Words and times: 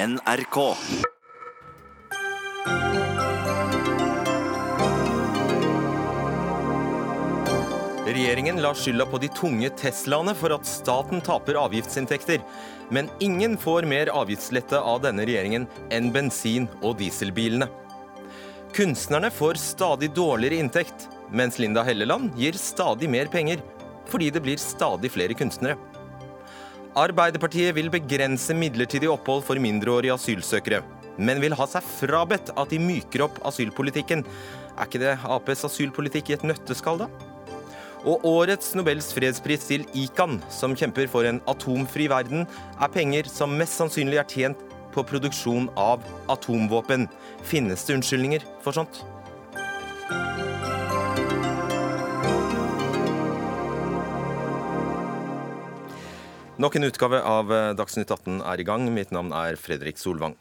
NRK. 0.00 0.74
Regjeringen 8.06 8.62
lar 8.62 8.74
skylda 8.74 9.06
på 9.06 9.18
de 9.18 9.28
tunge 9.28 9.68
Teslaene 9.76 10.32
for 10.34 10.54
at 10.56 10.64
staten 10.64 11.20
taper 11.20 11.58
avgiftsinntekter. 11.60 12.40
Men 12.88 13.10
ingen 13.20 13.58
får 13.60 13.84
mer 13.92 14.08
avgiftslette 14.14 14.80
av 14.80 15.02
denne 15.04 15.28
regjeringen 15.28 15.68
enn 15.92 16.08
bensin- 16.14 16.70
og 16.80 16.96
dieselbilene. 17.02 17.68
Kunstnerne 18.72 19.28
får 19.30 19.60
stadig 19.60 20.14
dårligere 20.16 20.62
inntekt, 20.64 21.10
mens 21.28 21.60
Linda 21.60 21.84
Helleland 21.84 22.32
gir 22.40 22.56
stadig 22.56 23.10
mer 23.10 23.28
penger 23.28 23.60
fordi 24.10 24.32
det 24.32 24.40
blir 24.42 24.58
stadig 24.58 25.12
flere 25.12 25.36
kunstnere. 25.38 25.76
Arbeiderpartiet 26.98 27.70
vil 27.76 27.86
begrense 27.92 28.54
midlertidig 28.56 29.06
opphold 29.12 29.44
for 29.46 29.60
mindreårige 29.62 30.16
asylsøkere, 30.16 30.80
men 31.22 31.38
vil 31.38 31.54
ha 31.54 31.66
seg 31.70 31.86
frabedt 31.86 32.50
at 32.58 32.72
de 32.72 32.80
myker 32.82 33.22
opp 33.28 33.38
asylpolitikken. 33.46 34.24
Er 34.74 34.88
ikke 34.88 35.02
det 35.02 35.12
Aps 35.22 35.62
asylpolitikk 35.68 36.32
i 36.32 36.36
et 36.38 36.46
nøtteskall, 36.50 37.04
da? 37.04 37.06
Og 38.08 38.24
årets 38.26 38.72
Nobels 38.74 39.12
fredspris 39.14 39.68
til 39.68 39.84
ICAN, 39.94 40.40
som 40.50 40.74
kjemper 40.74 41.06
for 41.12 41.28
en 41.28 41.38
atomfri 41.52 42.08
verden, 42.10 42.48
er 42.80 42.90
penger 42.90 43.30
som 43.30 43.54
mest 43.54 43.78
sannsynlig 43.78 44.18
er 44.18 44.26
tjent 44.26 44.66
på 44.90 45.04
produksjon 45.06 45.68
av 45.78 46.02
atomvåpen. 46.32 47.06
Finnes 47.46 47.86
det 47.86 48.00
unnskyldninger 48.00 48.48
for 48.64 48.74
sånt? 48.74 49.04
Nok 56.60 56.74
en 56.76 56.84
utgave 56.84 57.22
av 57.24 57.48
eh, 57.56 57.70
Dagsnytt 57.72 58.10
18 58.12 58.42
er 58.44 58.60
i 58.60 58.64
gang. 58.68 58.82
Mitt 58.92 59.14
navn 59.16 59.30
er 59.32 59.56
Fredrik 59.56 59.96
Solvang. 59.96 60.34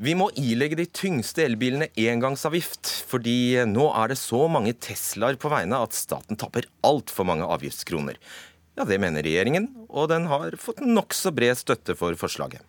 Vi 0.00 0.14
må 0.16 0.30
ilegge 0.38 0.78
de 0.78 0.86
tyngste 0.88 1.42
elbilene 1.44 1.90
engangsavgift, 1.98 2.88
fordi 3.10 3.66
nå 3.68 3.90
er 3.98 4.08
det 4.08 4.16
så 4.16 4.46
mange 4.48 4.72
Teslaer 4.80 5.36
på 5.36 5.50
veiene 5.52 5.82
at 5.84 5.98
staten 5.98 6.40
tapper 6.40 6.70
altfor 6.86 7.28
mange 7.28 7.44
avgiftskroner. 7.44 8.16
Ja, 8.78 8.86
det 8.88 9.00
mener 9.02 9.26
regjeringen, 9.26 9.68
og 9.90 10.08
den 10.14 10.30
har 10.30 10.56
fått 10.62 10.80
nokså 10.80 11.34
bred 11.36 11.60
støtte 11.60 11.98
for 11.98 12.16
forslaget. 12.16 12.64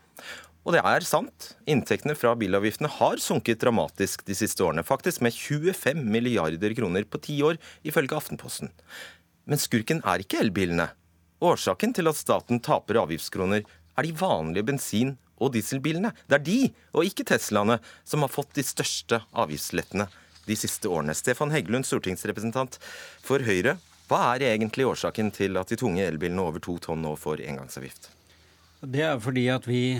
Og 0.67 0.75
det 0.75 0.83
er 0.83 1.08
sant. 1.08 1.53
Inntektene 1.71 2.19
fra 2.19 2.36
bilavgiftene 2.36 2.91
har 2.99 3.21
sunket 3.23 3.63
dramatisk 3.63 4.27
de 4.27 4.36
siste 4.36 4.65
årene. 4.65 4.83
Faktisk 4.83 5.23
med 5.23 5.38
25 5.38 6.03
milliarder 6.03 6.75
kroner 6.75 7.08
på 7.08 7.23
ti 7.30 7.39
år, 7.47 7.61
ifølge 7.88 8.19
Aftenposten. 8.19 8.73
Men 9.47 9.61
skurken 9.61 10.03
er 10.03 10.25
ikke 10.25 10.43
elbilene. 10.43 10.91
Årsaken 11.39 11.93
til 11.95 12.09
at 12.11 12.19
staten 12.19 12.59
taper 12.59 12.99
avgiftskroner, 12.99 13.63
er 13.97 14.07
de 14.07 14.15
vanlige 14.15 14.67
bensin- 14.67 15.17
og 15.39 15.53
dieselbilene. 15.53 16.11
Det 16.27 16.35
er 16.35 16.43
de, 16.43 16.59
og 16.91 17.07
ikke 17.07 17.23
Teslaene, 17.27 17.79
som 18.03 18.25
har 18.25 18.31
fått 18.31 18.51
de 18.57 18.65
største 18.67 19.21
avgiftslettene 19.31 20.09
de 20.49 20.57
siste 20.59 20.89
årene. 20.91 21.15
Stefan 21.15 21.53
Heggelund, 21.53 21.87
stortingsrepresentant 21.87 22.75
for 23.23 23.39
Høyre. 23.45 23.77
Hva 24.09 24.33
er 24.33 24.49
egentlig 24.49 24.87
årsaken 24.89 25.29
til 25.31 25.59
at 25.61 25.69
de 25.71 25.77
tunge 25.79 26.03
elbilene 26.03 26.43
over 26.43 26.59
to 26.63 26.75
tonn 26.81 27.03
nå 27.05 27.13
får 27.19 27.43
engangsavgift? 27.45 28.09
Det 28.79 29.03
er 29.05 29.19
fordi 29.19 29.45
at 29.51 29.67
vi 29.67 29.99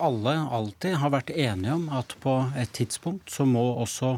alle 0.00 0.34
alltid 0.58 0.96
har 1.00 1.12
vært 1.12 1.30
enige 1.30 1.76
om 1.76 1.88
at 1.92 2.16
på 2.24 2.38
et 2.56 2.72
tidspunkt 2.76 3.30
så 3.30 3.44
må 3.48 3.62
også 3.84 4.16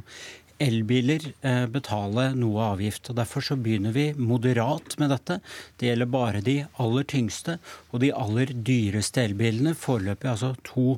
elbiler 0.63 1.23
eh, 1.41 1.65
betale 1.71 2.31
noe 2.37 2.65
avgift. 2.73 3.11
og 3.11 3.19
Derfor 3.19 3.45
så 3.45 3.57
begynner 3.61 3.95
vi 3.95 4.07
moderat 4.17 4.97
med 5.01 5.13
dette. 5.13 5.39
Det 5.77 5.91
gjelder 5.91 6.11
bare 6.13 6.43
de 6.45 6.57
aller 6.83 7.07
tyngste 7.09 7.59
og 7.91 8.01
de 8.05 8.13
aller 8.15 8.53
dyreste 8.67 9.25
elbilene. 9.25 9.77
Foreløpig 9.77 10.31
altså 10.33 10.55
to 10.67 10.97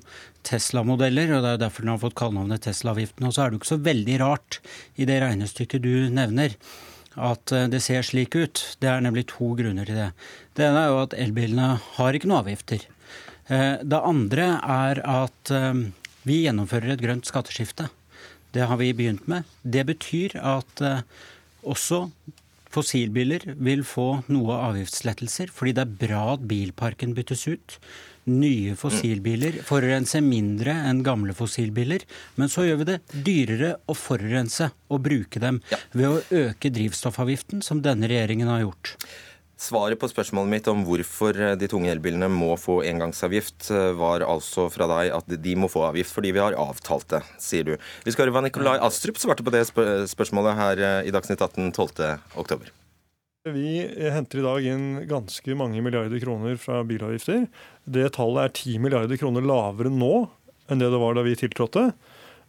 Tesla-modeller, 0.49 1.33
og 1.35 1.43
det 1.43 1.51
er 1.51 1.59
jo 1.59 1.65
derfor 1.65 1.85
den 1.85 1.95
har 1.95 2.05
fått 2.05 2.19
kallenavnet 2.19 2.65
Tesla-avgiften. 2.67 3.27
Og 3.29 3.35
så 3.35 3.45
er 3.45 3.51
det 3.51 3.59
jo 3.59 3.63
ikke 3.63 3.73
så 3.75 3.83
veldig 3.89 4.21
rart 4.23 4.61
i 4.97 5.09
det 5.09 5.19
regnestykket 5.25 5.85
du 5.85 5.93
nevner 6.15 6.57
at 7.19 7.51
eh, 7.55 7.67
det 7.73 7.83
ser 7.83 8.07
slik 8.07 8.39
ut. 8.39 8.63
Det 8.79 8.91
er 8.93 9.03
nemlig 9.03 9.29
to 9.35 9.53
grunner 9.59 9.89
til 9.89 9.99
det. 9.99 10.13
Det 10.55 10.69
ene 10.69 10.85
er 10.85 10.93
jo 10.93 11.03
at 11.03 11.19
elbilene 11.19 11.75
har 11.99 12.15
ikke 12.15 12.31
noe 12.31 12.45
avgifter. 12.45 12.87
Eh, 13.51 13.79
det 13.83 14.05
andre 14.15 14.53
er 14.63 15.03
at 15.03 15.57
vi 16.29 16.43
gjennomfører 16.45 16.93
et 16.93 17.03
grønt 17.03 17.29
skatteskifte. 17.29 17.89
Det 18.55 18.67
har 18.69 18.81
vi 18.81 18.93
begynt 18.97 19.27
med. 19.31 19.49
Det 19.63 19.85
betyr 19.89 20.37
at 20.41 20.85
eh, 20.85 21.03
også 21.69 22.07
fossilbiler 22.73 23.45
vil 23.57 23.85
få 23.87 24.23
noe 24.33 24.59
avgiftslettelser, 24.69 25.53
fordi 25.53 25.75
det 25.77 25.85
er 25.85 25.99
bra 26.05 26.23
at 26.35 26.47
bilparken 26.49 27.15
byttes 27.17 27.47
ut. 27.49 27.79
Nye 28.29 28.75
fossilbiler 28.77 29.63
forurenser 29.65 30.21
mindre 30.25 30.75
enn 30.91 31.01
gamle 31.07 31.33
fossilbiler. 31.37 32.05
Men 32.37 32.53
så 32.53 32.67
gjør 32.67 32.83
vi 32.83 32.89
det 32.91 32.99
dyrere 33.25 33.71
å 33.89 33.97
forurense 33.97 34.69
og 34.93 35.01
bruke 35.07 35.41
dem 35.41 35.63
ved 35.97 36.11
å 36.11 36.43
øke 36.45 36.73
drivstoffavgiften, 36.75 37.65
som 37.65 37.81
denne 37.85 38.11
regjeringen 38.11 38.53
har 38.53 38.67
gjort. 38.67 38.97
Svaret 39.59 39.99
på 39.99 40.07
spørsmålet 40.07 40.53
mitt 40.53 40.69
om 40.71 40.85
hvorfor 40.87 41.35
eh, 41.35 41.57
de 41.59 41.67
tunge 41.71 41.91
elbilene 41.91 42.29
må 42.31 42.53
få 42.63 42.77
engangsavgift, 42.87 43.73
eh, 43.75 43.91
var 43.99 44.23
altså 44.23 44.69
fra 44.71 44.87
deg 44.87 45.11
at 45.17 45.33
de 45.43 45.55
må 45.59 45.67
få 45.67 45.83
avgift 45.89 46.15
fordi 46.15 46.31
vi 46.37 46.43
har 46.43 46.55
avtalt 46.55 47.09
det, 47.11 47.25
sier 47.43 47.67
du. 47.67 47.73
Vi 48.07 48.15
skal 48.15 48.29
høre 48.29 48.37
hva 48.37 48.45
Nikolai 48.47 48.77
Astrup 48.87 49.19
svarte 49.19 49.43
på 49.43 49.51
det 49.51 49.65
spørsmålet 49.67 50.61
her 50.61 50.85
eh, 50.91 51.09
i 51.11 51.15
Dagsnytt 51.15 51.43
18 51.43 51.73
12.10. 51.75 52.71
Vi 53.51 53.75
henter 54.15 54.39
i 54.39 54.47
dag 54.47 54.71
inn 54.71 54.87
ganske 55.11 55.59
mange 55.59 55.83
milliarder 55.83 56.23
kroner 56.23 56.55
fra 56.63 56.85
bilavgifter. 56.87 57.49
Det 57.83 58.07
tallet 58.15 58.45
er 58.45 58.55
10 58.55 58.87
milliarder 58.87 59.19
kroner 59.19 59.43
lavere 59.43 59.91
nå 59.91 60.29
enn 60.71 60.79
det 60.79 60.93
det 60.95 61.03
var 61.03 61.19
da 61.19 61.27
vi 61.27 61.35
tiltrådte. 61.39 61.89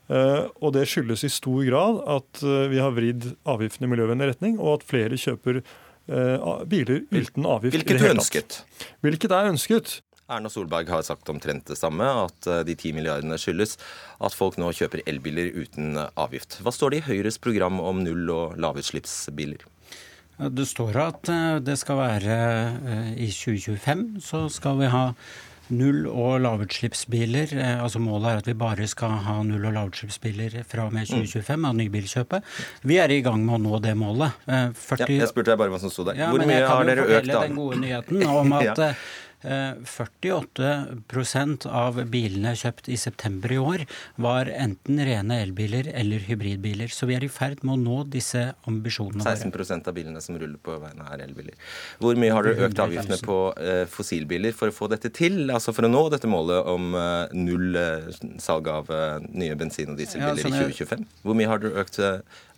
Og 0.09 0.73
det 0.75 0.87
skyldes 0.89 1.23
i 1.23 1.29
stor 1.31 1.61
grad 1.63 2.01
at 2.09 2.41
vi 2.41 2.81
har 2.81 2.91
vridd 2.91 3.29
avgiftene 3.47 3.87
i 3.87 3.93
miljøvennlig 3.93 4.33
retning, 4.33 4.57
og 4.59 4.79
at 4.79 4.87
flere 4.89 5.19
kjøper 5.21 5.61
biler 6.69 7.03
uten 7.13 7.45
avgift. 7.45 7.75
Hvilket 7.77 8.01
du 8.01 8.07
ønsket? 8.09 8.61
Hvilket 9.05 9.35
er 9.35 9.51
ønsket. 9.53 9.99
Erna 10.29 10.49
Solberg 10.51 10.89
har 10.93 11.01
sagt 11.05 11.29
omtrent 11.31 11.65
det 11.71 11.77
samme, 11.79 12.05
at 12.05 12.47
eh, 12.47 12.61
de 12.67 12.75
ti 12.77 12.93
milliardene 12.93 13.37
skyldes 13.41 13.77
at 14.21 14.35
folk 14.37 14.59
nå 14.61 14.69
kjøper 14.77 15.01
elbiler 15.09 15.49
uten 15.57 15.97
avgift. 15.97 16.59
Hva 16.61 16.73
står 16.75 16.93
det 16.93 17.01
i 17.01 17.07
Høyres 17.09 17.39
program 17.41 17.81
om 17.81 18.03
null- 18.05 18.29
og 18.33 18.57
lavutslippsbiler? 18.61 19.65
Det 20.39 20.67
står 20.69 20.99
at 21.01 21.31
eh, 21.33 21.57
det 21.65 21.79
skal 21.81 22.01
være 22.03 22.37
i 23.17 23.31
2025 23.33 24.05
så 24.23 24.45
skal 24.53 24.83
vi 24.83 24.93
ha 24.93 25.05
null- 25.69 26.07
og 26.09 26.40
lavutslippsbiler. 26.44 27.53
Eh, 27.57 27.84
altså 27.84 28.00
Målet 28.03 28.31
er 28.31 28.41
at 28.44 28.50
vi 28.50 28.56
bare 28.57 28.88
skal 28.90 29.16
ha 29.25 29.38
null- 29.44 29.68
og 29.69 29.74
lavutslippsbiler 29.78 30.59
fra 30.68 30.88
og 30.88 30.94
med 30.96 31.07
2025 31.09 31.66
av 31.69 31.78
nybilkjøpet. 31.80 32.44
Vi 32.90 32.97
er 33.02 33.13
i 33.16 33.22
gang 33.25 33.46
med 33.46 33.59
å 33.59 33.63
nå 33.68 33.81
det 33.84 33.96
målet. 34.00 34.31
40... 34.47 35.00
Ja, 35.06 35.07
jeg 35.24 35.31
spurte 35.31 35.53
deg 35.53 35.62
bare 35.62 35.74
hva 35.74 35.81
som 35.81 35.94
sto 35.94 36.06
der. 36.07 36.19
Ja, 36.19 36.30
Hvor 36.34 36.46
mye 36.46 36.62
har 36.66 36.85
dere 36.90 37.07
økt 37.07 37.09
da? 37.09 37.16
Jeg 37.16 37.25
kan 37.25 37.34
jo 37.34 37.34
fortelle 37.34 37.47
den 37.47 37.57
gode 37.59 37.81
nyheten 37.85 38.28
om 38.28 38.53
at 38.59 38.84
ja. 38.85 38.94
48 39.41 40.63
eh, 40.67 41.72
av 41.72 42.00
bilene 42.11 42.51
kjøpt 42.59 42.89
i 42.91 42.97
september 43.00 43.53
i 43.53 43.59
år 43.61 43.85
var 44.19 44.50
enten 44.51 45.00
rene 45.00 45.38
elbiler 45.45 45.88
eller 45.94 46.25
hybridbiler. 46.27 46.91
Så 46.91 47.07
vi 47.07 47.16
er 47.16 47.23
i 47.23 47.31
ferd 47.31 47.63
med 47.63 47.77
å 47.77 47.79
nå 47.79 48.01
disse 48.11 48.50
ambisjonene 48.67 49.23
16 49.23 49.53
våre. 49.55 49.79
av 49.79 49.95
bilene 49.95 50.23
som 50.23 50.35
ruller 50.35 50.59
på 50.59 50.75
veiene 50.81 51.07
er 51.13 51.23
elbiler. 51.23 51.55
Hvor 52.03 52.19
mye 52.19 52.35
har 52.35 52.50
dere 52.50 52.67
økt 52.67 52.83
avgiftene 52.83 53.19
på 53.23 53.39
eh, 53.55 53.85
fossilbiler 53.88 54.55
for 54.55 54.73
å 54.73 54.75
få 54.75 54.91
dette 54.91 55.11
til? 55.16 55.47
Altså 55.56 55.73
for 55.75 55.88
å 55.88 55.91
nå 55.91 56.03
dette 56.11 56.27
målet 56.27 56.67
om 56.67 56.91
eh, 57.00 57.38
null 57.39 57.79
salg 58.44 58.67
av 58.67 58.91
nye 59.29 59.56
bensin- 59.56 59.94
og 59.94 60.00
dieselbiler 60.00 60.44
ja, 60.44 60.67
i 60.67 60.75
2025? 60.75 61.07
Hvor 61.23 61.38
mye 61.38 61.47
har 61.47 61.63
dere 61.63 61.85
økt 61.85 62.01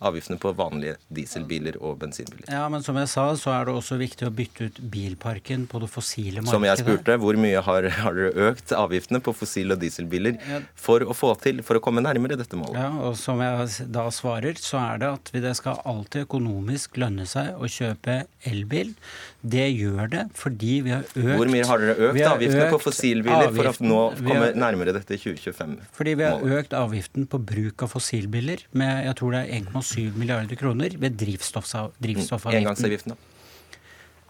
avgiftene 0.02 0.40
på 0.42 0.50
vanlige 0.58 0.96
dieselbiler 1.14 1.78
og 1.78 2.00
bensinbiler? 2.02 2.50
Ja, 2.50 2.66
men 2.72 2.82
som 2.82 2.98
jeg 2.98 3.10
sa, 3.12 3.28
så 3.38 3.54
er 3.54 3.68
det 3.68 3.76
også 3.78 3.98
viktig 4.00 4.26
å 4.26 4.34
bytte 4.34 4.66
ut 4.66 4.82
bilparken 4.92 5.68
på 5.70 5.78
det 5.82 5.90
fossile 5.92 6.42
markedet 6.42 6.71
jeg 6.72 6.84
spurte, 6.84 7.16
hvor 7.22 7.38
mye 7.40 7.62
har, 7.64 7.88
har 8.02 8.16
dere 8.18 8.48
økt 8.50 8.72
avgiftene 8.76 9.20
på 9.24 9.34
fossil- 9.36 9.74
og 9.74 9.80
dieselbiler 9.82 10.38
for 10.78 11.04
å 11.04 11.14
få 11.16 11.32
til, 11.42 11.62
for 11.66 11.78
å 11.78 11.82
komme 11.84 12.02
nærmere 12.04 12.38
dette 12.40 12.58
målet? 12.58 12.78
Ja, 12.80 12.90
og 13.08 13.16
Som 13.22 13.42
jeg 13.44 13.88
da 13.94 14.06
svarer, 14.14 14.58
så 14.60 14.80
er 14.80 15.02
det 15.02 15.10
at 15.18 15.32
det 15.44 15.54
skal 15.58 15.80
alltid 15.88 16.26
økonomisk 16.26 16.98
lønne 17.00 17.26
seg 17.28 17.54
å 17.56 17.70
kjøpe 17.70 18.22
elbil. 18.48 18.94
Det 19.42 19.66
gjør 19.70 20.10
det 20.12 20.24
fordi 20.38 20.74
vi 20.86 20.92
har 20.94 21.02
økt 21.02 21.38
Hvor 21.40 21.50
mye 21.50 21.66
har 21.66 21.82
dere 21.82 22.10
økt 22.10 22.22
avgiftene 22.28 22.66
økt 22.66 22.74
på 22.76 22.82
fossilbiler 22.84 23.48
avgiften, 23.48 23.58
for 23.58 23.72
å 23.72 23.88
nå 23.88 24.00
komme 24.20 24.44
har, 24.44 24.60
nærmere 24.66 24.94
dette 24.96 25.18
2025-målet? 25.18 25.90
Fordi 25.96 26.14
vi 26.20 26.28
har 26.28 26.56
økt 26.60 26.76
avgiften 26.78 27.28
på 27.30 27.42
bruk 27.52 27.86
av 27.86 27.92
fossilbiler 27.96 28.66
med 28.78 29.06
jeg 29.08 29.18
tror 29.18 29.36
det 29.36 29.42
er 29.42 29.60
1,7 29.60 30.16
milliarder 30.18 30.58
kroner 30.60 30.96
ved 31.02 31.18
drivstoffavgiften. 31.20 32.62
Engangsavgiften, 32.62 33.16
da? 33.16 33.31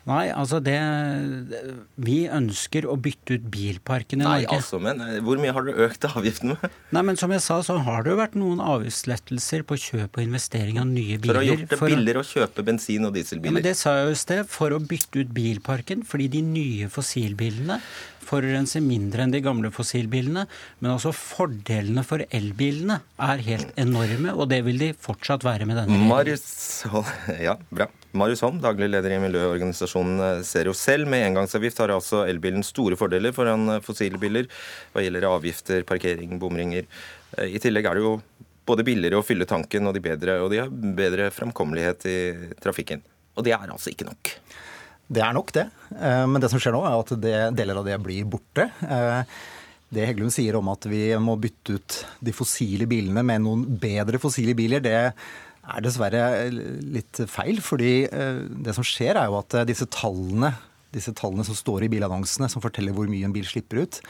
Nei, 0.08 0.32
altså 0.34 0.58
det 0.58 0.74
Vi 2.02 2.16
ønsker 2.26 2.88
å 2.90 2.96
bytte 2.98 3.36
ut 3.38 3.44
bilparken 3.52 4.22
i 4.22 4.26
Nei, 4.26 4.32
Norge. 4.42 4.58
Altså, 4.58 4.80
men 4.82 5.02
eh, 5.04 5.20
Hvor 5.22 5.38
mye 5.38 5.54
har 5.54 5.66
dere 5.68 5.86
økt 5.86 6.06
avgiften 6.08 6.54
med? 6.56 6.76
Nei, 6.94 7.04
men 7.06 7.18
Som 7.20 7.34
jeg 7.34 7.44
sa, 7.44 7.60
så 7.62 7.76
har 7.86 8.02
det 8.02 8.14
jo 8.14 8.18
vært 8.18 8.34
noen 8.38 8.62
avgiftslettelser 8.64 9.62
på 9.68 9.78
kjøp 9.78 10.18
og 10.18 10.24
investering 10.24 10.80
av 10.82 10.88
nye 10.90 11.20
biler. 11.22 11.30
For 11.30 11.38
å 11.38 11.44
ha 11.44 11.48
gjort 11.52 11.74
det 11.74 11.80
billigere 11.84 12.24
å 12.24 12.28
kjøpe 12.32 12.66
bensin- 12.66 13.06
og 13.06 13.14
dieselbiler? 13.14 13.52
Ja, 13.52 13.58
men 13.60 13.66
Det 13.68 13.76
sa 13.78 13.94
jeg 14.00 14.10
jo 14.10 14.16
i 14.16 14.22
sted. 14.24 14.50
For 14.50 14.74
å 14.74 14.80
bytte 14.82 15.22
ut 15.22 15.30
bilparken. 15.36 16.02
Fordi 16.08 16.26
de 16.34 16.42
nye 16.50 16.90
fossilbilene 16.92 17.78
forurenser 18.26 18.82
mindre 18.84 19.24
enn 19.24 19.34
de 19.34 19.42
gamle 19.44 19.70
fossilbilene, 19.74 20.46
men 20.80 20.92
altså 20.92 21.12
fordelene 21.16 22.04
for 22.06 22.24
elbilene 22.30 23.00
er 23.22 23.42
helt 23.46 23.72
enorme, 23.80 24.34
og 24.34 24.48
det 24.52 24.62
vil 24.66 24.80
de 24.80 24.92
fortsatt 24.98 25.44
være 25.46 25.68
med 25.68 25.82
denne. 25.82 25.98
Marius, 26.10 26.46
ja, 27.48 27.56
bra. 27.70 27.88
Marius 28.12 28.42
Holm, 28.44 28.58
daglig 28.60 28.90
leder 28.92 29.14
i 29.14 29.20
miljøorganisasjonen 29.22 30.42
Zero 30.44 30.74
selv. 30.76 31.08
Med 31.08 31.24
engangsavgift 31.30 31.80
har 31.80 31.94
altså 31.94 32.26
elbilen 32.28 32.64
store 32.66 32.98
fordeler 33.00 33.32
foran 33.32 33.78
fossilbiler 33.84 34.50
hva 34.92 35.04
gjelder 35.04 35.30
avgifter, 35.30 35.86
parkering, 35.88 36.36
bomringer. 36.42 36.84
I 37.40 37.62
tillegg 37.62 37.88
er 37.88 37.96
det 37.96 38.04
jo 38.04 38.18
både 38.68 38.84
billigere 38.86 39.18
å 39.18 39.24
fylle 39.26 39.48
tanken, 39.48 39.88
og 39.88 39.96
de, 39.96 40.04
bedre, 40.04 40.36
og 40.44 40.52
de 40.52 40.60
har 40.60 40.70
bedre 40.70 41.30
framkommelighet 41.34 42.06
i 42.10 42.18
trafikken. 42.62 43.02
Og 43.32 43.46
det 43.46 43.54
er 43.56 43.70
altså 43.72 43.92
ikke 43.92 44.06
nok. 44.10 44.34
Det 45.12 45.20
er 45.20 45.34
nok, 45.36 45.52
det. 45.54 45.66
Eh, 45.92 46.24
men 46.28 46.40
det 46.42 46.50
som 46.52 46.60
skjer 46.62 46.74
nå, 46.76 46.82
er 46.88 46.96
at 46.96 47.14
det, 47.20 47.36
deler 47.58 47.80
av 47.80 47.88
det 47.88 47.98
blir 48.02 48.28
borte. 48.28 48.68
Eh, 48.80 49.38
det 49.92 50.08
Heggelund 50.08 50.32
sier 50.32 50.56
om 50.56 50.70
at 50.72 50.88
vi 50.88 51.04
må 51.20 51.36
bytte 51.40 51.76
ut 51.76 51.96
de 52.24 52.32
fossile 52.32 52.88
bilene 52.88 53.24
med 53.26 53.44
noen 53.44 53.64
bedre 53.80 54.20
fossile 54.22 54.54
biler, 54.56 54.80
det 54.84 54.96
er 54.96 55.84
dessverre 55.84 56.48
litt 56.50 57.20
feil. 57.28 57.60
fordi 57.60 57.94
eh, 58.08 58.44
det 58.64 58.76
som 58.76 58.86
skjer, 58.86 59.20
er 59.20 59.28
jo 59.28 59.40
at 59.42 59.58
disse 59.68 59.88
tallene, 59.92 60.54
disse 60.96 61.12
tallene 61.16 61.44
som 61.44 61.56
står 61.56 61.84
i 61.84 61.90
bilannonsene, 61.92 62.48
som 62.52 62.64
forteller 62.64 62.96
hvor 62.96 63.10
mye 63.10 63.28
en 63.28 63.36
bil 63.36 63.48
slipper 63.48 63.84
ut, 63.84 64.00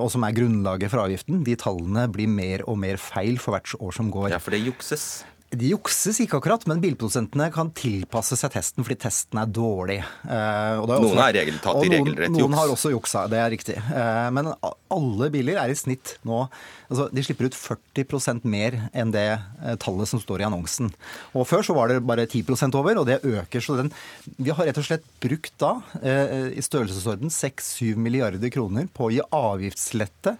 og 0.00 0.06
som 0.08 0.24
er 0.24 0.32
grunnlaget 0.32 0.88
for 0.88 1.02
avgiften, 1.02 1.42
de 1.44 1.52
tallene 1.60 2.06
blir 2.08 2.30
mer 2.32 2.62
og 2.64 2.78
mer 2.80 2.96
feil 2.96 3.36
for 3.36 3.52
hvert 3.52 3.74
år 3.76 3.92
som 3.92 4.08
går. 4.10 4.30
Ja, 4.32 4.40
for 4.40 4.56
det 4.56 4.62
jukses? 4.64 5.26
De 5.54 5.68
jukses 5.70 6.16
ikke 6.24 6.40
akkurat, 6.40 6.64
men 6.66 6.80
bilprodusentene 6.82 7.46
kan 7.54 7.68
tilpasse 7.76 8.34
seg 8.38 8.50
testen 8.56 8.82
fordi 8.82 8.96
testen 9.04 9.38
er 9.38 9.50
dårlig. 9.54 10.00
Eh, 10.26 10.32
er 10.34 10.80
også, 10.82 10.98
noen 11.04 11.20
har 11.22 11.36
regel, 11.36 11.60
tatt 11.62 11.86
i 11.86 11.90
regelrett 11.92 12.32
juks. 12.32 12.40
Noen 12.40 12.56
har 12.58 12.72
også 12.72 12.90
juksa, 12.90 13.22
det 13.30 13.38
er 13.38 13.52
riktig. 13.54 13.76
Eh, 13.78 14.26
men 14.34 14.50
alle 14.50 15.30
biler 15.30 15.60
er 15.62 15.70
i 15.70 15.78
snitt 15.78 16.16
nå 16.26 16.44
altså 16.86 17.08
De 17.10 17.22
slipper 17.24 17.48
ut 17.48 17.56
40 17.58 18.42
mer 18.46 18.76
enn 18.94 19.14
det 19.14 19.26
eh, 19.32 19.78
tallet 19.82 20.10
som 20.10 20.22
står 20.22 20.42
i 20.42 20.48
annonsen. 20.50 20.90
Og 21.38 21.46
Før 21.46 21.62
så 21.66 21.78
var 21.78 21.90
det 21.90 22.02
bare 22.06 22.26
10% 22.26 22.78
over, 22.78 22.98
og 22.98 23.06
det 23.06 23.22
øker. 23.22 23.62
Så 23.62 23.78
den, 23.78 23.92
vi 24.36 24.50
har 24.50 24.66
rett 24.66 24.82
og 24.82 24.86
slett 24.86 25.06
brukt 25.22 25.54
da 25.62 25.76
i 26.02 26.62
størrelsesorden 26.62 27.30
6-7 27.32 27.94
milliarder 27.98 28.50
kroner 28.54 28.90
på 28.92 29.08
å 29.08 29.14
gi 29.14 29.22
avgiftslette 29.34 30.36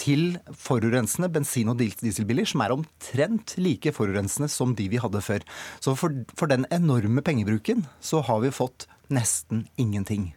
til 0.00 0.38
forurensende 0.50 1.30
bensin- 1.32 1.70
og 1.70 1.78
dieselbiler, 1.78 2.46
som 2.48 2.62
er 2.64 2.74
omtrent 2.74 3.56
like 3.60 3.92
forurensende 3.94 4.50
som 4.52 4.74
de 4.74 4.88
vi 4.92 5.00
hadde 5.02 5.22
før. 5.24 5.44
Så 5.80 5.94
for, 5.98 6.24
for, 6.36 6.50
den 6.50 6.66
enorme 6.74 7.22
pengebruken 7.22 7.86
så 8.00 8.22
har 8.24 8.42
vi 8.44 8.54
fått 8.54 8.88
nesten 9.12 9.66
ingenting. 9.78 10.32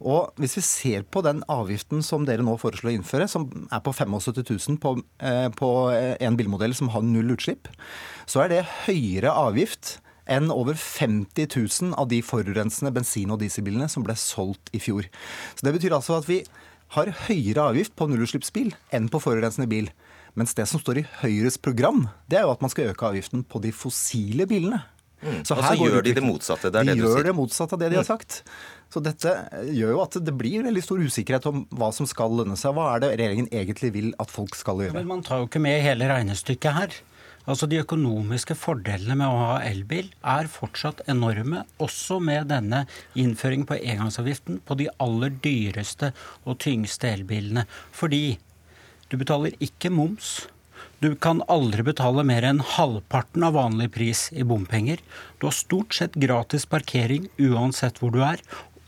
Og 0.00 0.32
hvis 0.40 0.56
vi 0.56 0.64
ser 0.64 1.02
på 1.04 1.20
den 1.22 1.42
avgiften 1.52 2.00
som 2.02 2.24
dere 2.24 2.44
nå 2.44 2.54
foreslår 2.60 2.94
å 2.94 2.96
innføre, 2.96 3.28
som 3.28 3.50
er 3.68 3.82
på 3.84 3.92
75 3.92 4.40
000 4.48 4.78
på, 4.80 4.94
eh, 5.20 5.48
på 5.52 5.70
en 5.92 6.38
bilmodell 6.38 6.74
som 6.74 6.88
har 6.94 7.04
null 7.04 7.36
utslipp, 7.36 7.68
så 8.24 8.46
er 8.46 8.54
det 8.54 8.68
høyere 8.86 9.34
avgift 9.36 9.98
enn 10.30 10.50
over 10.54 10.78
50 10.78 11.48
000 11.50 11.94
av 11.98 12.08
de 12.08 12.20
forurensende 12.22 12.92
bensin- 12.94 13.32
og 13.34 13.40
dieselbilene 13.42 13.88
som 13.90 14.04
ble 14.06 14.14
solgt 14.18 14.70
i 14.72 14.80
fjor. 14.82 15.08
Så 15.56 15.66
Det 15.66 15.74
betyr 15.74 15.96
altså 15.96 16.18
at 16.18 16.28
vi 16.28 16.44
har 16.96 17.12
høyere 17.26 17.68
avgift 17.70 17.94
på 17.98 18.08
nullutslippsbil 18.10 18.72
enn 18.94 19.10
på 19.10 19.20
forurensende 19.22 19.68
bil. 19.70 19.90
Mens 20.38 20.54
det 20.54 20.66
som 20.70 20.80
står 20.82 21.02
i 21.02 21.06
Høyres 21.20 21.58
program, 21.58 22.06
det 22.30 22.38
er 22.38 22.46
jo 22.46 22.54
at 22.54 22.62
man 22.62 22.70
skal 22.72 22.90
øke 22.92 23.08
avgiften 23.10 23.42
på 23.46 23.62
de 23.62 23.72
fossile 23.74 24.46
bilene. 24.50 24.82
Mm. 25.20 25.42
Så 25.44 25.56
og 25.58 25.64
så 25.66 25.74
gjør 25.76 26.04
de 26.06 26.14
det 26.16 26.22
motsatte. 26.24 26.70
Det 26.72 26.80
de 26.80 26.94
det 26.94 27.02
gjør 27.02 27.18
sier. 27.18 27.26
det 27.28 27.34
motsatte 27.36 27.76
av 27.76 27.82
det 27.82 27.90
de 27.92 27.98
har 27.98 28.06
mm. 28.06 28.08
sagt. 28.08 28.38
Så 28.90 29.02
dette 29.04 29.34
gjør 29.68 29.92
jo 29.94 30.00
at 30.02 30.16
det 30.24 30.34
blir 30.34 30.64
veldig 30.66 30.82
stor 30.82 31.02
usikkerhet 31.02 31.48
om 31.50 31.66
hva 31.76 31.90
som 31.94 32.08
skal 32.08 32.32
lønne 32.40 32.56
seg. 32.58 32.72
Hva 32.74 32.88
er 32.94 33.04
det 33.04 33.10
regjeringen 33.12 33.50
egentlig 33.52 33.92
vil 33.94 34.08
at 34.22 34.32
folk 34.32 34.56
skal 34.58 34.80
gjøre? 34.86 34.96
Men 34.96 35.10
man 35.10 35.24
tar 35.26 35.42
jo 35.42 35.50
ikke 35.50 35.62
med 35.62 35.82
hele 35.84 36.08
regnestykket 36.10 36.78
her. 36.78 36.96
Altså 37.50 37.66
De 37.66 37.80
økonomiske 37.82 38.54
fordelene 38.54 39.16
med 39.18 39.26
å 39.26 39.38
ha 39.40 39.56
elbil 39.66 40.12
er 40.22 40.46
fortsatt 40.50 41.02
enorme, 41.10 41.64
også 41.82 42.20
med 42.22 42.46
denne 42.52 42.84
innføringen 43.18 43.66
på 43.66 43.80
engangsavgiften 43.80 44.60
på 44.66 44.76
de 44.78 44.86
aller 45.02 45.34
dyreste 45.42 46.12
og 46.44 46.60
tyngste 46.62 47.10
elbilene. 47.10 47.66
Fordi 47.90 48.38
du 49.10 49.18
betaler 49.18 49.56
ikke 49.58 49.90
moms. 49.90 50.46
Du 51.02 51.14
kan 51.16 51.40
aldri 51.50 51.82
betale 51.88 52.22
mer 52.28 52.44
enn 52.46 52.60
halvparten 52.76 53.42
av 53.48 53.56
vanlig 53.56 53.88
pris 53.96 54.26
i 54.36 54.44
bompenger. 54.46 55.00
Du 55.40 55.48
har 55.48 55.56
stort 55.56 55.96
sett 55.96 56.18
gratis 56.22 56.68
parkering 56.70 57.26
uansett 57.40 57.98
hvor 57.98 58.14
du 58.14 58.20
er, 58.22 58.38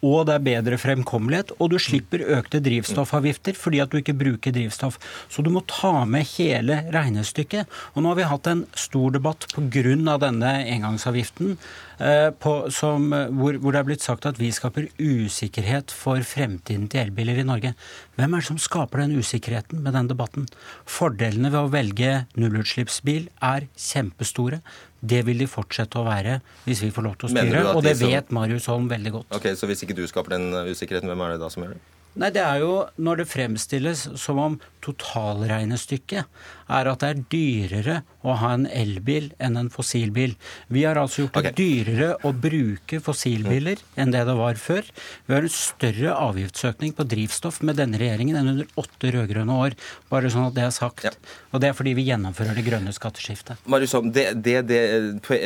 og 0.03 0.27
det 0.27 0.35
er 0.35 0.47
bedre 0.47 0.79
fremkommelighet, 0.83 1.53
og 1.63 1.71
du 1.71 1.79
slipper 1.79 2.25
økte 2.39 2.59
drivstoffavgifter 2.65 3.55
fordi 3.59 3.79
at 3.85 3.93
du 3.93 4.01
ikke 4.01 4.17
bruker 4.19 4.55
drivstoff. 4.55 4.99
Så 5.31 5.45
du 5.47 5.51
må 5.55 5.63
ta 5.71 6.03
med 6.09 6.27
hele 6.35 6.81
regnestykket. 6.91 7.71
Og 7.95 8.03
nå 8.03 8.11
har 8.11 8.19
vi 8.19 8.27
hatt 8.33 8.51
en 8.51 8.65
stor 8.75 9.15
debatt 9.15 9.47
pga. 9.55 10.19
denne 10.19 10.53
engangsavgiften 10.75 11.57
eh, 11.99 12.31
på, 12.35 12.55
som, 12.71 13.09
hvor, 13.39 13.55
hvor, 13.63 13.73
det 13.73 13.81
er 13.81 13.89
blitt 13.93 14.03
sagt 14.03 14.27
at 14.27 14.41
vi 14.43 14.51
skaper 14.51 14.91
usikkerhet 14.99 15.95
for 15.95 16.23
fremtiden 16.27 16.89
til 16.91 17.07
elbiler 17.07 17.39
i 17.39 17.47
Norge. 17.47 17.75
Hvem 18.19 18.35
er 18.35 18.43
det 18.43 18.51
som 18.51 18.59
skaper 18.59 19.05
den 19.05 19.19
usikkerheten 19.19 19.83
med 19.87 19.95
den 19.95 20.11
debatten? 20.11 20.49
Fordelene 20.85 21.53
ved 21.55 21.63
å 21.63 21.73
velge 21.73 22.25
nullutslippsbil 22.35 23.31
er 23.39 23.71
kjempestore. 23.79 24.63
Det 25.03 25.25
vil 25.27 25.41
de 25.43 25.49
fortsette 25.51 25.99
å 25.99 26.05
være 26.07 26.37
hvis 26.67 26.83
vi 26.85 26.93
får 26.95 27.07
lov 27.09 27.17
til 27.19 27.27
å 27.29 27.33
styre, 27.33 27.63
og 27.75 27.83
det 27.83 27.97
vet 27.99 28.31
Marius 28.31 28.69
Holm 28.71 28.87
veldig 28.91 29.13
godt. 29.19 29.35
Ok, 29.35 29.51
Så 29.59 29.67
hvis 29.67 29.83
ikke 29.83 29.97
du 29.99 30.05
skaper 30.07 30.37
den 30.37 30.53
usikkerheten, 30.71 31.11
hvem 31.11 31.25
er 31.27 31.35
det 31.35 31.43
da 31.43 31.51
som 31.51 31.65
gjør 31.67 31.75
det? 31.75 31.83
Nei, 32.15 32.31
Det 32.31 32.43
er 32.45 32.61
jo 32.61 32.73
når 33.01 33.23
det 33.23 33.31
fremstilles 33.31 34.09
som 34.21 34.41
om 34.43 34.61
totalregnestykket 34.83 36.27
er 36.73 36.89
at 36.91 37.03
det 37.03 37.09
er 37.09 37.23
dyrere 37.33 37.97
å 38.23 38.35
ha 38.39 38.53
en 38.57 38.67
elbil 38.71 39.31
enn 39.43 39.59
en 39.59 39.71
fossilbil. 39.73 40.35
Vi 40.73 40.85
har 40.87 40.99
altså 41.01 41.25
gjort 41.25 41.41
det 41.45 41.55
dyrere 41.59 42.15
å 42.27 42.33
bruke 42.35 43.01
fossilbiler 43.03 43.83
enn 44.01 44.15
det 44.15 44.23
det 44.29 44.37
var 44.39 44.59
før. 44.61 44.87
Vi 45.27 45.37
har 45.37 45.47
en 45.47 45.55
større 45.55 46.15
avgiftsøkning 46.17 46.95
på 46.97 47.07
drivstoff 47.11 47.61
med 47.67 47.79
denne 47.81 48.01
regjeringen 48.01 48.39
enn 48.39 48.53
under 48.55 48.81
åtte 48.81 49.13
rød-grønne 49.15 49.59
år. 49.67 49.77
Bare 50.13 50.31
sånn 50.33 50.49
at 50.49 50.57
det 50.57 50.67
er 50.67 50.75
sagt. 50.75 51.07
Ja. 51.07 51.15
Og 51.53 51.63
det 51.63 51.71
er 51.71 51.77
fordi 51.77 51.95
vi 51.99 52.07
gjennomfører 52.09 52.57
det 52.57 52.67
grønne 52.67 52.95
skatteskiftet. 52.97 53.61
Marius, 53.71 53.95
det, 54.15 54.29
det, 54.45 54.57
det, 54.71 54.81
det, 55.29 55.43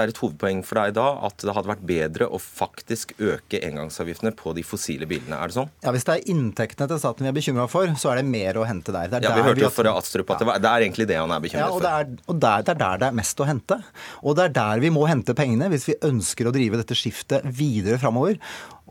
er 0.00 0.10
et 0.10 0.20
hovedpoeng 0.20 0.64
for 0.66 0.80
deg 0.80 0.96
da 0.98 1.10
at 1.28 1.44
det 1.44 1.54
hadde 1.54 1.70
vært 1.70 1.86
bedre 1.86 2.28
å 2.28 2.40
faktisk 2.42 3.14
øke 3.22 3.60
engangsavgiftene 3.68 4.34
på 4.36 4.56
de 4.56 4.64
fossile 4.66 5.08
bilene. 5.10 5.38
Er 5.38 5.52
det 5.52 5.58
sånn? 5.58 5.72
Ja, 5.84 5.92
Hvis 5.94 6.03
det 6.08 6.16
er 6.16 6.30
inntektene 6.34 6.88
til 6.90 7.00
staten 7.02 7.26
vi 7.26 7.30
er 7.30 7.36
bekymra 7.36 7.66
for, 7.70 7.90
så 8.00 8.12
er 8.12 8.20
det 8.20 8.26
mer 8.28 8.60
å 8.60 8.66
hente 8.68 8.94
der. 8.94 9.12
ja, 9.24 9.32
Vi 9.34 9.46
hørte 9.46 9.64
jo 9.64 9.72
fra 9.72 9.96
Astrup 9.98 10.30
at 10.34 10.42
det, 10.42 10.48
var, 10.48 10.60
det, 10.62 10.70
er 10.70 10.86
egentlig 10.86 11.08
det 11.10 11.18
han 11.20 11.34
er 11.34 11.42
bekymret 11.44 11.64
ja, 11.64 11.70
og 11.72 11.80
for. 11.80 11.86
Det 11.86 11.94
er, 11.94 12.28
og 12.28 12.40
der, 12.44 12.64
det 12.66 12.74
er 12.74 12.80
der 12.84 13.02
det 13.02 13.08
er 13.08 13.18
mest 13.20 13.40
å 13.40 13.48
hente. 13.48 13.80
Og 14.22 14.38
det 14.38 14.48
er 14.48 14.54
der 14.60 14.84
vi 14.84 14.92
må 14.94 15.08
hente 15.10 15.36
pengene 15.38 15.70
hvis 15.72 15.88
vi 15.90 15.98
ønsker 16.06 16.50
å 16.50 16.54
drive 16.54 16.80
dette 16.80 16.98
skiftet 16.98 17.46
videre 17.48 18.00
framover. 18.02 18.38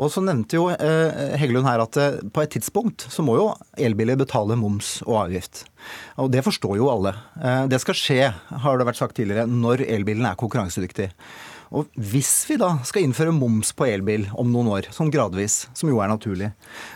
Og 0.01 0.09
så 0.09 0.23
nevnte 0.25 0.57
jo 0.57 0.67
eh, 0.73 1.37
Heggelund 1.37 1.69
her 1.69 1.83
at 1.83 1.97
eh, 2.01 2.19
på 2.33 2.41
et 2.41 2.53
tidspunkt 2.55 3.05
så 3.13 3.25
må 3.25 3.37
jo 3.37 3.51
elbiler 3.77 4.17
betale 4.17 4.57
moms 4.57 4.95
og 5.05 5.19
avgift. 5.27 5.67
Og 6.21 6.31
det 6.33 6.41
forstår 6.45 6.79
jo 6.79 6.89
alle. 6.89 7.13
Eh, 7.37 7.65
det 7.69 7.81
skal 7.83 7.97
skje, 7.97 8.21
har 8.33 8.79
det 8.79 8.87
vært 8.89 9.01
sagt 9.01 9.19
tidligere, 9.19 9.45
når 9.45 9.85
elbilen 9.85 10.25
er 10.25 10.39
konkurransedyktig. 10.39 11.11
Og 11.73 11.89
hvis 11.97 12.31
vi 12.45 12.59
da 12.61 12.75
skal 12.85 13.07
innføre 13.07 13.33
moms 13.33 13.71
på 13.73 13.87
elbil 13.89 14.27
om 14.39 14.51
noen 14.53 14.69
år, 14.75 14.89
sånn 14.93 15.09
gradvis, 15.13 15.63
som 15.73 15.89
jo 15.89 16.01
er 16.03 16.11
naturlig, 16.11 16.51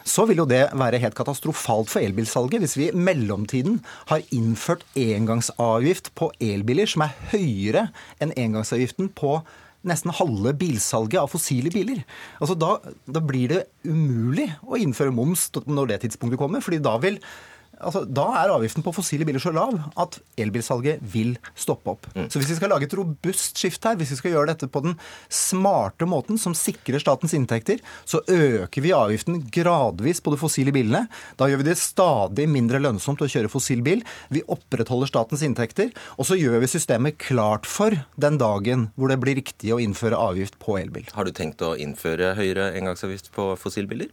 så 0.06 0.28
vil 0.30 0.44
jo 0.44 0.48
det 0.50 0.68
være 0.78 1.02
helt 1.02 1.18
katastrofalt 1.18 1.90
for 1.90 2.06
elbilsalget 2.06 2.62
hvis 2.62 2.78
vi 2.78 2.90
i 2.92 2.98
mellomtiden 3.08 3.80
har 4.12 4.26
innført 4.36 4.86
engangsavgift 4.98 6.14
på 6.18 6.30
elbiler 6.38 6.90
som 6.90 7.08
er 7.08 7.16
høyere 7.34 7.88
enn 8.22 8.36
engangsavgiften 8.38 9.10
på 9.18 9.40
nesten 9.88 10.14
halve 10.14 10.54
bilsalget 10.58 11.22
av 11.22 11.32
fossile 11.32 11.72
biler. 11.74 12.04
Altså 12.42 12.58
da, 12.60 12.76
da 13.06 13.22
blir 13.24 13.54
det 13.54 13.62
umulig 13.88 14.50
å 14.68 14.78
innføre 14.80 15.16
moms 15.16 15.48
når 15.66 15.94
det 15.94 16.02
tidspunktet 16.06 16.42
kommer, 16.42 16.62
fordi 16.66 16.82
da 16.84 16.98
vil 17.02 17.22
altså, 17.80 18.04
da 18.06 18.26
er 18.42 18.54
avgiften 18.54 18.86
på 18.86 18.94
fossile 18.96 19.26
biler 19.28 19.42
så 19.42 19.54
lav 19.56 19.76
at 20.00 20.18
elbilsalget 20.40 21.02
vil 21.14 21.36
stoppe 21.58 21.94
opp. 21.94 22.08
Mm. 22.16 22.28
Så 22.32 22.40
hvis 22.40 22.52
vi 22.52 22.58
skal 22.60 22.72
lage 22.74 22.88
et 22.88 22.96
robust 22.98 23.60
skift 23.60 23.86
her, 23.88 23.98
hvis 24.00 24.14
vi 24.14 24.20
skal 24.20 24.34
gjøre 24.34 24.52
dette 24.52 24.70
på 24.72 24.84
den 24.86 24.98
smarte 25.34 26.08
måten 26.10 26.40
som 26.42 26.56
sikrer 26.58 27.02
statens 27.04 27.36
inntekter, 27.38 27.82
så 28.08 28.22
øker 28.24 28.84
vi 28.84 28.96
avgiften 28.96 29.42
gradvis 29.54 30.22
på 30.24 30.34
de 30.34 30.42
fossile 30.42 30.74
bilene. 30.76 31.06
Da 31.40 31.50
gjør 31.50 31.64
vi 31.64 31.70
det 31.70 31.78
stadig 31.82 32.48
mindre 32.52 32.82
lønnsomt 32.84 33.24
å 33.24 33.30
kjøre 33.32 33.52
fossil 33.52 33.84
bil. 33.86 34.04
Vi 34.34 34.46
opprettholder 34.48 35.12
statens 35.12 35.46
inntekter, 35.46 35.94
og 36.18 36.30
så 36.30 36.38
gjør 36.40 36.62
vi 36.64 36.72
systemet 36.72 37.20
klart 37.22 37.70
for 37.70 37.96
den 38.20 38.40
dagen 38.42 38.90
hvor 38.96 39.12
det 39.12 39.20
blir 39.22 39.40
riktig 39.40 39.74
å 39.74 39.82
innføre 39.84 40.20
avgift 40.20 40.60
på 40.64 40.80
elbil. 40.82 41.08
Har 41.16 41.28
du 41.28 41.36
tenkt 41.36 41.64
å 41.66 41.76
innføre 41.80 42.36
høyere 42.38 42.72
engangsavgift 42.78 43.32
på 43.36 43.54
fossilbiler? 43.60 44.12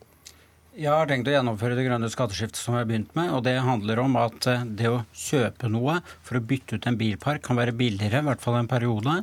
Jeg 0.74 0.90
har 0.90 1.06
tenkt 1.06 1.28
å 1.30 1.34
gjennomføre 1.36 1.76
det 1.78 1.84
grønne 1.86 2.08
skatteskiftet 2.10 2.58
som 2.58 2.74
jeg 2.74 2.82
har 2.82 2.88
begynt 2.88 3.12
med. 3.14 3.30
og 3.30 3.44
Det 3.46 3.54
handler 3.62 4.00
om 4.02 4.16
at 4.18 4.46
eh, 4.50 4.64
det 4.66 4.88
å 4.90 5.04
kjøpe 5.14 5.68
noe 5.70 6.00
for 6.26 6.40
å 6.40 6.42
bytte 6.42 6.80
ut 6.80 6.88
en 6.90 6.98
bilpark 6.98 7.44
kan 7.46 7.60
være 7.60 7.76
billigere, 7.78 8.24
i 8.24 8.26
hvert 8.26 8.42
fall 8.42 8.58
en 8.58 8.70
periode. 8.70 9.20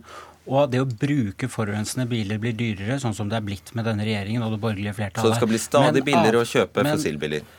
Og 0.48 0.72
det 0.72 0.80
å 0.80 0.88
bruke 0.88 1.50
forurensende 1.52 2.08
biler 2.10 2.40
blir 2.42 2.56
dyrere, 2.56 3.02
sånn 3.04 3.18
som 3.18 3.28
det 3.30 3.42
er 3.42 3.46
blitt 3.50 3.74
med 3.76 3.86
denne 3.90 4.08
regjeringen 4.08 4.46
og 4.48 4.56
det 4.56 4.62
borgerlige 4.64 4.96
flertallet. 4.96 5.28
Så 5.28 5.34
det 5.36 5.42
skal 5.42 5.52
bli 5.52 5.62
stadig 5.62 6.00
Men 6.00 6.08
billigere 6.08 6.40
å 6.46 6.48
kjøpe 6.48 6.88
men- 6.88 6.96
fossilbiler? 6.96 7.52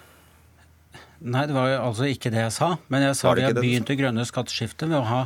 Nei, 1.22 1.46
det 1.46 1.54
var 1.54 1.68
jo 1.70 1.78
altså 1.84 2.08
ikke 2.10 2.32
det 2.34 2.40
jeg 2.40 2.52
sa. 2.56 2.72
Men 2.90 3.04
jeg 3.06 3.14
sa 3.20 3.34
vi 3.36 3.44
har 3.44 3.54
begynt 3.54 3.86
det 3.92 4.00
grønne 4.00 4.24
skatteskiftet 4.26 4.88
ved 4.88 4.98
å 4.98 5.06
ha 5.06 5.20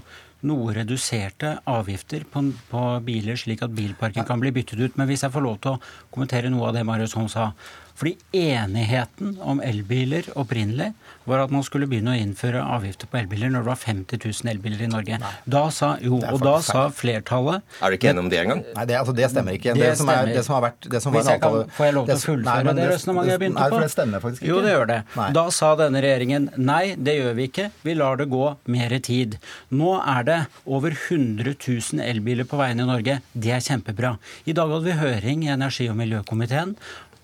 noe 0.47 0.75
reduserte 0.77 1.55
avgifter 1.71 2.27
på, 2.29 2.43
på 2.69 2.83
biler, 3.07 3.39
slik 3.41 3.63
at 3.65 3.73
bilparken 3.73 4.27
kan 4.29 4.43
bli 4.43 4.53
byttet 4.53 4.83
ut. 4.83 4.99
Men 4.99 5.09
hvis 5.09 5.25
jeg 5.25 5.33
får 5.33 5.47
lov 5.47 5.57
til 5.65 5.79
å 5.79 5.81
kommentere 6.13 6.51
noe 6.53 6.69
av 6.69 6.77
det 6.77 6.85
Marius 6.85 7.17
Holm 7.17 7.31
sa. 7.33 7.53
Fordi 7.97 8.17
enigheten 8.37 9.37
om 9.41 9.61
elbiler 9.65 10.27
opprinnelig 10.37 10.91
var 11.27 11.41
at 11.47 11.51
man 11.55 11.65
skulle 11.67 11.89
begynne 11.91 12.13
å 12.13 12.19
innføre 12.21 12.61
avgifter 12.61 13.09
på 13.11 13.19
elbiler 13.23 13.51
når 13.51 13.65
det 13.65 13.71
var 13.71 13.79
50 13.83 14.21
000 14.23 14.51
elbiler 14.53 14.83
i 14.85 14.89
Norge. 14.93 15.19
Da 15.49 15.63
sa, 15.75 15.95
jo, 16.05 16.19
og 16.21 16.43
da 16.45 16.53
sa 16.63 16.85
flertallet 16.95 17.65
Er 17.83 17.91
du 17.91 17.97
ikke 17.99 18.11
enig 18.13 18.23
om 18.23 18.29
det 18.31 18.41
engang? 18.43 18.61
Nei, 18.77 18.85
det, 18.91 18.99
altså, 19.01 19.15
det 19.17 19.31
stemmer 19.33 19.57
ikke. 19.59 19.75
Det 19.75 19.87
Det, 19.87 19.95
som, 19.99 20.11
er, 20.13 20.31
det 20.37 20.45
som 20.47 20.55
har 20.59 20.65
vært 20.69 20.89
det 20.93 21.01
som 21.03 21.17
Hvis 21.17 21.25
var 21.27 21.33
jeg 21.33 21.43
kan, 21.43 21.57
avtale- 21.57 21.77
får 21.79 21.87
jeg 21.89 21.95
lov 21.97 22.07
til 22.11 22.17
å 22.17 22.25
fullføre 22.27 22.67
nei, 22.69 22.75
det 22.79 22.89
resonnementet 22.93 23.33
jeg 23.33 23.43
begynte 23.43 23.61
Nei, 23.65 23.71
for 23.75 23.87
det 23.87 23.91
stemmer 23.97 24.25
faktisk 24.27 24.43
ikke. 24.45 24.51
Jo, 24.53 24.61
det 24.67 24.75
gjør 24.77 24.87
det. 24.93 24.99
Nei. 25.17 25.29
Da 25.41 25.47
sa 25.57 25.73
denne 25.81 26.03
regjeringen 26.05 26.49
nei, 26.57 26.83
det 27.09 27.17
gjør 27.19 27.35
vi 27.41 27.49
ikke. 27.51 27.67
Vi 27.87 27.97
lar 27.97 28.21
det 28.21 28.29
gå 28.31 28.45
mer 28.77 28.97
tid. 29.11 29.39
Nå 29.73 29.97
er 30.03 30.29
det 30.29 30.39
over 30.67 30.93
100 30.95 31.57
000 31.57 32.05
elbiler 32.07 32.45
på 32.51 32.61
veiene 32.61 32.85
i 32.87 32.91
Norge. 32.93 33.19
Det 33.33 33.53
er 33.57 33.65
kjempebra. 33.67 34.15
I 34.47 34.55
dag 34.57 34.71
hadde 34.71 34.85
vi 34.87 34.99
høring 35.01 35.45
i 35.47 35.53
energi- 35.57 35.89
og 35.91 35.97
miljøkomiteen. 35.99 36.77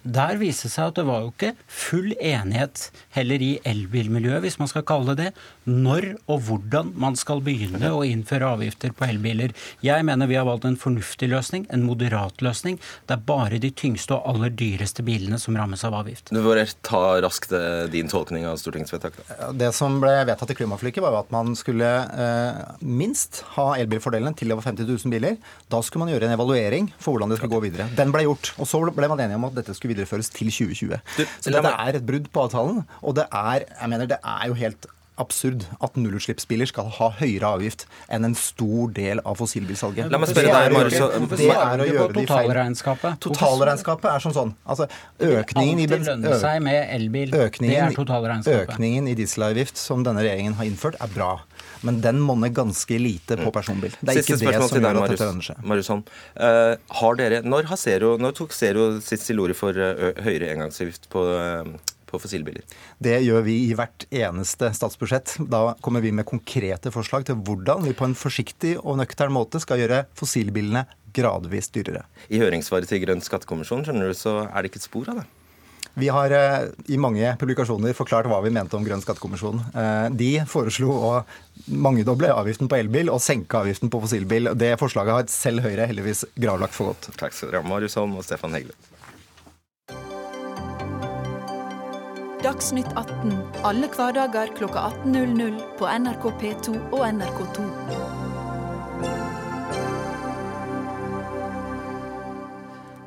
Der 0.02 0.34
viste 0.40 0.66
det 0.66 0.72
seg 0.72 0.90
at 0.90 0.96
det 0.98 1.04
var 1.06 1.22
jo 1.22 1.30
ikke 1.30 1.52
full 1.70 2.10
enighet 2.18 2.88
heller 3.14 3.42
i 3.42 3.52
elbilmiljøet, 3.68 4.42
hvis 4.42 4.58
man 4.58 4.70
skal 4.70 4.82
kalle 4.86 5.12
det 5.12 5.28
det, 5.28 5.44
når 5.68 6.08
og 6.30 6.42
hvordan 6.46 6.92
man 6.98 7.16
skal 7.18 7.42
begynne 7.44 7.92
å 7.94 8.02
innføre 8.06 8.52
avgifter 8.56 8.94
på 8.96 9.06
elbiler. 9.06 9.54
Jeg 9.84 10.06
mener 10.06 10.30
vi 10.30 10.38
har 10.38 10.46
valgt 10.48 10.66
en 10.68 10.78
fornuftig 10.78 11.28
løsning, 11.30 11.66
en 11.70 11.84
moderat 11.86 12.42
løsning. 12.44 12.78
Det 13.06 13.16
er 13.16 13.24
bare 13.28 13.60
de 13.62 13.70
tyngste 13.70 14.16
og 14.16 14.26
aller 14.32 14.52
dyreste 14.58 15.04
bilene 15.06 15.38
som 15.42 15.56
rammes 15.58 15.84
av 15.86 15.96
avgift. 16.00 16.32
Du 16.34 16.42
får 16.42 16.62
ta 16.86 17.02
raskt 17.22 17.54
eh, 17.56 17.84
din 17.92 18.10
tolkning 18.10 18.46
av 18.48 18.58
stortingsvedtaket. 18.60 19.34
Det 19.58 19.72
som 19.76 20.00
ble 20.02 20.14
vedtatt 20.28 20.54
i 20.54 20.58
klimaforliket, 20.58 21.02
var 21.04 21.14
jo 21.14 21.22
at 21.22 21.34
man 21.34 21.54
skulle 21.58 21.90
eh, 21.90 22.62
minst 22.82 23.42
ha 23.56 23.72
elbilfordelene 23.80 24.34
til 24.38 24.54
over 24.54 24.66
50 24.66 24.88
000 24.88 25.14
biler. 25.14 25.38
Da 25.72 25.82
skulle 25.84 26.06
man 26.06 26.14
gjøre 26.14 26.30
en 26.30 26.36
evaluering 26.36 26.90
for 26.98 27.14
hvordan 27.14 27.32
det 27.32 27.40
skulle 27.40 27.54
gå 27.54 27.62
videre. 27.68 27.88
Den 27.98 28.14
ble 28.14 28.26
gjort. 28.26 28.54
Og 28.58 28.68
så 28.70 28.82
ble 28.92 29.10
man 29.12 29.22
enige 29.22 29.38
om 29.38 29.48
at 29.50 29.60
dette 29.60 29.76
skulle 29.76 29.94
videreføres 29.94 30.32
til 30.32 30.50
2020. 30.52 30.98
Du, 31.18 31.22
så 31.44 31.54
dette 31.54 31.76
er 31.86 31.98
et 31.98 32.08
brudd 32.08 32.28
på 32.32 32.46
avtalen. 32.46 32.82
Og 33.02 33.16
det 33.18 33.28
er, 33.28 33.68
jeg 33.70 33.92
mener, 33.92 34.10
det 34.10 34.18
er 34.18 34.50
jo 34.50 34.58
helt 34.58 34.90
absurd 35.20 35.66
at 35.84 35.96
nullutslippsbiler 35.98 36.68
skal 36.70 36.88
ha 36.98 37.10
høyere 37.18 37.50
avgift 37.58 37.84
enn 38.12 38.24
en 38.24 38.36
stor 38.38 38.92
del 38.96 39.20
av 39.28 39.36
fossilbilsalget. 39.40 40.08
La 40.12 40.20
meg 40.22 40.32
spørre 40.32 40.54
deg, 40.54 40.72
Marius, 40.72 40.96
det 41.36 41.50
er 41.52 41.82
å 41.84 41.88
gjøre 41.88 42.08
de 42.16 42.24
feil 42.24 42.52
totalregnskapet? 42.52 43.20
Totalregnskapet 43.22 44.08
er 44.12 44.24
som 44.24 44.34
sånn. 44.36 44.54
Altså, 44.64 44.88
økningen 45.20 45.82
i 45.84 45.88
lønne 45.90 46.38
seg 46.40 46.62
med 46.64 46.80
elbil. 46.96 47.34
Økningen, 47.36 47.74
det 47.74 47.82
er 47.90 47.96
totalregnskapet. 47.96 48.74
økningen 48.74 49.10
i 49.12 49.16
dieselavgift 49.18 49.80
som 49.80 50.04
denne 50.06 50.24
regjeringen 50.24 50.56
har 50.58 50.68
innført, 50.68 50.98
er 51.02 51.12
bra. 51.14 51.32
Men 51.86 52.00
den 52.02 52.20
monner 52.22 52.52
ganske 52.54 52.98
lite 52.98 53.36
på 53.40 53.52
personbil. 53.54 53.90
Det 54.00 54.08
er 54.08 54.12
Mm. 54.12 54.22
Siste 54.22 54.32
ikke 54.32 54.38
det 54.38 54.68
som 54.68 54.78
gjør 54.78 55.02
at 55.02 55.10
dette 55.10 55.24
lønner 55.24 55.34
Marius. 55.34 55.46
seg. 55.46 55.64
Marius 55.64 55.88
Holm. 55.88 56.04
Eh, 56.36 56.76
har 57.00 57.14
dere, 57.16 57.42
når, 57.42 57.64
har 57.64 57.76
Zero, 57.76 58.16
når 58.18 58.32
tok 58.38 58.52
Zero 58.52 59.00
sitt 59.00 59.20
til 59.20 59.40
orde 59.40 59.54
for 59.54 59.72
uh, 59.72 60.12
høyere 60.22 60.52
engangsavgift 60.54 61.08
på, 61.10 61.24
eh, 61.36 61.64
på 62.12 62.20
fossilbiler? 62.22 62.64
Det 63.02 63.18
gjør 63.24 63.44
vi 63.48 63.58
i 63.66 63.76
hvert 63.78 64.06
eneste 64.12 64.70
statsbudsjett. 64.76 65.38
Da 65.52 65.64
kommer 65.82 66.04
vi 66.04 66.14
med 66.14 66.28
konkrete 66.28 66.92
forslag 66.94 67.26
til 67.28 67.40
hvordan 67.40 67.86
vi 67.88 67.96
på 67.96 68.08
en 68.08 68.18
forsiktig 68.18 68.76
og 68.82 69.00
nøktern 69.00 69.34
måte 69.34 69.60
skal 69.62 69.82
gjøre 69.82 70.04
fossilbilene 70.18 70.86
gradvis 71.12 71.68
dyrere. 71.72 72.06
I 72.32 72.40
høringssvaret 72.40 72.88
til 72.88 73.02
Grønn 73.04 73.22
skattekommisjon 73.24 73.84
skjønner 73.86 74.12
du, 74.12 74.16
så 74.16 74.42
er 74.46 74.62
det 74.62 74.72
ikke 74.72 74.82
et 74.82 74.90
spor 74.90 75.12
av 75.12 75.22
det. 75.22 75.28
Vi 75.94 76.08
har 76.08 76.32
eh, 76.32 76.70
i 76.88 76.96
mange 76.96 77.34
publikasjoner 77.40 77.92
forklart 77.96 78.28
hva 78.30 78.38
vi 78.44 78.52
mente 78.54 78.78
om 78.78 78.84
Grønn 78.86 79.02
skattekommisjon. 79.04 79.60
Eh, 79.76 80.06
de 80.16 80.30
foreslo 80.48 80.94
å 80.94 81.10
mangedoble 81.68 82.32
avgiften 82.32 82.70
på 82.70 82.78
elbil 82.80 83.12
og 83.12 83.20
senke 83.20 83.60
avgiften 83.60 83.92
på 83.92 84.00
fossilbil. 84.00 84.54
Det 84.56 84.72
forslaget 84.80 85.18
har 85.18 85.28
selv 85.32 85.66
Høyre 85.66 85.90
heldigvis 85.90 86.24
gravlagt 86.40 86.76
for 86.78 86.94
godt. 86.94 87.12
Takk 87.20 87.36
skal 87.36 87.52
dere 87.52 87.60
ha, 87.60 87.68
Marius 87.68 87.98
Holm 88.00 88.16
og 88.16 88.24
Stefan 88.24 88.56
Heggelund. 88.56 88.88
Dagsnytt 92.52 92.90
18 93.00 93.30
alle 93.64 93.88
hverdager 93.88 94.50
klokka 94.52 94.80
18.00 95.06 95.54
på 95.78 95.86
NRK 95.88 96.24
P2 96.40 96.74
og 96.92 97.04
NRK2. 97.06 97.62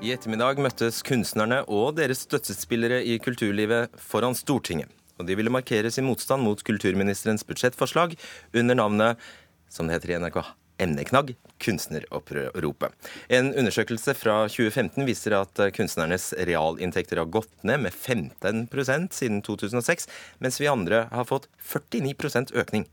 I 0.01 0.15
ettermiddag 0.15 0.63
møttes 0.65 1.03
kunstnerne 1.05 1.61
og 1.69 1.93
deres 1.99 2.23
støttespillere 2.25 3.03
i 3.05 3.19
kulturlivet 3.21 3.93
foran 4.01 4.33
Stortinget. 4.33 4.89
Og 5.21 5.29
de 5.29 5.37
ville 5.37 5.53
markere 5.53 5.93
sin 5.93 6.09
motstand 6.09 6.41
mot 6.41 6.65
kulturministerens 6.65 7.45
budsjettforslag 7.45 8.17
under 8.49 8.81
navnet, 8.81 9.21
som 9.69 9.85
det 9.85 9.99
heter 9.99 10.15
i 10.15 10.21
NRK, 10.25 10.41
emneknagg 10.81 11.33
kunstneroppropet. 11.63 12.93
En 13.31 13.51
undersøkelse 13.53 14.15
fra 14.17 14.37
2015 14.51 15.05
viser 15.07 15.37
at 15.37 15.61
kunstnernes 15.75 16.31
realinntekter 16.47 17.21
har 17.21 17.31
gått 17.31 17.53
ned 17.67 17.85
med 17.85 17.95
15% 17.95 19.15
siden 19.15 19.41
2006, 19.45 20.09
mens 20.43 20.59
vi 20.61 20.71
andre 20.71 21.05
har 21.11 21.29
fått 21.29 21.47
49% 21.63 22.53
økning. 22.59 22.87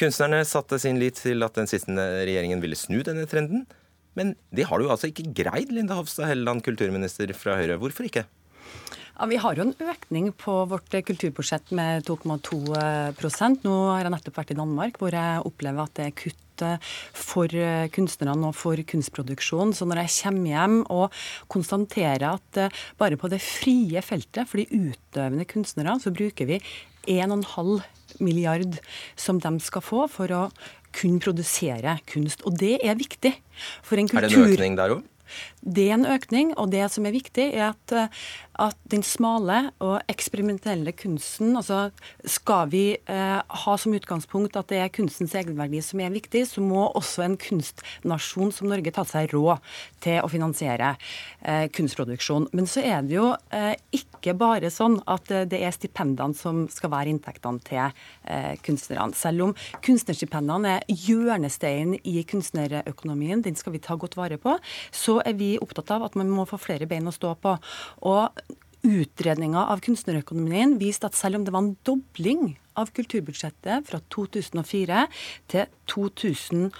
Kunstnerne 0.00 0.44
satte 0.48 0.80
sin 0.80 1.00
lit 1.02 1.20
til 1.20 1.44
at 1.44 1.58
den 1.58 1.68
sittende 1.70 2.06
regjeringen 2.24 2.64
ville 2.64 2.78
snu 2.78 3.02
denne 3.06 3.28
trenden. 3.28 3.66
Men 4.18 4.34
det 4.54 4.66
har 4.66 4.80
du 4.80 4.88
altså 4.90 5.12
ikke 5.12 5.30
greid, 5.36 5.70
Linda 5.74 5.98
Hofstad 5.98 6.30
Helleland, 6.30 6.64
kulturminister 6.66 7.30
fra 7.38 7.58
Høyre. 7.60 7.78
Hvorfor 7.78 8.08
ikke? 8.08 8.24
Ja, 9.18 9.26
Vi 9.26 9.38
har 9.42 9.54
jo 9.54 9.66
en 9.66 9.74
økning 9.78 10.32
på 10.32 10.64
vårt 10.70 10.90
kulturbudsjett 10.90 11.72
med 11.74 12.06
2,2% 12.06 13.64
Nå 13.66 13.78
har 13.90 14.04
jeg 14.06 14.14
nettopp 14.14 14.38
vært 14.38 14.52
i 14.54 14.58
Danmark, 14.58 14.98
hvor 14.98 15.14
jeg 15.14 15.46
opplever 15.46 15.84
at 15.84 15.94
det 15.98 16.06
er 16.06 16.18
kutt 16.24 16.44
for 17.16 17.52
eh, 17.54 17.88
kunstnerne 17.94 18.50
og 18.50 18.56
for 18.58 18.80
kunstproduksjon. 18.88 19.74
Så 19.76 19.88
når 19.88 20.04
jeg 20.04 20.14
kommer 20.22 20.52
hjem 20.52 20.78
og 20.94 21.20
konstaterer 21.52 22.26
at 22.32 22.60
eh, 22.60 22.80
bare 23.00 23.20
på 23.20 23.30
det 23.32 23.40
frie 23.44 24.02
feltet 24.04 24.48
for 24.48 24.62
de 24.62 24.68
utøvende 24.68 25.48
kunstnerne, 25.48 25.98
så 26.02 26.14
bruker 26.14 26.48
vi 26.50 26.60
1,5 27.08 27.78
milliard 28.24 28.80
som 29.16 29.38
de 29.40 29.54
skal 29.64 29.84
få 29.84 30.06
for 30.12 30.34
å 30.34 30.42
kunne 30.96 31.20
produsere 31.22 31.98
kunst. 32.08 32.42
Og 32.48 32.56
det 32.58 32.78
er 32.84 32.98
viktig. 32.98 33.34
For 33.84 34.00
en 34.00 34.08
kultur. 34.08 34.24
Er 34.24 34.28
det 34.28 34.38
en 34.38 34.56
økning 34.56 34.78
der 34.78 34.98
òg? 34.98 35.06
Det 35.60 35.88
er 35.90 35.98
en 35.98 36.08
økning, 36.08 36.54
og 36.56 36.70
det 36.72 36.86
som 36.92 37.06
er 37.08 37.12
viktig, 37.12 37.50
er 37.52 37.70
at, 37.72 37.92
eh, 37.92 38.08
at 38.58 38.76
den 38.90 39.04
smale 39.06 39.70
og 39.84 40.00
eksperimentelle 40.10 40.92
kunsten 40.98 41.56
altså 41.58 41.90
Skal 42.28 42.70
vi 42.72 42.82
eh, 42.98 43.38
ha 43.38 43.74
som 43.78 43.94
utgangspunkt 43.94 44.56
at 44.58 44.68
det 44.72 44.80
er 44.82 44.92
kunstens 44.92 45.34
egenverdi 45.38 45.80
som 45.84 46.00
er 46.02 46.12
viktig, 46.12 46.44
så 46.50 46.62
må 46.64 46.88
også 46.98 47.24
en 47.24 47.36
kunstnasjon 47.40 48.52
som 48.54 48.68
Norge 48.70 48.92
ta 48.94 49.04
seg 49.06 49.32
råd 49.34 49.62
til 50.02 50.18
å 50.22 50.30
finansiere 50.30 50.94
eh, 51.42 51.68
kunstproduksjon. 51.74 52.48
Men 52.56 52.68
så 52.70 52.82
er 52.82 53.06
det 53.06 53.16
jo 53.16 53.30
eh, 53.54 53.74
ikke 53.94 54.34
bare 54.38 54.72
sånn 54.74 54.98
at 55.10 55.30
eh, 55.34 55.46
det 55.48 55.62
er 55.62 55.74
stipendene 55.74 56.36
som 56.36 56.64
skal 56.72 56.92
være 56.94 57.12
inntektene 57.14 57.62
til 57.68 57.84
eh, 57.86 58.54
kunstnerne. 58.64 59.16
Selv 59.18 59.48
om 59.48 59.54
kunstnerstipendene 59.84 60.78
er 60.78 61.06
hjørnesteinen 61.06 61.98
i 62.02 62.22
kunstnerøkonomien, 62.28 63.44
den 63.46 63.58
skal 63.58 63.76
vi 63.76 63.82
ta 63.84 63.96
godt 63.98 64.18
vare 64.18 64.40
på, 64.42 64.58
så 64.94 65.18
er 65.22 65.38
vi 65.38 65.54
opptatt 65.62 65.94
av 65.94 66.08
at 66.08 66.18
man 66.18 66.30
må 66.32 66.46
få 66.48 66.58
flere 66.60 66.88
bein 66.90 67.08
å 67.08 67.14
stå 67.14 67.34
på. 67.42 67.54
Og 68.08 68.47
Utredninga 68.88 69.66
av 69.68 69.82
kunstnerøkonomien 69.84 70.78
viste 70.80 71.08
at 71.08 71.16
selv 71.18 71.36
om 71.38 71.44
det 71.44 71.52
var 71.52 71.62
en 71.64 71.76
dobling 71.84 72.56
av 72.78 72.88
kulturbudsjettet 72.96 73.84
fra 73.88 73.98
2004 74.14 75.06
til 75.52 75.64
2013, 75.90 76.70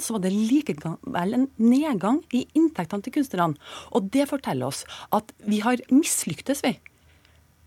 så 0.00 0.16
var 0.16 0.20
det 0.24 0.32
likevel 0.34 1.30
en 1.36 1.46
nedgang 1.60 2.18
i 2.34 2.46
inntektene 2.58 3.04
til 3.04 3.14
kunstnerne. 3.20 3.60
Og 3.94 4.00
det 4.14 4.26
forteller 4.32 4.66
oss 4.72 4.82
at 5.14 5.26
vi 5.46 5.58
har 5.62 5.76
mislyktes, 5.92 6.64
vi 6.64 6.72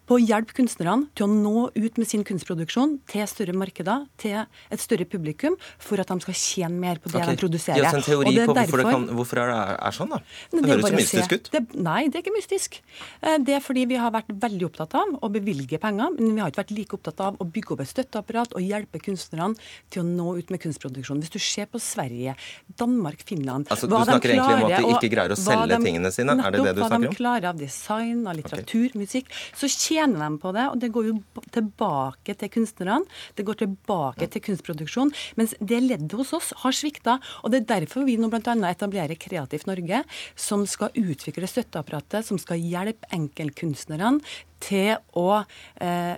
på 0.07 0.17
å 0.17 0.21
hjelpe 0.21 0.55
kunstnerne 0.57 1.09
til 1.17 1.27
å 1.27 1.29
nå 1.31 1.67
ut 1.75 1.99
med 1.99 2.09
sin 2.09 2.23
kunstproduksjon 2.27 2.97
til 3.11 3.25
større 3.29 3.55
markeder, 3.57 4.05
til 4.21 4.37
et 4.39 4.83
større 4.83 5.07
publikum, 5.09 5.57
for 5.83 6.01
at 6.01 6.09
de 6.09 6.17
skal 6.23 6.37
tjene 6.37 6.79
mer 6.81 7.01
på 7.03 7.11
det 7.11 7.19
okay. 7.21 7.35
de 7.35 7.41
produserer. 7.43 7.81
Gi 7.81 7.87
oss 7.89 7.99
en 7.99 8.05
teori 8.07 8.33
på 8.39 8.55
hvorfor 8.55 8.81
det, 8.81 8.87
kan, 8.89 9.07
hvorfor 9.19 9.41
det 9.41 9.45
er, 9.47 9.73
er 9.89 9.97
sånn, 9.97 10.13
da. 10.15 10.21
Det, 10.23 10.63
Det 10.63 10.71
høres 10.73 10.87
så 10.87 10.93
mystisk 10.95 11.35
ut. 11.35 11.51
Det, 11.53 11.63
nei, 11.75 11.99
det 12.07 12.19
er 12.19 12.25
ikke 12.25 12.35
mystisk. 12.37 12.79
Eh, 13.21 13.37
Det 13.47 13.57
er 13.57 13.63
fordi 13.63 13.85
vi 13.91 13.99
har 13.99 14.15
vært 14.15 14.31
veldig 14.31 14.69
opptatt 14.69 14.97
av 14.97 15.13
å 15.21 15.31
bevilge 15.33 15.79
penger, 15.83 16.15
men 16.17 16.33
vi 16.33 16.43
har 16.43 16.53
ikke 16.53 16.63
vært 16.63 16.75
like 16.77 16.97
opptatt 16.97 17.23
av 17.27 17.37
å 17.43 17.47
bygge 17.47 17.75
opp 17.75 17.85
et 17.85 17.91
støtteapparat 17.91 18.57
og 18.57 18.65
hjelpe 18.65 19.01
kunstnerne 19.03 19.53
til 19.93 20.03
å 20.03 20.07
nå 20.07 20.37
ut 20.39 20.53
med 20.53 20.63
kunstproduksjon. 20.63 21.21
Hvis 21.23 21.35
du 21.35 21.39
ser 21.43 21.69
på 21.71 21.81
Sverige, 21.83 22.35
Danmark, 22.79 23.21
Finland 23.27 23.67
Altså, 23.73 23.89
du 23.89 23.95
snakker 23.97 24.31
de 24.31 24.37
egentlig 24.37 24.63
om 24.63 24.71
at 24.71 24.77
de 24.79 24.95
ikke 24.95 25.11
greier 25.11 25.33
å 25.33 25.39
selge 25.39 25.57
selge 25.67 25.79
tingene 25.85 26.11
sine? 26.13 26.35
Er 26.37 26.53
det 26.53 26.61
det 26.63 26.73
du 26.75 26.81
Nettopp 26.81 26.91
snakker 26.91 27.07
hva 27.07 27.11
de 27.11 27.19
klarer 27.19 27.47
av 27.51 27.59
design, 27.59 28.23
av 28.27 28.37
litteratur, 28.37 28.95
musikk, 28.99 29.31
så 29.57 29.69
tjener 29.97 30.21
de 30.23 30.41
på 30.41 30.53
det, 30.55 30.65
og 30.71 30.81
det 30.81 30.91
går 30.93 31.09
jo 31.09 31.15
tilbake 31.53 32.35
til 32.37 32.51
kunstnerne. 32.53 33.01
Det 33.37 33.45
går 33.47 33.61
tilbake 33.63 34.29
til 34.33 34.43
kunstproduksjon. 34.45 35.13
Mens 35.39 35.55
det 35.59 35.81
leddet 35.83 36.17
hos 36.17 36.33
oss 36.37 36.53
har 36.63 36.75
svikta. 36.75 37.17
Og 37.43 37.53
det 37.53 37.63
er 37.63 37.71
derfor 37.77 38.05
vi 38.07 38.17
nå 38.19 38.29
bl.a. 38.31 38.55
etablerer 38.69 39.17
Kreativt 39.19 39.67
Norge, 39.69 40.03
som 40.35 40.65
skal 40.69 40.93
utvikle 40.97 41.49
støtteapparatet, 41.49 42.27
som 42.27 42.39
skal 42.41 42.61
hjelpe 42.61 43.09
enkeltkunstnerne 43.15 44.17
til 44.63 44.95
å 45.17 45.43
eh, 45.81 46.15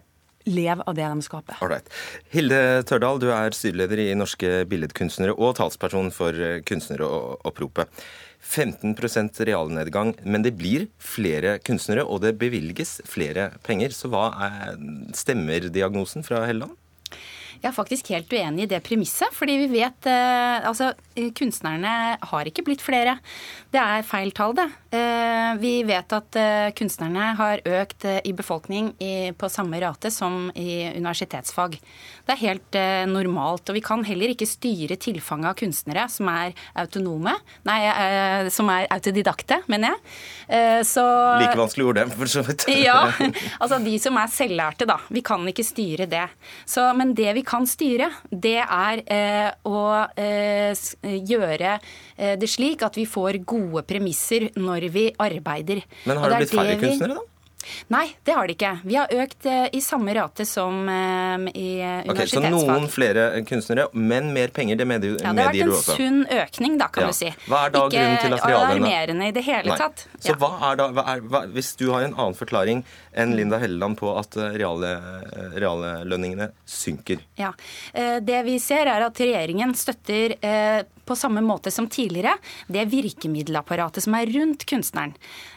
leve 0.48 0.86
av 0.88 0.96
det 0.96 1.08
de 1.08 1.22
skaper. 1.26 1.60
Alright. 1.64 1.90
Hilde 2.34 2.84
Tørdal, 2.88 3.20
du 3.22 3.30
er 3.34 3.56
styreleder 3.56 4.04
i 4.06 4.10
Norske 4.18 4.64
Billedkunstnere 4.70 5.36
og 5.36 5.58
talsperson 5.60 6.12
for 6.16 6.36
eh, 6.36 6.60
Kunstneroppropet. 6.68 7.92
15% 8.40 9.42
realnedgang, 9.46 10.14
men 10.24 10.46
det 10.46 10.54
blir 10.58 10.88
flere 11.04 11.58
kunstnere, 11.60 12.06
og 12.08 12.22
det 12.24 12.38
bevilges 12.40 13.02
flere 13.08 13.50
penger. 13.68 13.92
Så 13.92 14.08
hva 14.12 14.30
er, 14.48 14.78
stemmer 15.18 15.68
diagnosen 15.68 16.24
fra 16.24 16.46
Helleland? 16.48 16.78
Jeg 17.60 17.70
er 17.72 17.76
faktisk 17.76 18.10
helt 18.14 18.32
uenig 18.32 18.66
i 18.66 18.70
det 18.72 18.80
premisset. 18.86 19.34
Fordi 19.36 19.58
vi 19.64 19.70
vet 19.74 20.08
eh, 20.08 20.68
Altså, 20.70 20.92
kunstnerne 21.36 21.92
har 22.32 22.48
ikke 22.48 22.64
blitt 22.68 22.84
flere. 22.84 23.18
Det 23.74 23.80
er 23.82 24.06
feil 24.08 24.32
tall, 24.36 24.54
det. 24.58 24.68
Eh, 24.96 25.50
vi 25.60 25.74
vet 25.88 26.14
at 26.16 26.38
eh, 26.40 26.70
kunstnerne 26.78 27.34
har 27.40 27.64
økt 27.66 28.06
i 28.08 28.34
befolkning 28.36 28.94
i, 29.04 29.32
på 29.36 29.50
samme 29.52 29.80
rate 29.82 30.12
som 30.14 30.48
i 30.56 30.88
universitetsfag. 30.96 31.78
Det 32.28 32.36
er 32.36 32.42
helt 32.44 32.80
normalt. 33.10 33.70
Og 33.70 33.78
vi 33.78 33.84
kan 33.84 34.06
heller 34.08 34.32
ikke 34.32 34.48
styre 34.48 34.96
tilfanget 35.02 35.52
av 35.52 35.58
kunstnere 35.60 36.06
som 36.12 36.30
er 36.32 36.56
autonome. 36.80 37.34
Nei, 37.68 37.80
som 38.54 38.70
er 38.72 38.88
autodidakte, 38.94 39.62
mener 39.72 39.96
jeg. 39.96 40.86
Så 40.88 41.04
Like 41.42 41.58
vanskelig 41.58 41.88
ord, 41.90 42.00
det, 42.00 42.06
for 42.14 42.32
så 42.32 42.46
vidt. 42.46 42.68
ja. 42.86 43.00
Altså 43.62 43.80
de 43.84 43.96
som 44.02 44.18
er 44.22 44.32
selvlærte, 44.32 44.88
da. 44.90 45.00
Vi 45.10 45.24
kan 45.26 45.44
ikke 45.50 45.66
styre 45.66 46.08
det. 46.10 46.28
Så, 46.70 46.86
men 46.98 47.16
det 47.18 47.34
vi 47.38 47.44
kan 47.50 47.66
styre, 47.70 48.12
det 48.30 48.60
er 48.62 49.02
eh, 49.10 49.50
å 49.66 49.82
eh, 50.20 50.86
gjøre 51.04 51.74
eh, 51.80 52.36
det 52.40 52.50
slik 52.52 52.86
at 52.86 53.00
vi 53.00 53.08
får 53.10 53.42
gode 53.50 53.84
premisser 53.90 54.50
når 54.60 54.90
vi 54.94 55.08
arbeider. 55.18 55.84
Men 56.06 56.22
har 56.22 56.30
det, 56.30 56.38
det 56.38 56.46
blitt 56.46 56.58
færre 56.60 56.80
kunstnere, 56.84 57.20
da? 57.20 57.39
Nei, 57.94 58.06
det 58.24 58.36
har 58.36 58.48
de 58.48 58.56
ikke. 58.56 58.72
Vi 58.84 58.98
har 58.98 59.14
økt 59.24 59.48
eh, 59.50 59.66
i 59.76 59.82
samme 59.84 60.14
rate 60.18 60.46
som 60.48 60.90
eh, 60.90 61.48
i 61.54 61.70
universitetsfag. 61.80 62.14
Okay, 62.14 62.32
så 62.32 62.44
noen 62.54 62.88
flere 62.92 63.26
kunstnere, 63.50 63.88
men 63.94 64.32
mer 64.36 64.54
penger, 64.56 64.80
det 64.80 64.88
medgir, 64.90 65.18
ja, 65.20 65.34
det 65.34 65.48
har 65.48 65.56
vært 65.56 65.66
en 65.66 65.98
sunn 65.98 66.22
økning, 66.40 66.78
da, 66.82 66.90
kan 66.94 67.08
ja. 67.08 67.14
du 67.14 67.20
si. 67.20 67.32
Hva 67.48 67.66
er 67.68 67.76
da 67.76 67.84
ikke 67.86 67.96
grunnen 67.96 68.22
til 68.24 68.38
at 68.38 68.46
reallønna 68.46 68.70
alarmerende 68.70 69.30
i 69.30 69.36
det 69.36 69.46
hele 69.48 69.74
Nei. 69.74 69.80
tatt. 69.82 70.06
Så 70.20 70.36
hva 70.40 70.52
er 70.70 70.82
da, 70.82 70.90
hva 70.96 71.06
er, 71.14 71.26
hva, 71.32 71.44
Hvis 71.54 71.74
du 71.80 71.88
har 71.94 72.06
en 72.06 72.16
annen 72.16 72.38
forklaring 72.38 72.84
enn 73.20 73.36
Linda 73.38 73.60
Helleland 73.62 74.00
på 74.00 74.14
at 74.20 74.38
reallønningene 74.40 76.50
reale, 76.50 76.70
synker? 76.70 77.24
Ja, 77.40 77.54
Det 77.94 78.44
vi 78.46 78.60
ser 78.64 78.90
er 78.90 79.08
at 79.08 79.20
regjeringen 79.20 79.74
støtter 79.78 80.36
på 81.10 81.18
samme 81.18 81.42
måte 81.46 81.74
som 81.74 81.90
tidligere 81.90 82.36
det 82.72 82.86
virkemiddelapparatet 82.94 84.06
som 84.06 84.18
er 84.18 84.30
rundt 84.36 84.66
kunstneren. 84.70 85.16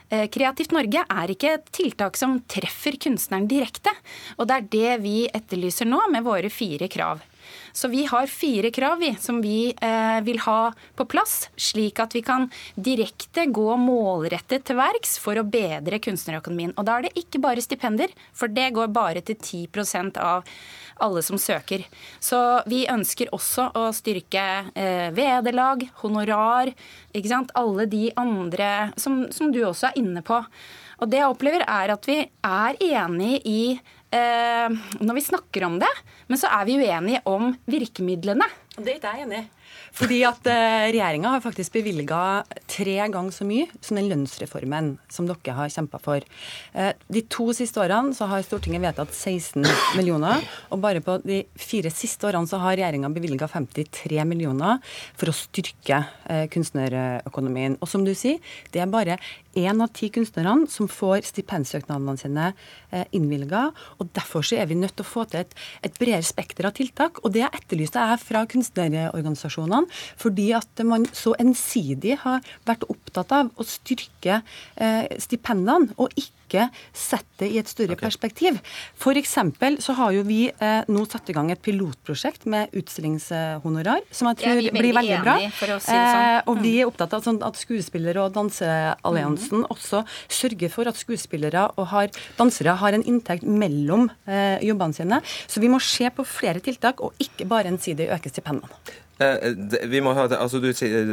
Eh, 0.08 0.26
Kreativt 0.32 0.72
Norge 0.74 1.04
er 1.04 1.34
ikke 1.34 1.56
et 1.58 1.68
tiltak 1.74 2.18
som 2.20 2.40
treffer 2.50 2.98
kunstneren 3.00 3.48
direkte. 3.50 3.92
Og 4.38 4.48
det 4.48 4.56
er 4.56 4.70
det 4.76 4.96
vi 5.04 5.18
etterlyser 5.28 5.88
nå 5.88 6.00
med 6.12 6.26
våre 6.26 6.50
fire 6.52 6.88
krav. 6.92 7.22
Så 7.72 7.88
vi 7.88 8.04
har 8.10 8.26
fire 8.30 8.70
krav 8.70 8.98
vi, 9.02 9.14
som 9.20 9.40
vi 9.42 9.72
eh, 9.80 10.20
vil 10.24 10.38
ha 10.44 10.72
på 10.96 11.06
plass, 11.08 11.48
slik 11.56 12.00
at 12.02 12.14
vi 12.16 12.22
kan 12.26 12.48
direkte 12.74 13.46
gå 13.48 13.76
målrettet 13.80 14.66
til 14.68 14.78
verks 14.78 15.16
for 15.22 15.40
å 15.40 15.46
bedre 15.46 16.00
kunstnerøkonomien. 16.02 16.74
Og 16.76 16.86
da 16.88 16.98
er 16.98 17.08
det 17.08 17.16
ikke 17.24 17.42
bare 17.42 17.64
stipender, 17.64 18.12
for 18.36 18.52
det 18.52 18.70
går 18.76 18.92
bare 18.92 19.24
til 19.24 19.38
10% 19.38 20.20
av 20.20 20.46
alle 21.02 21.22
som 21.22 21.38
søker. 21.40 21.84
Så 22.20 22.38
vi 22.70 22.84
ønsker 22.90 23.32
også 23.34 23.70
å 23.78 23.88
styrke 23.96 24.44
eh, 24.74 25.08
vederlag, 25.14 25.86
honorar, 26.02 26.70
ikke 27.12 27.32
sant? 27.32 27.52
alle 27.58 27.88
de 27.90 28.08
andre 28.18 28.92
som, 29.00 29.24
som 29.34 29.50
du 29.52 29.62
også 29.64 29.90
er 29.90 29.98
inne 30.02 30.22
på. 30.26 30.42
Og 31.02 31.10
det 31.10 31.18
jeg 31.18 31.32
opplever, 31.34 31.64
er 31.66 31.94
at 31.96 32.06
vi 32.06 32.20
er 32.22 32.78
enig 32.78 33.40
i 33.48 33.62
når 34.12 35.16
vi 35.16 35.24
snakker 35.24 35.64
om 35.64 35.78
det, 35.80 35.88
men 36.28 36.40
så 36.40 36.50
er 36.52 36.66
vi 36.68 36.76
uenige 36.82 37.22
om 37.28 37.54
virkemidlene. 37.64 38.46
Det 38.72 38.88
er 38.88 38.98
ikke 38.98 39.10
jeg 39.16 39.26
enig 39.26 39.40
i. 39.42 39.48
Fordi 39.92 40.22
at 40.24 40.46
eh, 40.48 40.86
Regjeringa 40.94 41.34
har 41.34 41.42
faktisk 41.44 41.74
bevilga 41.74 42.20
tre 42.70 42.94
ganger 43.12 43.34
så 43.34 43.44
mye 43.44 43.66
som 43.84 43.98
den 43.98 44.08
lønnsreformen 44.08 44.94
som 45.12 45.28
dere 45.28 45.56
har 45.58 45.72
kjempa 45.72 46.00
for. 46.00 46.24
Eh, 46.72 46.92
de 47.12 47.22
to 47.32 47.50
siste 47.56 47.82
årene 47.82 48.16
så 48.16 48.28
har 48.30 48.44
Stortinget 48.46 48.80
vedtatt 48.84 49.12
16 49.12 49.66
millioner, 49.98 50.40
og 50.72 50.80
bare 50.84 51.04
på 51.04 51.18
de 51.26 51.42
fire 51.60 51.92
siste 51.92 52.28
årene 52.30 52.48
så 52.48 52.62
har 52.62 52.78
regjeringa 52.78 53.12
bevilga 53.12 53.50
53 53.52 54.24
millioner 54.28 54.80
for 55.20 55.28
å 55.28 55.36
styrke 55.36 56.00
eh, 56.32 56.46
kunstnerøkonomien. 56.52 57.76
Og 57.84 57.92
som 57.92 58.06
du 58.08 58.14
sier, 58.16 58.40
det 58.72 58.80
er 58.80 58.92
bare 58.92 59.20
én 59.58 59.82
av 59.84 59.92
ti 59.96 60.08
kunstnerne 60.12 60.68
som 60.70 60.88
får 60.90 61.26
stipendsøknadene 61.28 62.16
sine 62.20 62.48
eh, 62.90 63.06
innvilga. 63.16 63.68
Og 64.00 64.10
derfor 64.16 64.46
så 64.46 64.58
er 64.60 64.70
vi 64.70 64.78
nødt 64.78 64.96
til 64.98 65.06
å 65.06 65.10
få 65.10 65.26
til 65.30 65.42
et, 65.44 65.56
et 65.84 65.96
bredere 66.00 66.26
spekter 66.26 66.68
av 66.68 66.76
tiltak. 66.78 67.22
Og 67.22 67.34
det 67.36 67.46
etterlyste 67.48 68.02
jeg 68.02 68.22
fra 68.24 68.44
kunstnerorganisasjonene, 68.50 69.90
fordi 70.20 70.50
at 70.58 70.84
man 70.88 71.06
så 71.16 71.34
ensidig 71.42 72.18
har 72.24 72.44
vært 72.68 72.86
opptatt 72.92 73.34
av 73.36 73.52
å 73.56 73.66
styrke 73.68 74.40
eh, 74.76 75.10
stipendene, 75.22 75.92
og 76.00 76.14
ikke 76.16 76.41
ikke 76.52 76.68
sette 76.92 77.42
det 77.42 77.48
i 77.50 77.58
et 77.58 77.70
større 77.70 77.96
okay. 77.96 78.06
perspektiv. 78.06 78.58
F.eks. 79.00 79.34
så 79.82 79.96
har 79.98 80.14
jo 80.14 80.22
vi 80.26 80.44
eh, 80.52 80.90
nå 80.92 81.04
satt 81.10 81.30
i 81.32 81.36
gang 81.36 81.50
et 81.52 81.62
pilotprosjekt 81.64 82.46
med 82.50 82.72
utstillingshonorar, 82.78 84.04
som 84.14 84.30
jeg 84.30 84.42
tror 84.42 84.60
ja, 84.60 84.74
blir 84.76 84.96
veldig 84.98 85.20
bra. 85.24 85.36
Si 85.50 85.66
sånn. 85.88 85.98
eh, 85.98 86.38
og 86.50 86.62
vi 86.62 86.76
er 86.80 86.90
opptatt 86.90 87.16
av 87.16 87.24
sånn 87.26 87.40
at 87.44 87.58
skuespillere 87.60 88.22
og 88.22 88.36
Dansealliansen 88.36 89.64
mm. 89.64 89.70
også 89.74 90.04
sørger 90.30 90.72
for 90.72 90.90
at 90.90 91.00
skuespillere 91.00 91.68
og 91.74 91.88
har, 91.92 92.12
dansere 92.38 92.76
har 92.82 92.96
en 92.96 93.06
inntekt 93.08 93.46
mellom 93.46 94.08
eh, 94.26 94.62
jobbene 94.62 94.98
sine. 94.98 95.22
Så 95.50 95.62
vi 95.62 95.70
må 95.72 95.80
se 95.82 96.10
på 96.14 96.26
flere 96.26 96.62
tiltak, 96.62 97.02
og 97.02 97.16
ikke 97.22 97.48
bare 97.50 97.72
ensidig 97.72 98.10
øke 98.12 98.30
stipendene. 98.30 98.70
Eh, 99.22 99.86
vi 99.90 100.00
må 100.04 100.14
ha, 100.16 100.26
altså 100.38 100.60
du 100.62 100.70
sier 100.76 101.08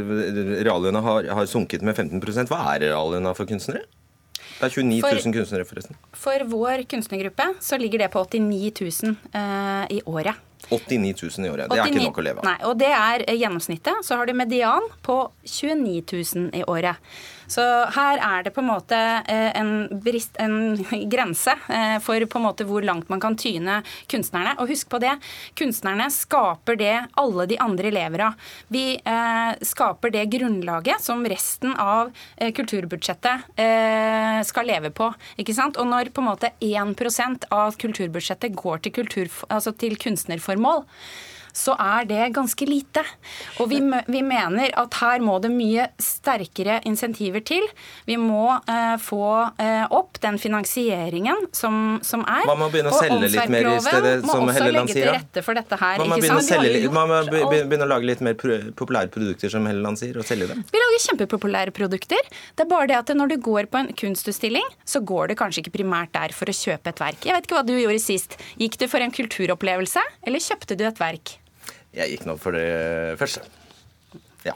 Reallønna 0.64 1.02
har, 1.04 1.30
har 1.36 1.50
sunket 1.50 1.84
med 1.86 1.98
15% 1.98 2.52
Hva 2.52 2.62
er 2.74 2.88
reallønna 2.88 3.34
for 3.38 3.50
kunstnere? 3.50 3.84
Det 4.60 4.68
er 4.68 4.74
29 4.76 5.00
000 5.00 5.04
for, 5.06 5.32
kunstnere, 5.40 5.66
forresten. 5.68 5.98
For 6.20 6.44
vår 6.52 6.84
kunstnergruppe 6.92 7.46
så 7.64 7.80
ligger 7.80 8.04
det 8.04 8.10
på 8.12 8.24
89 8.28 8.72
000 8.84 9.16
uh, 9.32 9.86
i 9.88 10.02
året. 10.04 10.46
89 10.68 11.14
000 11.40 11.48
i 11.48 11.50
året. 11.50 11.70
Det 11.72 11.80
89, 11.80 11.80
er 11.80 11.94
ikke 11.94 12.04
nok 12.04 12.20
å 12.20 12.26
leve 12.28 12.44
av. 12.44 12.50
Nei, 12.50 12.58
og 12.68 12.76
det 12.82 12.92
er 12.92 13.24
gjennomsnittet. 13.32 14.04
Så 14.06 14.20
har 14.20 14.28
du 14.28 14.36
median 14.36 14.90
på 15.06 15.22
29 15.48 16.04
000 16.12 16.50
i 16.60 16.66
året. 16.68 17.00
Så 17.50 17.64
her 17.96 18.22
er 18.22 18.46
det 18.46 18.54
på 18.54 18.62
en 18.62 18.70
måte 18.70 18.98
eh, 18.98 19.50
en, 19.58 19.88
brist, 20.04 20.38
en 20.42 20.78
grense 21.14 21.56
eh, 21.68 21.98
for 22.04 22.22
på 22.30 22.40
en 22.40 22.46
måte 22.46 22.68
hvor 22.70 22.86
langt 22.86 23.10
man 23.10 23.22
kan 23.24 23.38
tyne 23.40 23.80
kunstnerne. 24.12 24.54
Og 24.62 24.70
husk 24.70 24.90
på 24.92 25.02
det, 25.02 25.16
kunstnerne 25.58 26.10
skaper 26.14 26.78
det 26.80 26.94
alle 27.20 27.48
de 27.50 27.58
andre 27.62 27.94
lever 27.94 28.26
av. 28.30 28.52
Vi 28.70 28.86
eh, 28.98 29.52
skaper 29.66 30.14
det 30.14 30.28
grunnlaget 30.36 31.02
som 31.02 31.26
resten 31.26 31.74
av 31.80 32.14
kulturbudsjettet 32.38 33.58
skal 34.48 34.68
leve 34.68 34.92
på. 34.96 35.10
ikke 35.42 35.56
sant? 35.56 35.78
Og 35.82 35.88
når 35.90 36.12
på 36.14 36.22
en 36.22 36.30
måte 36.30 36.52
1 36.64 37.48
av 37.54 37.78
kulturbudsjettet 37.82 38.56
går 38.58 38.84
til, 38.86 38.94
kultur, 39.00 39.32
altså 39.50 39.74
til 39.76 39.98
kunstnerformål, 40.00 40.86
så 41.56 41.76
er 41.80 42.08
det 42.10 42.30
ganske 42.36 42.66
lite. 42.68 43.04
Og 43.60 43.70
vi, 43.72 43.80
vi, 44.08 44.22
mener 44.26 44.74
at 44.78 44.98
her 45.02 45.24
må 45.24 45.38
det 45.44 45.52
mye 45.54 45.88
sterkere 46.02 46.80
insentiver 46.88 47.44
til. 47.46 47.66
Vi 48.08 48.18
må 48.20 48.52
eh, 48.60 48.96
få 49.02 49.26
eh, 49.62 49.86
opp 49.96 50.20
den 50.24 50.40
finansieringen 50.42 51.50
som, 51.56 52.00
som, 52.06 52.26
er. 52.28 52.46
Man 52.50 52.62
må 52.62 52.70
begynne 52.74 52.94
å 52.94 53.00
selge 53.00 53.32
litt 53.34 53.54
mer 53.54 53.72
i 53.72 53.78
stedet, 53.84 54.16
som 54.28 54.50
Helleland 54.50 54.94
sier? 54.94 55.10
Her. 55.10 56.00
Man 56.00 56.12
må, 56.12 56.20
begynne 56.20 56.40
å, 56.40 56.46
selge, 56.46 56.92
man 56.94 57.10
må 57.10 57.20
begynne 57.30 57.88
å 57.88 57.90
lage 57.90 58.10
litt 58.10 58.24
mer 58.26 58.38
populære 58.38 59.12
produkter, 59.14 59.52
som 59.52 59.66
Helleland 59.70 60.00
sier, 60.02 60.18
og 60.20 60.28
selge 60.28 60.50
dem? 60.52 60.64
Vi 60.70 60.82
lager 60.82 61.04
kjempepopulære 61.08 61.74
produkter. 61.76 62.32
Det 62.56 62.66
er 62.66 62.72
bare 62.72 62.90
det 62.92 63.00
at 63.00 63.14
når 63.16 63.34
du 63.34 63.38
går 63.50 63.70
på 63.72 63.82
en 63.82 63.92
kunstutstilling, 63.98 64.66
så 64.88 65.02
går 65.04 65.32
du 65.32 65.38
kanskje 65.40 65.64
ikke 65.64 65.78
primært 65.80 66.14
der 66.16 66.36
for 66.36 66.50
å 66.50 66.56
kjøpe 66.56 66.94
et 66.94 67.04
verk. 67.04 67.28
Jeg 67.28 67.36
vet 67.36 67.48
ikke 67.48 67.60
hva 67.60 67.68
du 67.68 67.76
gjorde 67.76 68.02
sist. 68.04 68.40
Gikk 68.62 68.80
du 68.82 68.88
for 68.92 69.04
en 69.04 69.14
kulturopplevelse, 69.14 70.04
eller 70.28 70.44
kjøpte 70.44 70.80
du 70.80 70.88
et 70.90 71.02
verk? 71.02 71.38
Jeg 71.96 72.14
gikk 72.14 72.28
nå 72.30 72.36
for 72.38 72.54
det 72.54 73.18
første. 73.20 73.42
Ja. 74.46 74.54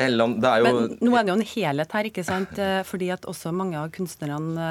Helland, 0.00 0.40
det 0.42 0.50
er 0.50 0.64
jo 0.64 0.74
Men 0.74 0.98
nå 1.04 1.14
er 1.16 1.24
det 1.24 1.32
jo 1.32 1.38
en 1.38 1.48
helhet 1.54 1.96
her, 1.96 2.10
ikke 2.10 2.26
sant. 2.26 2.58
Eh, 2.58 2.82
fordi 2.88 3.10
at 3.14 3.26
også 3.28 3.52
mange 3.54 3.78
av 3.80 3.90
kunstnerne 3.94 4.68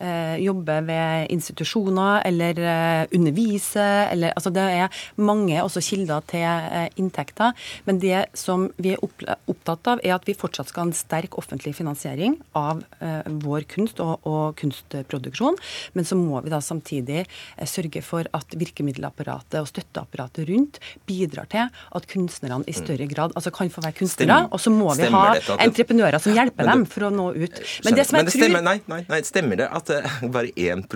eh, 0.00 0.36
jobbe 0.42 0.76
ved 0.88 1.30
institusjoner 1.34 2.24
eller 2.28 2.60
eh, 2.64 3.02
undervise. 3.16 3.86
Eller, 4.10 4.34
altså 4.36 4.52
det 4.54 4.64
er 4.82 5.02
mange 5.20 5.60
også 5.62 5.82
kilder 5.84 6.24
til 6.30 6.46
eh, 6.46 6.88
inntekter. 7.00 7.54
Men 7.88 8.00
det 8.02 8.24
som 8.38 8.68
vi 8.80 8.94
er 8.94 9.02
opptatt 9.02 9.92
av, 9.94 10.02
er 10.04 10.16
at 10.16 10.28
vi 10.28 10.36
fortsatt 10.38 10.70
skal 10.70 10.84
ha 10.84 10.90
en 10.90 10.96
sterk 10.96 11.36
offentlig 11.40 11.74
finansiering 11.78 12.38
av 12.58 12.82
eh, 13.00 13.22
vår 13.44 13.66
kunst 13.70 14.00
og, 14.04 14.18
og, 14.28 14.56
kunstproduksjon. 14.60 15.58
Men 15.96 16.08
så 16.08 16.18
må 16.18 16.40
vi 16.44 16.52
da 16.52 16.60
samtidig 16.64 17.26
sørge 17.68 18.02
for 18.04 18.28
at 18.36 18.56
virkemiddelapparatet 18.58 19.60
og 19.60 19.68
støtteapparatet 19.70 20.48
rundt 20.50 20.80
bidrar 21.08 21.48
til 21.50 21.68
at 21.68 22.08
kunstnerne 22.10 22.64
i 22.68 22.74
større 22.76 23.06
grad 23.10 23.34
altså 23.38 23.52
kan 23.54 23.70
få 23.72 23.84
være 23.84 23.98
kunstnere. 24.00 24.42
Og 24.50 24.59
så 24.60 24.72
må 24.72 24.92
vi 24.98 25.08
ha 25.12 25.24
entreprenører 25.56 26.22
som 26.22 26.36
hjelper 26.36 26.68
dem 26.68 26.84
for 26.88 27.08
å 27.08 27.10
nå 27.14 27.26
ut. 27.34 27.60
Men 27.86 27.96
det 27.96 28.06
som 28.08 28.18
jeg 28.20 28.28
tror 28.28 28.36
stemmer, 28.36 28.64
nei, 28.66 28.76
nei, 28.90 29.00
nei, 29.10 29.20
stemmer 29.26 29.60
det 29.60 29.68
at 29.80 29.92
uh, 29.92 30.18
bare 30.32 30.52
1 30.54 30.86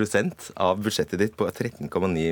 av 0.61 0.83
budsjettet 0.85 1.20
ditt 1.20 1.37
på 1.40 1.48
13,9 1.48 1.88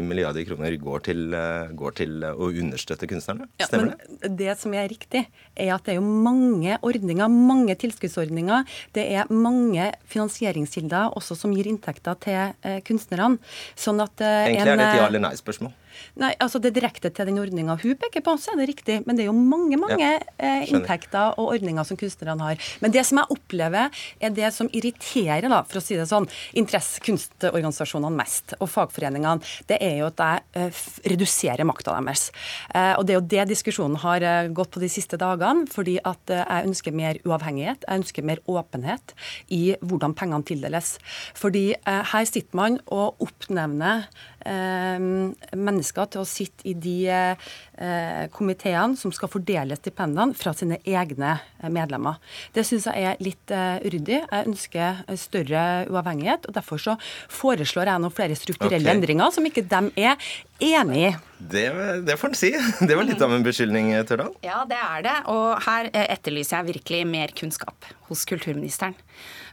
milliarder 0.06 0.46
kroner 0.48 0.76
går 0.80 1.06
til, 1.08 1.24
uh, 1.34 1.72
går 1.78 1.98
til 2.02 2.16
uh, 2.26 2.32
å 2.36 2.50
understøtte 2.50 3.08
kunstnerne? 3.10 3.48
Stemmer 3.62 3.94
ja, 3.94 4.10
det? 4.22 4.32
Det 4.42 4.56
som 4.60 4.76
er 4.76 4.88
riktig, 4.92 5.24
er 5.56 5.74
at 5.74 5.86
det 5.86 5.96
er 5.96 6.00
jo 6.00 6.06
mange 6.06 6.78
ordninger, 6.82 7.32
mange 7.52 7.76
tilskuddsordninger. 7.82 8.68
Det 8.96 9.06
er 9.16 9.30
mange 9.32 9.90
finansieringskilder 10.12 11.16
også 11.18 11.38
som 11.38 11.54
gir 11.56 11.70
inntekter 11.70 12.18
til 12.22 12.80
kunstnerne. 12.86 13.38
Sånn 13.78 14.00
at 14.02 14.20
Egentlig 14.22 14.74
er 14.74 14.78
det 14.78 14.90
et 14.90 15.00
ja 15.00 15.08
eller 15.08 15.26
nei-spørsmål. 15.30 15.72
Nei, 16.20 16.32
altså 16.42 16.60
Det 16.62 16.72
direkte 16.76 17.10
til 17.12 17.28
den 17.28 17.40
ordninga 17.40 17.76
hun 17.80 17.96
peker 18.00 18.24
på, 18.24 18.34
så 18.40 18.52
er 18.52 18.62
det 18.62 18.68
riktig. 18.72 18.98
Men 19.06 19.16
det 19.18 19.24
er 19.24 19.30
jo 19.30 19.36
mange 19.36 19.78
mange 19.80 20.00
ja, 20.00 20.20
eh, 20.38 20.64
inntekter 20.72 21.38
og 21.40 21.54
ordninger 21.56 21.86
som 21.86 21.98
kunstnerne 22.00 22.48
har. 22.50 22.60
Men 22.84 22.94
det 22.94 23.04
som 23.08 23.20
jeg 23.20 23.36
opplever 23.36 24.02
er 24.20 24.34
det 24.34 24.52
som 24.54 24.70
irriterer, 24.72 25.48
da, 25.48 25.62
for 25.68 25.80
å 25.80 25.84
si 25.84 25.98
det 25.98 26.08
sånn, 26.10 26.28
interessekunstorganisasjonene 26.62 28.18
mest, 28.18 28.56
og 28.60 28.70
fagforeningene, 28.72 29.42
det 29.70 29.80
er 29.82 29.98
jo 30.02 30.10
at 30.10 30.22
jeg 30.22 30.44
eh, 30.60 30.82
reduserer 31.14 31.68
makta 31.68 31.96
deres. 31.96 32.28
Eh, 32.74 32.94
og 32.98 33.06
det 33.06 33.16
er 33.16 33.20
jo 33.20 33.28
det 33.34 33.48
diskusjonen 33.52 34.00
har 34.02 34.26
gått 34.54 34.74
på 34.76 34.82
de 34.82 34.90
siste 34.92 35.18
dagene, 35.20 35.66
fordi 35.72 35.98
at 36.08 36.32
jeg 36.32 36.68
ønsker 36.68 36.94
mer 36.96 37.18
uavhengighet, 37.26 37.86
jeg 37.86 38.02
ønsker 38.02 38.26
mer 38.26 38.42
åpenhet 38.50 39.14
i 39.52 39.62
hvordan 39.82 40.14
pengene 40.18 40.46
tildeles. 40.46 40.94
Fordi 41.38 41.72
her 41.84 42.28
sitter 42.28 42.56
man 42.56 42.78
og 42.92 43.20
oppnevner 43.22 44.06
mennesker 44.42 45.81
mennesker 45.82 46.10
til 46.12 46.22
å 46.22 46.28
sitte 46.28 46.66
i 46.68 46.74
de 46.78 47.10
eh, 47.10 48.28
komiteene 48.32 48.96
som 48.96 49.12
skal 49.12 49.30
fordele 49.32 49.76
stipendene 49.76 50.34
fra 50.34 50.52
sine 50.54 50.78
egne 50.84 51.34
eh, 51.60 51.70
medlemmer. 51.70 52.20
Det 52.54 52.64
syns 52.64 52.86
jeg 52.86 53.02
er 53.02 53.20
litt 53.22 53.50
eh, 53.50 53.82
uryddig. 53.82 54.22
Jeg 54.22 54.48
ønsker 54.48 55.02
større 55.18 55.64
uavhengighet. 55.90 56.46
og 56.46 56.54
Derfor 56.54 56.78
så 56.78 56.96
foreslår 57.28 57.90
jeg 57.90 58.04
noen 58.04 58.14
flere 58.14 58.38
strukturelle 58.38 58.86
okay. 58.86 58.96
endringer 58.96 59.34
som 59.34 59.46
ikke 59.46 59.66
de 59.66 59.82
er 59.96 60.16
enig 60.62 61.08
i. 61.08 61.12
Det, 61.42 61.66
det, 62.06 62.16
får 62.20 62.30
en 62.32 62.38
si. 62.38 62.52
Det 62.88 62.94
var 62.94 63.06
litt 63.08 63.22
av 63.22 63.32
en 63.34 63.42
beskyldning, 63.44 63.92
Tørdal. 64.06 64.34
Ja, 64.46 64.62
det 64.68 64.78
er 64.78 65.06
det. 65.08 65.16
Og 65.32 65.58
her 65.66 65.90
etterlyser 66.06 66.60
jeg 66.60 66.76
virkelig 66.76 67.06
mer 67.10 67.34
kunnskap 67.34 67.88
hos 68.08 68.22
kulturministeren. 68.28 68.94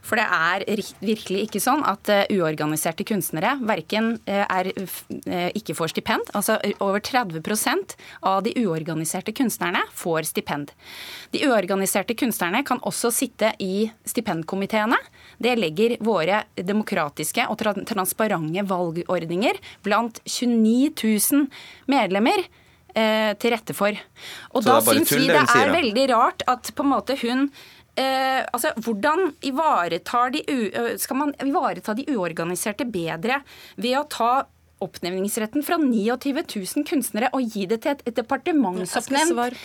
For 0.04 0.18
det 0.20 0.26
er 0.26 0.64
virkelig 1.02 1.44
ikke 1.46 1.62
sånn 1.62 1.82
at 1.88 2.08
eh, 2.12 2.24
uorganiserte 2.34 3.04
kunstnere 3.08 3.56
verken 3.66 4.14
eh, 4.30 4.44
er, 4.44 4.70
eh, 4.72 5.48
ikke 5.56 5.76
får 5.78 5.92
stipend. 5.94 6.30
Altså 6.36 6.58
over 6.80 7.02
30% 7.04 7.96
av 8.28 8.42
de 8.46 8.54
uorganiserte 8.62 9.34
kunstnerne 9.36 9.82
får 9.96 10.30
stipend. 10.30 10.72
De 11.34 11.44
uorganiserte 11.48 12.16
kunstnerne 12.18 12.62
kan 12.66 12.80
også 12.86 13.12
sitte 13.14 13.52
i 13.62 13.90
stipendkomiteene. 14.08 14.98
Det 15.38 15.56
legger 15.58 15.98
våre 16.04 16.44
demokratiske 16.56 17.46
og 17.50 17.60
transparente 17.88 18.64
valgordninger 18.70 19.60
blant 19.84 20.22
29 20.24 20.94
000 20.96 21.46
medlemmer 21.90 22.42
til 22.90 23.52
rette 23.54 23.74
for. 23.76 23.94
Og 24.50 24.64
da 24.66 24.80
syns 24.82 25.12
vi 25.14 25.28
det 25.30 25.44
er 25.54 25.70
veldig 25.70 26.06
rart 26.10 26.42
at 26.50 26.72
på 26.74 26.82
en 26.82 26.90
måte 26.90 27.14
hun 27.20 27.44
eh, 27.98 28.44
altså, 28.52 28.74
hvordan 28.84 29.30
ivaretar 29.46 30.34
de, 30.36 30.44
skal 31.00 31.20
man 31.24 31.34
ivareta 31.42 31.94
de 31.98 32.06
uorganiserte 32.14 32.86
bedre 32.88 33.42
ved 33.80 33.98
å 33.98 34.06
ta 34.10 34.32
oppnevningsretten 34.80 35.64
fra 35.64 35.76
29 35.80 36.42
000 36.56 36.86
kunstnere 36.88 37.28
og 37.36 37.44
gi 37.52 37.66
det 37.68 37.82
til 37.84 37.92
et, 37.92 38.02
et 38.08 38.16
departementsoppnevnt 38.16 39.34
svar, 39.34 39.56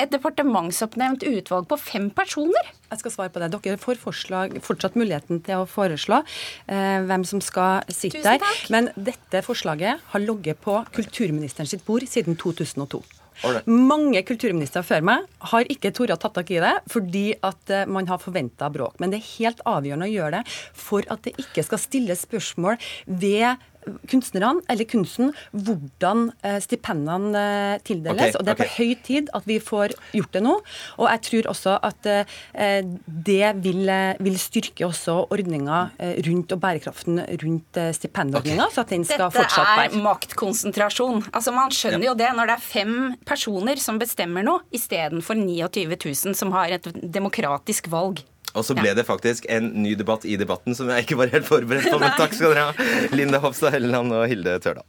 et 0.00 0.12
departementsoppnevnt 0.12 1.26
utvalg 1.28 1.68
på 1.68 1.78
fem 1.80 2.08
personer? 2.14 2.70
Jeg 2.90 3.02
skal 3.02 3.14
svare 3.16 3.34
på 3.34 3.42
det. 3.42 3.50
Dere 3.54 3.80
får 3.80 4.00
forslag, 4.00 4.56
fortsatt 4.64 4.96
muligheten 4.98 5.42
til 5.44 5.64
å 5.64 5.68
foreslå 5.68 6.22
eh, 6.22 7.02
hvem 7.04 7.26
som 7.28 7.42
skal 7.44 7.84
sitte 7.92 8.24
der. 8.24 8.44
Men 8.72 8.88
dette 8.96 9.44
forslaget 9.44 10.08
har 10.14 10.24
ligget 10.24 10.62
på 10.64 10.78
kulturministeren 10.94 11.68
sitt 11.68 11.84
bord 11.86 12.06
siden 12.08 12.38
2002. 12.40 13.02
Mange 13.66 14.22
kulturministre 14.26 14.84
før 14.86 15.04
meg 15.04 15.28
har 15.50 15.70
ikke 15.72 15.92
tort 15.96 16.14
å 16.14 16.18
ta 16.20 16.30
tak 16.34 16.52
i 16.54 16.60
det 16.62 16.74
fordi 16.92 17.26
at 17.44 17.72
eh, 17.72 17.86
man 17.90 18.08
har 18.08 18.22
forventa 18.22 18.70
bråk. 18.72 18.98
Men 19.02 19.12
det 19.12 19.20
er 19.20 19.30
helt 19.34 19.62
avgjørende 19.68 20.08
å 20.08 20.14
gjøre 20.14 20.40
det 20.40 20.56
for 20.84 21.06
at 21.12 21.24
det 21.26 21.34
ikke 21.42 21.64
skal 21.66 21.82
stilles 21.82 22.24
spørsmål 22.26 22.78
ved 23.06 23.64
kunstnerne, 24.10 24.62
eller 24.70 24.88
kunsten, 24.88 25.32
hvordan 25.52 26.28
eh, 26.44 26.58
stipendene 26.62 27.40
eh, 27.40 27.82
tildeles. 27.86 28.34
Okay, 28.34 28.38
og 28.38 28.46
Det 28.46 28.54
er 28.54 28.60
på 28.60 28.70
høy 28.78 28.94
tid 29.04 29.30
at 29.36 29.46
vi 29.48 29.58
får 29.62 29.94
gjort 30.16 30.36
det 30.36 30.42
nå. 30.44 30.56
Og 30.98 31.08
jeg 31.10 31.22
tror 31.28 31.50
også 31.52 31.76
at 31.84 32.10
eh, 32.10 32.34
det 33.06 33.52
vil, 33.64 33.92
vil 34.24 34.38
styrke 34.40 34.86
også 34.88 35.16
ordninga 35.34 35.84
rundt 36.26 36.52
og 36.54 36.60
bærekraften 36.62 37.20
rundt 37.42 37.80
stipendordninga, 37.96 38.66
okay. 38.66 38.74
så 38.74 38.84
at 38.84 38.92
den 38.94 39.06
skal 39.06 39.26
Dette 39.26 39.38
fortsatt 39.38 39.70
være 39.70 39.88
Dette 39.88 40.00
er 40.00 40.04
maktkonsentrasjon. 40.04 41.24
Altså 41.32 41.54
Man 41.54 41.74
skjønner 41.74 42.02
ja. 42.02 42.12
jo 42.12 42.18
det 42.18 42.30
når 42.36 42.50
det 42.50 42.58
er 42.58 42.66
fem 42.66 42.94
personer 43.26 43.80
som 43.82 43.98
bestemmer 44.00 44.46
noe, 44.46 44.64
istedenfor 44.74 45.38
29 45.38 45.98
000 45.98 46.38
som 46.38 46.54
har 46.56 46.78
et 46.78 46.88
demokratisk 46.92 47.90
valg. 47.92 48.24
Og 48.54 48.66
så 48.66 48.76
ble 48.78 48.92
det 48.94 49.06
faktisk 49.08 49.48
en 49.50 49.72
ny 49.82 49.96
debatt 49.98 50.24
i 50.24 50.36
debatten 50.40 50.76
som 50.78 50.90
jeg 50.92 51.06
ikke 51.06 51.18
var 51.18 51.32
helt 51.34 51.48
forberedt 51.48 51.90
på. 51.90 51.98
Men 52.02 52.14
takk 52.20 52.36
skal 52.36 52.54
dere 52.54 52.70
ha, 52.70 52.88
Linda 53.14 53.42
Hofstad 53.42 53.74
Helleland 53.74 54.14
og 54.14 54.28
Hilde 54.30 54.58
Tørdal. 54.62 54.86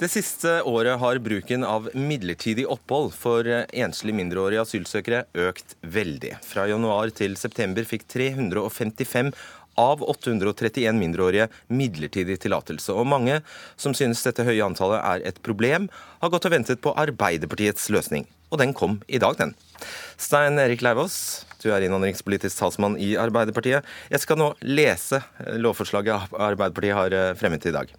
Det 0.00 0.08
siste 0.08 0.62
året 0.64 0.96
har 0.96 1.18
bruken 1.20 1.64
av 1.68 1.90
midlertidig 1.92 2.62
opphold 2.72 3.10
for 3.12 3.44
enslige 3.44 4.16
mindreårige 4.16 4.62
asylsøkere 4.64 5.26
økt 5.44 5.74
veldig. 5.84 6.38
Fra 6.40 6.64
januar 6.70 7.12
til 7.12 7.36
september 7.36 7.84
fikk 7.84 8.06
355 8.08 9.28
av 9.76 10.00
831 10.00 10.96
mindreårige 10.96 11.50
midlertidig 11.68 12.38
tillatelse. 12.40 12.96
Og 12.96 13.10
mange 13.12 13.42
som 13.76 13.92
synes 13.92 14.24
dette 14.24 14.48
høye 14.48 14.64
antallet 14.64 15.04
er 15.04 15.28
et 15.34 15.44
problem, 15.44 15.92
har 16.24 16.32
gått 16.32 16.48
og 16.48 16.56
ventet 16.56 16.80
på 16.80 16.96
Arbeiderpartiets 16.96 17.92
løsning. 17.92 18.24
Og 18.48 18.64
den 18.64 18.72
kom 18.72 19.02
i 19.04 19.20
dag, 19.20 19.36
den. 19.36 19.52
Stein 20.16 20.56
Erik 20.64 20.80
Leivås, 20.80 21.44
du 21.60 21.74
er 21.76 21.84
innvandringspolitisk 21.84 22.56
talsmann 22.56 22.96
i 22.96 23.18
Arbeiderpartiet. 23.20 23.84
Jeg 24.08 24.24
skal 24.24 24.40
nå 24.40 24.54
lese 24.64 25.20
lovforslaget 25.60 26.32
Arbeiderpartiet 26.32 26.96
har 27.04 27.34
fremmet 27.36 27.68
i 27.68 27.80
dag. 27.82 27.98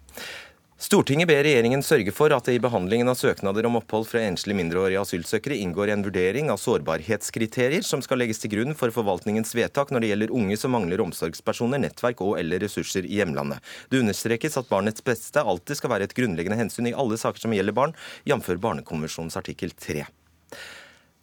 Stortinget 0.82 1.28
ber 1.30 1.44
regjeringen 1.46 1.84
sørge 1.86 2.10
for 2.10 2.32
at 2.34 2.48
det 2.48 2.56
i 2.56 2.60
behandlingen 2.62 3.06
av 3.06 3.14
søknader 3.14 3.68
om 3.68 3.76
opphold 3.78 4.08
fra 4.10 4.24
enslige 4.26 4.58
mindreårige 4.58 5.04
asylsøkere 5.04 5.54
inngår 5.62 5.92
en 5.92 6.02
vurdering 6.02 6.50
av 6.50 6.58
sårbarhetskriterier 6.58 7.86
som 7.86 8.02
skal 8.02 8.18
legges 8.18 8.42
til 8.42 8.50
grunn 8.56 8.74
for 8.74 8.90
forvaltningens 8.90 9.54
vedtak 9.54 9.92
når 9.94 10.02
det 10.02 10.10
gjelder 10.10 10.34
unge 10.34 10.58
som 10.58 10.74
mangler 10.74 11.04
omsorgspersoner, 11.04 11.78
nettverk 11.84 12.24
og 12.26 12.34
eller 12.40 12.64
ressurser 12.66 13.06
i 13.06 13.20
hjemlandet. 13.20 13.62
Det 13.94 14.02
understrekes 14.02 14.58
at 14.58 14.72
barnets 14.72 15.06
beste 15.06 15.46
alltid 15.54 15.78
skal 15.78 15.94
være 15.94 16.10
et 16.10 16.18
grunnleggende 16.18 16.58
hensyn 16.58 16.90
i 16.90 16.96
alle 16.98 17.20
saker 17.20 17.46
som 17.46 17.54
gjelder 17.54 17.78
barn, 17.78 17.94
jf. 18.26 18.50
Barnekonvensjonens 18.66 19.38
artikkel 19.38 19.70
3. 19.78 20.02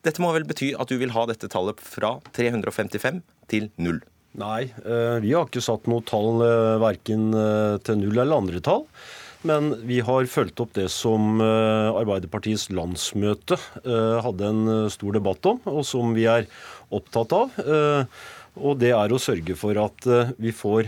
Dette 0.08 0.24
må 0.24 0.32
vel 0.40 0.48
bety 0.48 0.72
at 0.80 0.88
du 0.88 0.96
vil 1.04 1.12
ha 1.12 1.28
dette 1.28 1.52
tallet 1.52 1.84
fra 1.84 2.16
355 2.32 3.26
til 3.52 3.74
null? 3.76 4.00
Nei, 4.40 4.70
eh, 4.86 5.20
vi 5.20 5.36
har 5.36 5.50
ikke 5.50 5.68
satt 5.68 5.90
noe 5.92 6.06
tall 6.08 6.46
eh, 6.46 6.78
verken 6.80 7.34
eh, 7.36 7.80
til 7.84 8.06
null 8.06 8.22
eller 8.22 8.40
andre 8.40 8.64
tall. 8.64 8.88
Men 9.48 9.72
vi 9.88 10.02
har 10.04 10.28
fulgt 10.28 10.60
opp 10.60 10.74
det 10.76 10.90
som 10.92 11.40
eh, 11.40 11.90
Arbeiderpartiets 11.96 12.68
landsmøte 12.76 13.56
eh, 13.86 14.18
hadde 14.26 14.50
en 14.52 14.66
eh, 14.74 14.90
stor 14.92 15.16
debatt 15.16 15.48
om, 15.48 15.62
og 15.70 15.86
som 15.88 16.12
vi 16.18 16.28
er 16.28 16.50
opptatt 16.92 17.36
av. 17.38 17.60
Og 18.60 18.80
det 18.82 18.90
er 18.92 19.14
å 19.14 19.20
sørge 19.22 19.54
for 19.56 19.78
at 19.78 20.06
vi 20.42 20.50
får 20.52 20.88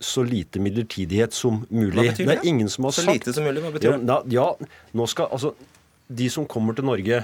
så 0.00 0.22
lite 0.24 0.58
midlertidighet 0.64 1.36
som 1.36 1.60
mulig. 1.68 1.92
Hva 1.92 2.04
betyr 2.08 2.24
det? 2.24 2.30
det 2.32 2.36
er 2.38 2.48
ingen 2.48 2.70
som 2.72 2.88
har 2.88 2.96
så 2.96 3.04
sagt... 3.04 3.20
lite 3.20 3.34
som 3.36 3.44
mulig, 3.44 3.60
hva 3.62 3.72
betyr 3.74 3.92
det? 3.92 4.08
Ja, 4.08 4.16
ja, 4.32 4.70
nå 4.96 5.06
skal, 5.12 5.28
altså, 5.36 5.52
de 6.08 6.30
som 6.32 6.48
kommer 6.48 6.74
til 6.74 6.88
Norge, 6.88 7.20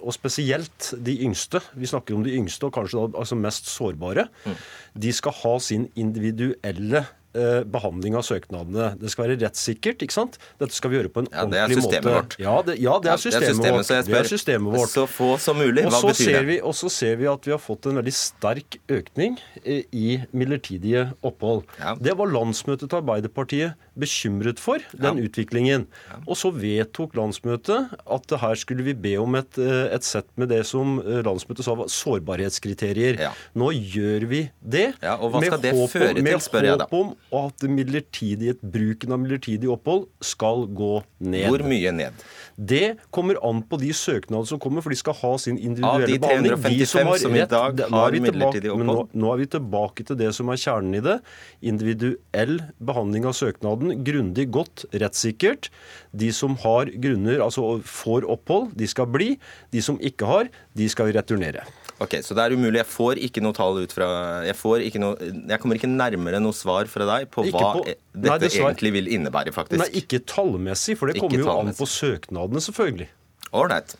og 0.00 0.08
spesielt 0.16 0.88
de 1.04 1.18
yngste, 1.28 1.60
vi 1.76 1.92
snakker 1.92 2.16
om 2.16 2.24
de 2.24 2.32
yngste 2.40 2.70
og 2.70 2.74
kanskje 2.80 3.04
da, 3.04 3.20
altså 3.20 3.38
mest 3.38 3.68
sårbare, 3.70 4.24
mm. 4.48 4.58
de 5.04 5.14
skal 5.20 5.36
ha 5.44 5.54
sin 5.68 5.86
individuelle 6.00 7.04
eh, 7.34 7.62
behandling 7.64 8.14
av 8.16 8.22
søknadene. 8.22 8.98
Det 9.00 9.10
skal 9.12 9.26
være 9.28 9.38
rettssikkert. 9.42 9.98
ikke 10.02 10.12
sant? 10.14 10.38
Dette 10.58 10.72
skal 10.72 10.90
vi 10.90 10.96
gjøre 10.98 11.12
på 11.12 11.20
en 11.24 11.28
Ja, 11.32 11.44
er 11.44 11.68
ordentlig 11.68 11.82
måte. 11.84 12.02
vårt. 12.08 12.36
Ja, 12.38 12.62
det, 12.62 12.78
ja, 12.80 12.98
det 12.98 13.06
Ja, 13.06 13.12
er 13.12 13.16
systemet, 13.18 13.72
vårt. 13.72 13.86
så 13.86 14.02
Det 14.06 14.16
er 14.18 14.24
systemet 14.24 14.72
vårt. 14.78 14.88
så 14.90 15.06
få 15.06 15.38
som 15.38 15.56
mulig. 15.56 15.84
Hva 15.84 15.90
så 16.00 16.08
betyr 16.08 16.24
ser 16.24 16.38
det? 16.42 16.46
vi, 16.46 16.60
og 16.60 16.72
så 16.74 16.88
ser 16.90 17.16
vi 17.16 17.26
at 17.26 17.44
vi 17.44 17.50
har 17.52 17.58
fått 17.58 17.86
en 17.86 17.96
veldig 18.00 18.14
sterk 18.14 18.78
økning 18.88 19.38
eh, 19.64 19.82
i 19.92 20.24
midlertidige 20.32 21.12
opphold. 21.22 21.64
Ja. 21.78 21.94
Det 21.94 22.16
var 22.16 22.26
landsmøtet 22.26 22.88
til 22.90 22.98
Arbeiderpartiet 22.98 23.74
bekymret 23.98 24.60
for, 24.62 24.82
den 24.94 25.18
utviklingen. 25.24 25.86
Og 26.26 26.36
så 26.38 26.50
vedtok 26.54 27.16
landsmøtet 27.18 27.92
at 27.98 28.34
her 28.42 28.54
skulle 28.60 28.84
vi 28.86 28.94
be 28.94 29.16
om 29.20 29.34
et, 29.40 29.58
eh, 29.58 29.88
et 29.94 30.06
sett 30.06 30.28
med 30.38 30.48
det 30.52 30.62
som 30.68 30.98
eh, 31.02 31.20
landsmøtet 31.26 31.66
sa 31.66 31.74
var 31.78 31.90
sårbarhetskriterier. 31.90 33.18
Ja. 33.20 33.32
Nå 33.58 33.70
gjør 33.74 34.26
vi 34.30 34.42
det. 34.62 34.94
Ja, 35.02 35.16
og 35.18 35.32
hva 35.34 35.40
med 35.42 35.50
skal 35.52 35.62
det 35.64 35.74
håp 35.74 35.82
om- 35.82 35.92
føre 35.94 36.14
til, 36.14 36.22
med 36.28 36.42
spør 36.44 36.68
jeg 36.68 36.78
da. 36.78 36.86
håp 36.90 36.98
om 36.98 37.44
at 37.44 37.66
midlertidighet, 37.68 38.60
bruken 38.62 39.12
av 39.12 39.22
midlertidig 39.22 39.68
opphold 39.72 40.06
skal 40.24 40.66
gå 40.66 40.92
ned. 41.20 41.48
Hvor 41.50 41.64
mye 41.66 41.92
ned? 41.92 42.12
Det 42.58 42.96
kommer 43.14 43.38
an 43.48 43.62
på 43.62 43.78
de 43.78 43.92
søknadene 43.94 44.46
som 44.50 44.58
kommer, 44.58 44.82
for 44.82 44.90
de 44.90 44.96
skal 44.98 45.14
ha 45.14 45.36
sin 45.38 45.56
individuelle 45.56 46.02
Av 46.02 46.08
de 46.08 46.12
de 46.12 46.18
behandling. 46.18 46.56
355 46.58 47.18
som 47.22 47.34
i 47.36 47.38
rett- 47.38 47.48
dag 47.52 47.76
det- 47.76 47.86
nå 47.88 47.96
har 47.96 48.08
er 48.10 48.20
midlertidig 48.20 48.76
men 48.76 48.86
Nå, 48.86 48.94
opphold. 48.96 49.14
nå 49.14 49.32
er 49.32 49.36
vi 49.38 49.46
tilbake 49.46 50.04
til 50.06 50.16
det 50.16 50.34
som 50.34 50.48
er 50.48 50.56
kjernen 50.56 50.94
i 50.96 51.00
det. 51.00 51.20
Individuell 51.62 52.58
behandling 52.82 53.24
av 53.28 53.34
søknaden. 53.38 53.92
Grundig, 54.04 54.48
godt, 54.50 54.84
rettssikkert. 54.92 55.68
De 56.16 56.30
som 56.34 56.56
har 56.64 56.86
grunner, 57.00 57.38
altså 57.44 57.80
får 57.84 58.26
opphold, 58.28 58.72
de 58.76 58.86
skal 58.90 59.06
bli. 59.06 59.36
De 59.70 59.80
som 59.84 59.98
ikke 59.98 60.26
har, 60.26 60.48
de 60.74 60.88
skal 60.88 61.12
returnere. 61.14 61.62
Ok, 62.00 62.10
Så 62.22 62.34
det 62.34 62.44
er 62.46 62.54
umulig. 62.54 62.78
Jeg 62.78 62.86
får 62.86 63.18
ikke 63.18 63.42
noe 63.42 63.52
tall 63.52 63.78
ut 63.82 63.90
fra 63.92 64.44
Jeg, 64.46 64.54
får 64.54 64.84
ikke 64.86 65.00
noe, 65.00 65.16
jeg 65.18 65.58
kommer 65.60 65.74
ikke 65.74 65.90
nærmere 65.90 66.40
noe 66.40 66.52
svar 66.54 66.86
fra 66.86 67.04
deg 67.06 67.30
på 67.30 67.44
Ikke 67.48 67.58
hva 67.58 67.72
på- 67.82 67.94
e- 68.18 68.28
Nei, 68.28 68.38
dette 68.38 68.48
dessverre. 68.48 68.72
egentlig 68.72 68.92
vil 68.98 69.10
innebære, 69.16 69.52
faktisk. 69.54 69.80
Nei, 69.80 69.90
ikke 70.02 70.20
tallmessig, 70.26 70.98
for 70.98 71.08
det 71.10 71.20
kommer 71.22 71.38
jo 71.38 71.50
an 71.54 71.72
på 71.78 71.86
søknadene, 71.88 72.62
selvfølgelig. 72.64 73.08
Ålreit. 73.52 73.94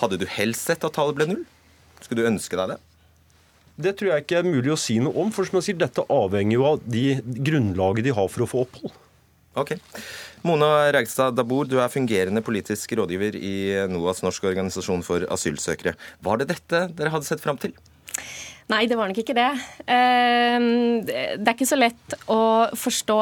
Hadde 0.00 0.18
du 0.18 0.26
helst 0.26 0.66
sett 0.66 0.84
at 0.84 0.96
tallet 0.96 1.14
ble 1.18 1.26
null? 1.30 1.44
Skulle 2.00 2.24
du 2.24 2.30
ønske 2.30 2.56
deg 2.56 2.74
det? 2.74 2.78
Det 3.80 3.92
tror 3.96 4.10
jeg 4.12 4.24
ikke 4.24 4.40
er 4.40 4.48
mulig 4.48 4.72
å 4.74 4.78
si 4.80 4.98
noe 5.00 5.14
om, 5.16 5.30
for 5.32 5.44
som 5.48 5.56
jeg 5.60 5.70
sier, 5.70 5.78
dette 5.80 6.04
avhenger 6.12 6.56
jo 6.58 6.64
av 6.68 6.82
de 6.84 7.04
grunnlaget 7.20 8.04
de 8.04 8.16
har 8.16 8.28
for 8.28 8.44
å 8.44 8.48
få 8.50 8.64
opphold. 8.66 8.92
Ok. 9.60 9.74
Mona 10.46 10.90
Reigstad 10.94 11.34
Dabor, 11.36 11.66
du 11.68 11.78
er 11.82 11.88
fungerende 11.92 12.42
politisk 12.44 12.92
rådgiver 12.96 13.34
i 13.36 13.54
NOAS, 13.90 14.22
Norsk 14.24 14.44
organisasjon 14.52 15.02
for 15.04 15.24
asylsøkere. 15.32 15.96
Var 16.22 16.40
det 16.40 16.48
dette 16.52 16.82
dere 16.96 17.12
hadde 17.12 17.28
sett 17.28 17.42
fram 17.42 17.58
til? 17.60 17.74
Nei, 18.70 18.84
det 18.86 18.94
var 18.94 19.10
nok 19.10 19.18
ikke 19.18 19.34
det. 19.34 19.48
Eh, 19.90 20.66
Det 21.10 21.48
er 21.48 21.54
ikke 21.56 21.66
så 21.66 21.78
lett 21.78 22.14
å 22.30 22.70
forstå 22.78 23.16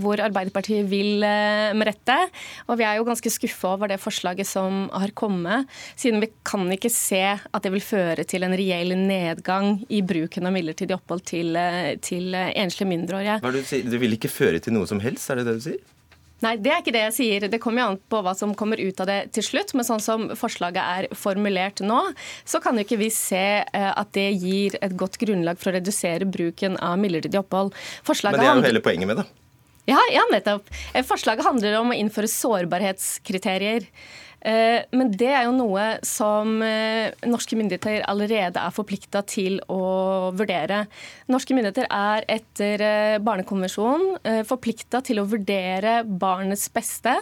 hvor 0.00 0.22
Arbeiderpartiet 0.24 0.86
vil 0.88 1.24
eh, 1.26 1.74
med 1.76 1.90
dette. 1.90 2.16
Og 2.70 2.78
vi 2.80 2.86
er 2.88 2.96
jo 2.98 3.06
ganske 3.08 3.32
skuffa 3.32 3.74
over 3.74 3.92
det 3.92 4.00
forslaget 4.00 4.48
som 4.48 4.86
har 4.94 5.12
kommet, 5.16 5.68
siden 6.00 6.24
vi 6.24 6.30
kan 6.46 6.64
ikke 6.72 6.92
se 6.92 7.22
at 7.36 7.64
det 7.66 7.72
vil 7.74 7.84
føre 7.84 8.24
til 8.28 8.46
en 8.46 8.56
reell 8.56 8.94
nedgang 8.96 9.82
i 9.92 10.00
bruken 10.06 10.48
av 10.48 10.56
midlertidig 10.56 10.96
opphold 10.96 11.26
til, 11.28 11.52
eh, 11.56 11.96
til 12.00 12.32
enslige 12.34 12.88
mindreårige. 12.88 13.40
Hva 13.44 13.52
er 13.52 13.58
det, 13.58 13.66
du, 13.66 13.72
sier? 13.74 13.90
det 13.90 14.00
vil 14.00 14.16
ikke 14.16 14.32
føre 14.32 14.62
til 14.64 14.78
noe 14.78 14.88
som 14.88 15.04
helst, 15.04 15.28
er 15.28 15.42
det 15.42 15.50
det 15.50 15.58
du 15.60 15.66
sier? 15.68 15.93
Nei, 16.44 16.54
det 16.60 16.72
er 16.72 16.82
ikke 16.82 16.94
det 16.94 17.04
jeg 17.06 17.14
sier. 17.16 17.46
Det 17.50 17.60
kommer 17.62 17.82
jo 17.82 17.86
an 17.92 18.00
på 18.12 18.20
hva 18.24 18.34
som 18.36 18.52
kommer 18.58 18.80
ut 18.82 18.98
av 19.00 19.08
det 19.08 19.18
til 19.36 19.46
slutt. 19.46 19.72
Men 19.76 19.86
sånn 19.88 20.02
som 20.04 20.26
forslaget 20.38 20.82
er 20.82 21.08
formulert 21.16 21.80
nå, 21.84 22.00
så 22.44 22.60
kan 22.64 22.76
jo 22.76 22.84
ikke 22.84 23.00
vi 23.00 23.10
se 23.14 23.46
eh, 23.64 23.92
at 23.92 24.12
det 24.16 24.28
gir 24.42 24.76
et 24.84 24.96
godt 24.98 25.16
grunnlag 25.22 25.60
for 25.60 25.72
å 25.72 25.78
redusere 25.78 26.28
bruken 26.28 26.76
av 26.82 26.98
midlertidig 27.00 27.40
opphold. 27.40 27.72
Forslaget 28.06 28.40
Men 28.40 28.44
det 28.44 28.50
er 28.52 28.60
jo 28.60 28.68
hele 28.72 28.84
poenget 28.84 29.10
med 29.10 29.22
det. 29.22 29.26
ja, 29.94 30.00
ja, 30.12 30.26
nettopp. 30.32 30.68
Eh, 30.92 31.06
Forslaget 31.06 31.48
handler 31.48 31.80
om 31.80 31.94
å 31.94 31.98
innføre 31.98 32.30
sårbarhetskriterier. 32.30 33.88
Eh, 34.44 34.84
Men 34.92 35.10
det 35.16 35.30
er 35.32 35.46
jo 35.46 35.54
noe 35.56 35.84
som 36.04 36.58
eh, 36.64 37.14
norske 37.24 37.56
myndigheter 37.56 38.04
allerede 38.10 38.60
er 38.60 38.74
forplikta 38.76 39.22
til 39.28 39.56
å 39.72 40.30
vurdere. 40.36 40.82
Norske 41.32 41.56
myndigheter 41.56 41.88
er 41.88 42.26
etter 42.28 42.84
eh, 42.84 43.16
barnekonvensjonen 43.24 44.44
forplikta 44.48 45.00
til 45.04 45.20
å 45.20 45.26
vurdere 45.28 45.96
barnets 46.04 46.66
beste, 46.72 47.14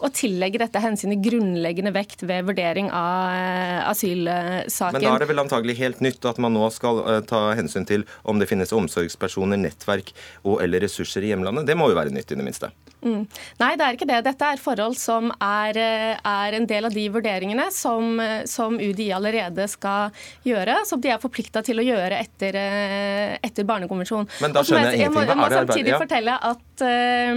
og 0.00 0.14
tillegge 0.16 0.60
dette 0.62 0.82
hensynet 0.82 1.22
grunnleggende 1.22 1.92
vekt 1.94 2.24
ved 2.26 2.48
vurdering 2.48 2.90
av 2.94 3.90
asylsaken. 3.90 4.98
Men 4.98 5.06
da 5.06 5.14
er 5.14 5.24
det 5.24 5.30
vel 5.30 5.42
antagelig 5.44 5.76
helt 5.80 6.02
nytt 6.04 6.26
at 6.28 6.40
man 6.42 6.54
nå 6.56 6.68
skal 6.74 7.02
ta 7.28 7.46
hensyn 7.58 7.86
til 7.88 8.06
om 8.22 8.40
det 8.42 8.48
finnes 8.50 8.74
omsorgspersoner, 8.74 9.60
nettverk 9.60 10.14
og 10.42 10.62
eller 10.64 10.84
ressurser 10.84 11.26
i 11.26 11.32
hjemlandet. 11.32 11.68
Det 11.70 11.78
må 11.78 11.90
jo 11.90 11.98
være 11.98 12.14
nytt, 12.14 12.32
i 12.32 12.38
det 12.38 12.46
minste. 12.46 12.72
Mm. 13.04 13.24
Nei, 13.60 13.70
det 13.76 13.84
er 13.84 13.96
ikke 13.98 14.08
det. 14.08 14.20
Dette 14.24 14.50
er 14.54 14.60
forhold 14.60 14.96
som 14.96 15.28
er, 15.36 15.76
eh, 15.76 16.16
er 16.16 16.56
en 16.56 16.66
del 16.66 16.88
av 16.88 16.94
de 16.94 17.04
vurderingene 17.12 17.66
som, 17.74 18.18
eh, 18.20 18.44
som 18.48 18.78
UDI 18.80 19.10
allerede 19.12 19.68
skal 19.68 20.10
gjøre, 20.44 20.86
som 20.88 21.00
de 21.00 21.12
er 21.12 21.20
forplikta 21.20 21.62
til 21.62 21.82
å 21.82 21.84
gjøre 21.84 22.18
etter, 22.18 22.56
eh, 22.56 23.38
etter 23.44 23.64
Barnekonvensjonen. 23.68 24.28
Men 24.40 24.52
da 24.52 24.60
må 24.60 24.64
skjønner 24.64 24.90
jeg 24.92 25.00
jeg, 25.00 25.10
må, 25.10 25.20
ingenting. 25.20 25.28
Hva 25.28 25.36
må 25.36 25.44
er 25.44 25.50
det 25.50 25.58
arbeid- 25.58 25.74
samtidig 25.74 25.92
ja. 25.92 25.98
fortelle 26.00 26.38
at 26.42 26.73
eh, 26.82 27.32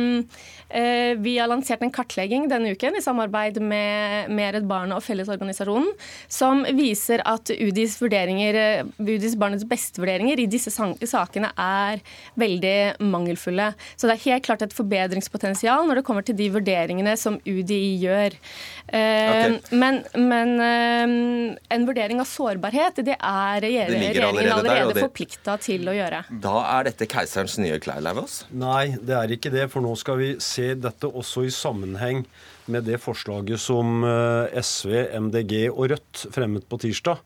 eh, 0.69 1.13
vi 1.21 1.38
har 1.38 1.50
lansert 1.52 1.82
en 1.86 1.91
kartlegging 1.93 2.47
denne 2.50 2.71
uken 2.73 2.97
i 2.97 3.04
samarbeid 3.04 3.60
med, 3.62 4.32
med 4.34 4.56
Redd 4.56 4.67
Barna 4.69 4.97
og 4.97 5.06
Fellesorganisasjonen, 5.06 5.91
som 6.28 6.63
viser 6.78 7.21
at 7.26 7.52
UDIs, 7.54 8.00
eh, 8.02 8.84
UDIs 9.00 9.38
barnets 9.39 9.67
beste-vurderinger 9.67 10.39
i 10.39 10.47
disse 10.50 10.71
sakene 10.71 11.52
er 11.58 12.02
veldig 12.39 13.02
mangelfulle. 13.04 13.73
Så 13.95 14.08
det 14.08 14.17
er 14.17 14.26
helt 14.32 14.47
klart 14.47 14.65
et 14.65 14.76
forbedringspotensial 14.78 15.88
når 15.88 16.02
det 16.02 16.06
kommer 16.08 16.26
til 16.26 16.38
de 16.38 16.50
vurderingene 16.54 17.17
som 17.17 17.39
UDI 17.45 17.97
gjør. 18.04 18.39
Eh, 18.88 19.17
Ok. 19.28 19.71
Men, 19.71 20.00
men 20.15 20.54
eh, 20.63 21.56
en 21.76 21.86
vurdering 21.88 22.19
av 22.21 22.28
sårbarhet, 22.30 23.02
det 23.06 23.15
er 23.17 23.62
Det 23.62 23.67
regjeringen 23.67 24.23
allerede 24.23 24.63
der, 24.63 24.82
allerede 24.82 25.04
forplikta 25.06 25.58
til 25.62 25.88
å 25.89 25.95
gjøre. 25.95 26.23
Da 26.43 26.56
er 26.78 26.88
dette 26.89 27.08
keiserens 27.10 27.58
nye 27.62 27.80
klær, 27.84 28.02
Leivås? 28.04 28.39
Nei, 28.52 28.95
det 29.02 29.15
er 29.17 29.27
ikke 29.36 29.52
det. 29.54 29.66
For 29.74 29.84
nå 29.84 29.94
skal 30.00 30.20
vi 30.22 30.30
se 30.44 30.72
dette 30.80 31.10
også 31.10 31.46
i 31.48 31.54
sammenheng 31.54 32.24
med 32.72 32.88
det 32.88 33.00
forslaget 33.04 33.60
som 33.62 34.04
eh, 34.08 34.56
SV, 34.62 34.94
MDG 35.28 35.68
og 35.72 35.90
Rødt 35.94 36.26
fremmet 36.36 36.68
på 36.70 36.80
tirsdag. 36.84 37.20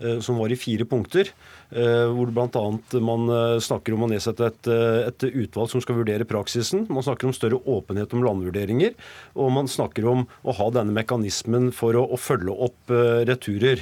eh, 0.00 0.18
Som 0.20 0.38
var 0.38 0.50
i 0.52 0.58
fire 0.58 0.84
punkter. 0.84 1.30
Eh, 1.70 2.04
Hvor 2.12 2.32
bl.a. 2.34 2.64
man 3.00 3.28
eh, 3.32 3.60
snakker 3.64 3.96
om 3.96 4.04
å 4.06 4.10
nedsette 4.10 4.48
et, 4.50 4.70
eh, 4.70 5.08
et 5.08 5.26
utvalg 5.30 5.70
som 5.72 5.82
skal 5.84 5.98
vurdere 6.00 6.26
praksisen. 6.28 6.86
Man 6.92 7.06
snakker 7.06 7.28
om 7.30 7.34
større 7.36 7.60
åpenhet 7.64 8.12
om 8.14 8.24
landvurderinger. 8.26 8.94
Og 9.34 9.52
man 9.54 9.70
snakker 9.70 10.06
om 10.10 10.26
å 10.44 10.56
ha 10.58 10.68
denne 10.74 10.94
mekanismen 10.96 11.70
for 11.74 11.96
å, 11.98 12.04
å 12.14 12.20
følge 12.20 12.54
opp 12.68 12.92
returer. 13.28 13.80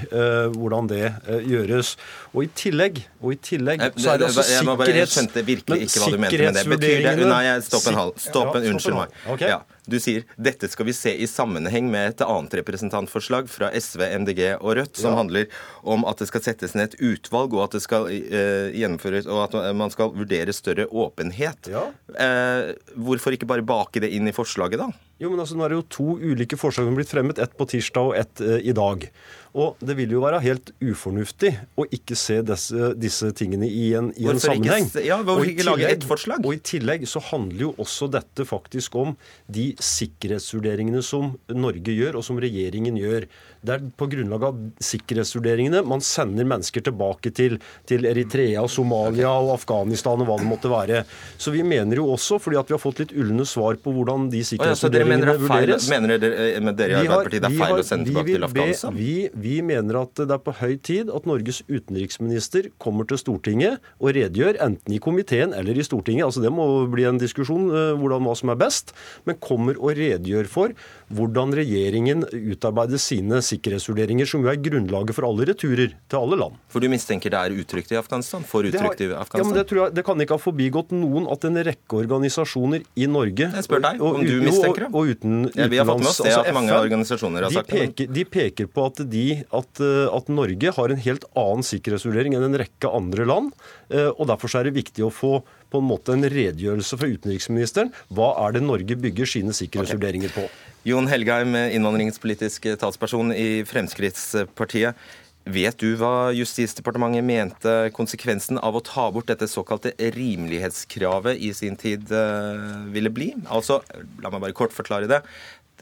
Hvordan 0.53 0.89
det 0.91 1.05
gjøres. 1.49 1.95
Og 2.33 2.47
i 2.47 2.51
tillegg, 2.57 3.03
og 3.21 3.35
i 3.35 3.39
tillegg 3.43 3.83
så 3.97 4.15
er 4.15 4.23
det 4.23 4.29
altså 4.31 4.77
bare, 4.77 4.95
jeg 4.95 5.45
virkelig 5.47 5.87
ikke 5.89 6.03
hva 6.03 6.11
du 6.13 6.19
mente 6.23 6.41
med 6.43 6.57
det. 6.57 6.65
Betyr 6.73 7.21
det 7.21 7.29
Nei, 7.29 7.45
stopp 7.65 7.87
en 7.91 7.99
halv. 7.99 8.19
Stopp 8.21 8.57
en, 8.59 8.67
unnskyld 8.73 8.99
meg. 8.99 9.43
Ja, 9.43 9.61
du 9.89 9.99
sier 10.03 10.27
dette 10.39 10.69
skal 10.71 10.87
vi 10.87 10.95
se 10.95 11.11
i 11.11 11.27
sammenheng 11.27 11.89
med 11.91 12.13
et 12.13 12.25
annet 12.25 12.55
representantforslag 12.61 13.49
fra 13.51 13.71
SV, 13.75 14.05
MDG 14.23 14.43
og 14.61 14.77
Rødt, 14.79 14.97
som 14.97 15.13
Ja. 15.13 15.17
handler 15.19 15.47
om 15.83 16.05
at 16.05 16.19
det 16.19 16.29
skal 16.29 16.41
settes 16.41 16.75
ned 16.75 16.95
et 16.95 17.01
utvalg, 17.01 17.53
og 17.55 17.65
at 17.65 17.72
det 17.75 17.83
skal 17.85 18.09
eh, 18.13 18.73
gjennomføres, 18.77 19.29
og 19.31 19.45
at 19.47 19.57
man 19.79 19.93
skal 19.93 20.13
vurdere 20.17 20.55
større 20.57 20.89
åpenhet. 20.89 21.71
Ja. 21.73 21.87
Eh, 22.13 22.75
hvorfor 22.95 23.35
ikke 23.37 23.49
bare 23.51 23.67
bake 23.67 24.03
det 24.05 24.13
inn 24.17 24.29
i 24.31 24.37
forslaget, 24.37 24.83
da? 24.83 24.91
Jo, 25.23 25.31
men 25.31 25.43
altså, 25.43 25.55
Nå 25.55 25.67
er 25.67 25.73
det 25.73 25.79
jo 25.79 25.87
to 25.93 26.09
ulike 26.19 26.59
forslag 26.59 26.89
som 26.89 26.97
er 26.97 27.03
blitt 27.03 27.13
fremmet, 27.13 27.39
ett 27.43 27.55
på 27.59 27.69
tirsdag 27.71 28.11
og 28.11 28.19
ett 28.19 28.43
eh, 28.43 28.59
i 28.73 28.75
dag. 28.75 29.07
Og 29.53 29.77
Det 29.85 29.95
vil 29.99 30.15
jo 30.15 30.23
være 30.25 30.41
helt 30.43 30.73
ufornuftig 30.81 31.53
å 31.79 31.85
ikke 31.93 32.17
se 32.17 32.39
disse, 32.47 32.93
disse 32.99 33.29
tingene 33.37 33.69
i 33.69 33.93
en, 33.99 34.09
i 34.17 34.27
en 34.31 34.41
sammenheng. 34.41 34.89
ikke 34.89 35.05
ja, 35.05 35.21
hvorfor 35.23 35.45
ikke 35.47 35.61
tillegg, 35.63 35.85
lage 35.85 35.93
ett 35.99 36.07
forslag? 36.09 36.47
Og 36.49 36.57
I 36.57 36.63
tillegg 36.65 37.05
så 37.11 37.23
handler 37.29 37.67
jo 37.69 37.73
også 37.85 38.09
dette 38.11 38.47
faktisk 38.49 38.97
om 38.99 39.15
de 39.53 39.69
sikkerhetsvurderingene 39.77 41.05
som 41.07 41.37
Norge 41.53 41.95
gjør, 41.95 42.19
og 42.19 42.27
som 42.27 42.41
regjeringen 42.43 42.97
gjør. 42.99 43.29
Det 43.63 43.75
er 43.77 43.83
på 43.99 44.09
grunnlag 44.11 44.43
av 44.49 44.57
sikkerhetsvurderingene 44.83 45.83
man 45.87 46.01
sender 46.03 46.47
mennesker 46.49 46.83
tilbake 46.87 47.31
til, 47.35 47.59
til 47.87 48.07
Eritrea, 48.11 48.65
Somalia 48.71 49.31
og 49.39 49.53
Afghanistan 49.55 50.21
og 50.25 50.27
hva 50.31 50.39
det 50.41 50.49
måtte 50.51 50.71
være. 50.73 51.03
Så 51.39 51.53
vi 51.55 51.63
mener 51.67 52.01
jo 52.01 52.09
også, 52.15 52.41
fordi 52.43 52.59
at 52.59 52.71
vi 52.73 52.75
har 52.77 52.83
fått 52.83 53.03
litt 53.05 53.15
ulne 53.15 53.47
svar 53.49 53.79
på 53.83 53.93
hvordan 53.95 54.29
de 54.33 54.41
ja, 54.43 54.49
sikkerhetsvurderingene 54.51 55.35
er 55.37 55.41
vurderes 55.43 55.87
mener 55.93 56.19
dere, 56.23 56.49
eh, 56.57 56.61
med 56.63 56.79
dere 56.81 56.97
i 57.05 57.07
Arbeiderpartiet 57.07 57.43
det 57.43 57.51
er 57.53 57.59
feil 57.61 57.75
har- 57.77 57.85
å 57.85 57.87
sende 57.87 58.09
tilbake 58.11 58.33
til 58.35 58.49
Afghanistan? 58.49 58.97
Be, 58.97 58.99
vi, 58.99 59.15
vi 59.47 59.55
mener 59.71 60.01
at 60.03 60.15
det 60.25 60.31
er 60.39 60.43
på 60.43 60.57
høy 60.59 60.75
tid 60.83 61.13
at 61.15 61.29
Norges 61.31 61.63
utenriksminister 61.71 62.71
kommer 62.83 63.07
til 63.09 63.21
Stortinget 63.23 63.79
og 64.01 64.13
redegjør, 64.17 64.59
enten 64.67 64.97
i 64.97 65.01
komiteen 65.03 65.55
eller 65.55 65.79
i 65.79 65.87
Stortinget. 65.87 66.27
altså 66.27 66.43
Det 66.43 66.53
må 66.53 66.67
bli 66.93 67.07
en 67.09 67.21
diskusjon 67.23 67.71
eh, 67.71 67.93
hvordan 68.01 68.27
hva 68.27 68.35
som 68.39 68.51
er 68.53 68.59
best. 68.59 68.93
Men 69.29 69.39
kommer 69.43 69.79
og 69.79 69.95
redegjør 69.99 70.51
for 70.51 70.75
hvordan 71.13 71.53
regjeringen 71.57 72.25
utarbeider 72.33 73.01
sine 73.01 73.41
sikkerhetsvurderinger, 73.45 74.29
som 74.29 74.45
jo 74.45 74.51
er 74.53 74.61
grunnlaget 74.63 75.17
for 75.17 75.27
alle 75.29 75.47
returer 75.51 75.93
til 76.11 76.19
alle 76.19 76.39
land. 76.41 76.57
For 76.73 76.83
du 76.83 76.89
mistenker 76.93 77.33
det 77.33 77.41
er 77.41 77.57
utrygt 77.63 77.93
i 77.93 77.99
Afghanistan? 78.01 78.45
For 78.49 78.67
utrygt 78.69 79.05
i 79.05 79.11
ja, 79.13 79.25
men 79.45 79.55
det, 79.57 79.67
tror 79.71 79.83
jeg, 79.85 79.95
det 79.99 80.05
kan 80.07 80.25
ikke 80.25 80.39
ha 80.39 80.43
forbigått 80.43 80.95
noen 80.97 81.29
at 81.33 81.45
en 81.49 81.61
rekke 81.69 81.99
organisasjoner 82.03 82.85
i 82.97 83.09
Norge 83.11 83.49
Jeg 83.53 83.67
spør 83.69 83.85
deg 83.87 84.03
og- 84.03 84.21
om 84.21 84.27
du 84.27 84.35
mistenker 84.43 84.87
det. 84.87 84.91
Og, 84.93 85.01
og 85.03 85.15
uten, 85.17 85.39
Ja, 85.55 85.69
vi 85.69 85.81
har 85.81 85.87
fått 85.89 86.03
med 86.03 86.11
oss 86.13 86.19
det 86.19 86.33
utenlands, 86.33 86.49
at 86.49 86.55
mange 86.59 86.73
FN, 86.73 86.83
organisasjoner 86.87 87.43
har 87.43 87.51
de 87.51 87.61
sagt 87.61 87.97
det, 87.97 88.09
de 88.13 88.25
peker 88.25 88.67
på 88.73 88.87
at, 88.87 89.03
de, 89.11 89.27
at, 89.53 89.81
eh, 89.81 90.17
at 90.17 90.29
Norge 90.33 90.73
har 90.79 90.95
en 90.97 91.03
helt 91.09 91.25
annen 91.37 91.67
sikkerhetsvurdering 91.67 92.37
enn 92.39 92.49
en 92.49 92.61
rekke 92.65 92.89
andre 92.93 93.27
land. 93.29 93.53
eh, 93.91 94.09
Og 94.13 94.27
Derfor 94.33 94.49
så 94.49 94.61
er 94.61 94.65
det 94.71 94.75
viktig 94.81 95.05
å 95.05 95.13
få 95.13 95.43
på 95.73 95.81
en 95.83 95.89
måte 95.89 96.15
en 96.15 96.29
redegjørelse 96.29 97.01
fra 97.01 97.11
utenriksministeren. 97.11 97.91
Hva 98.13 98.35
er 98.45 98.57
det 98.57 98.65
Norge 98.67 98.99
bygger 99.01 99.33
sine 99.35 99.57
sikkerhetsvurderinger 99.57 100.35
på? 100.37 100.47
Jon 100.87 101.09
Helgheim, 101.11 101.57
innvandringspolitisk 101.75 102.73
talsperson 102.81 103.35
i 103.35 103.63
Fremskrittspartiet. 103.69 104.99
Vet 105.43 105.81
du 105.83 105.97
hva 105.99 106.31
Justisdepartementet 106.37 107.27
mente 107.27 107.73
konsekvensen 107.97 108.61
av 108.63 108.77
å 108.79 108.83
ta 108.87 109.09
bort 109.11 109.27
dette 109.27 109.49
såkalte 109.51 109.91
rimelighetskravet 109.99 111.41
i 111.43 111.51
sin 111.57 111.75
tid 111.75 112.13
eh, 112.15 112.63
ville 112.95 113.11
bli? 113.11 113.33
Altså, 113.51 113.81
la 114.23 114.31
meg 114.31 114.45
bare 114.45 114.55
kort 114.55 114.75
forklare 114.75 115.11
det. 115.11 115.19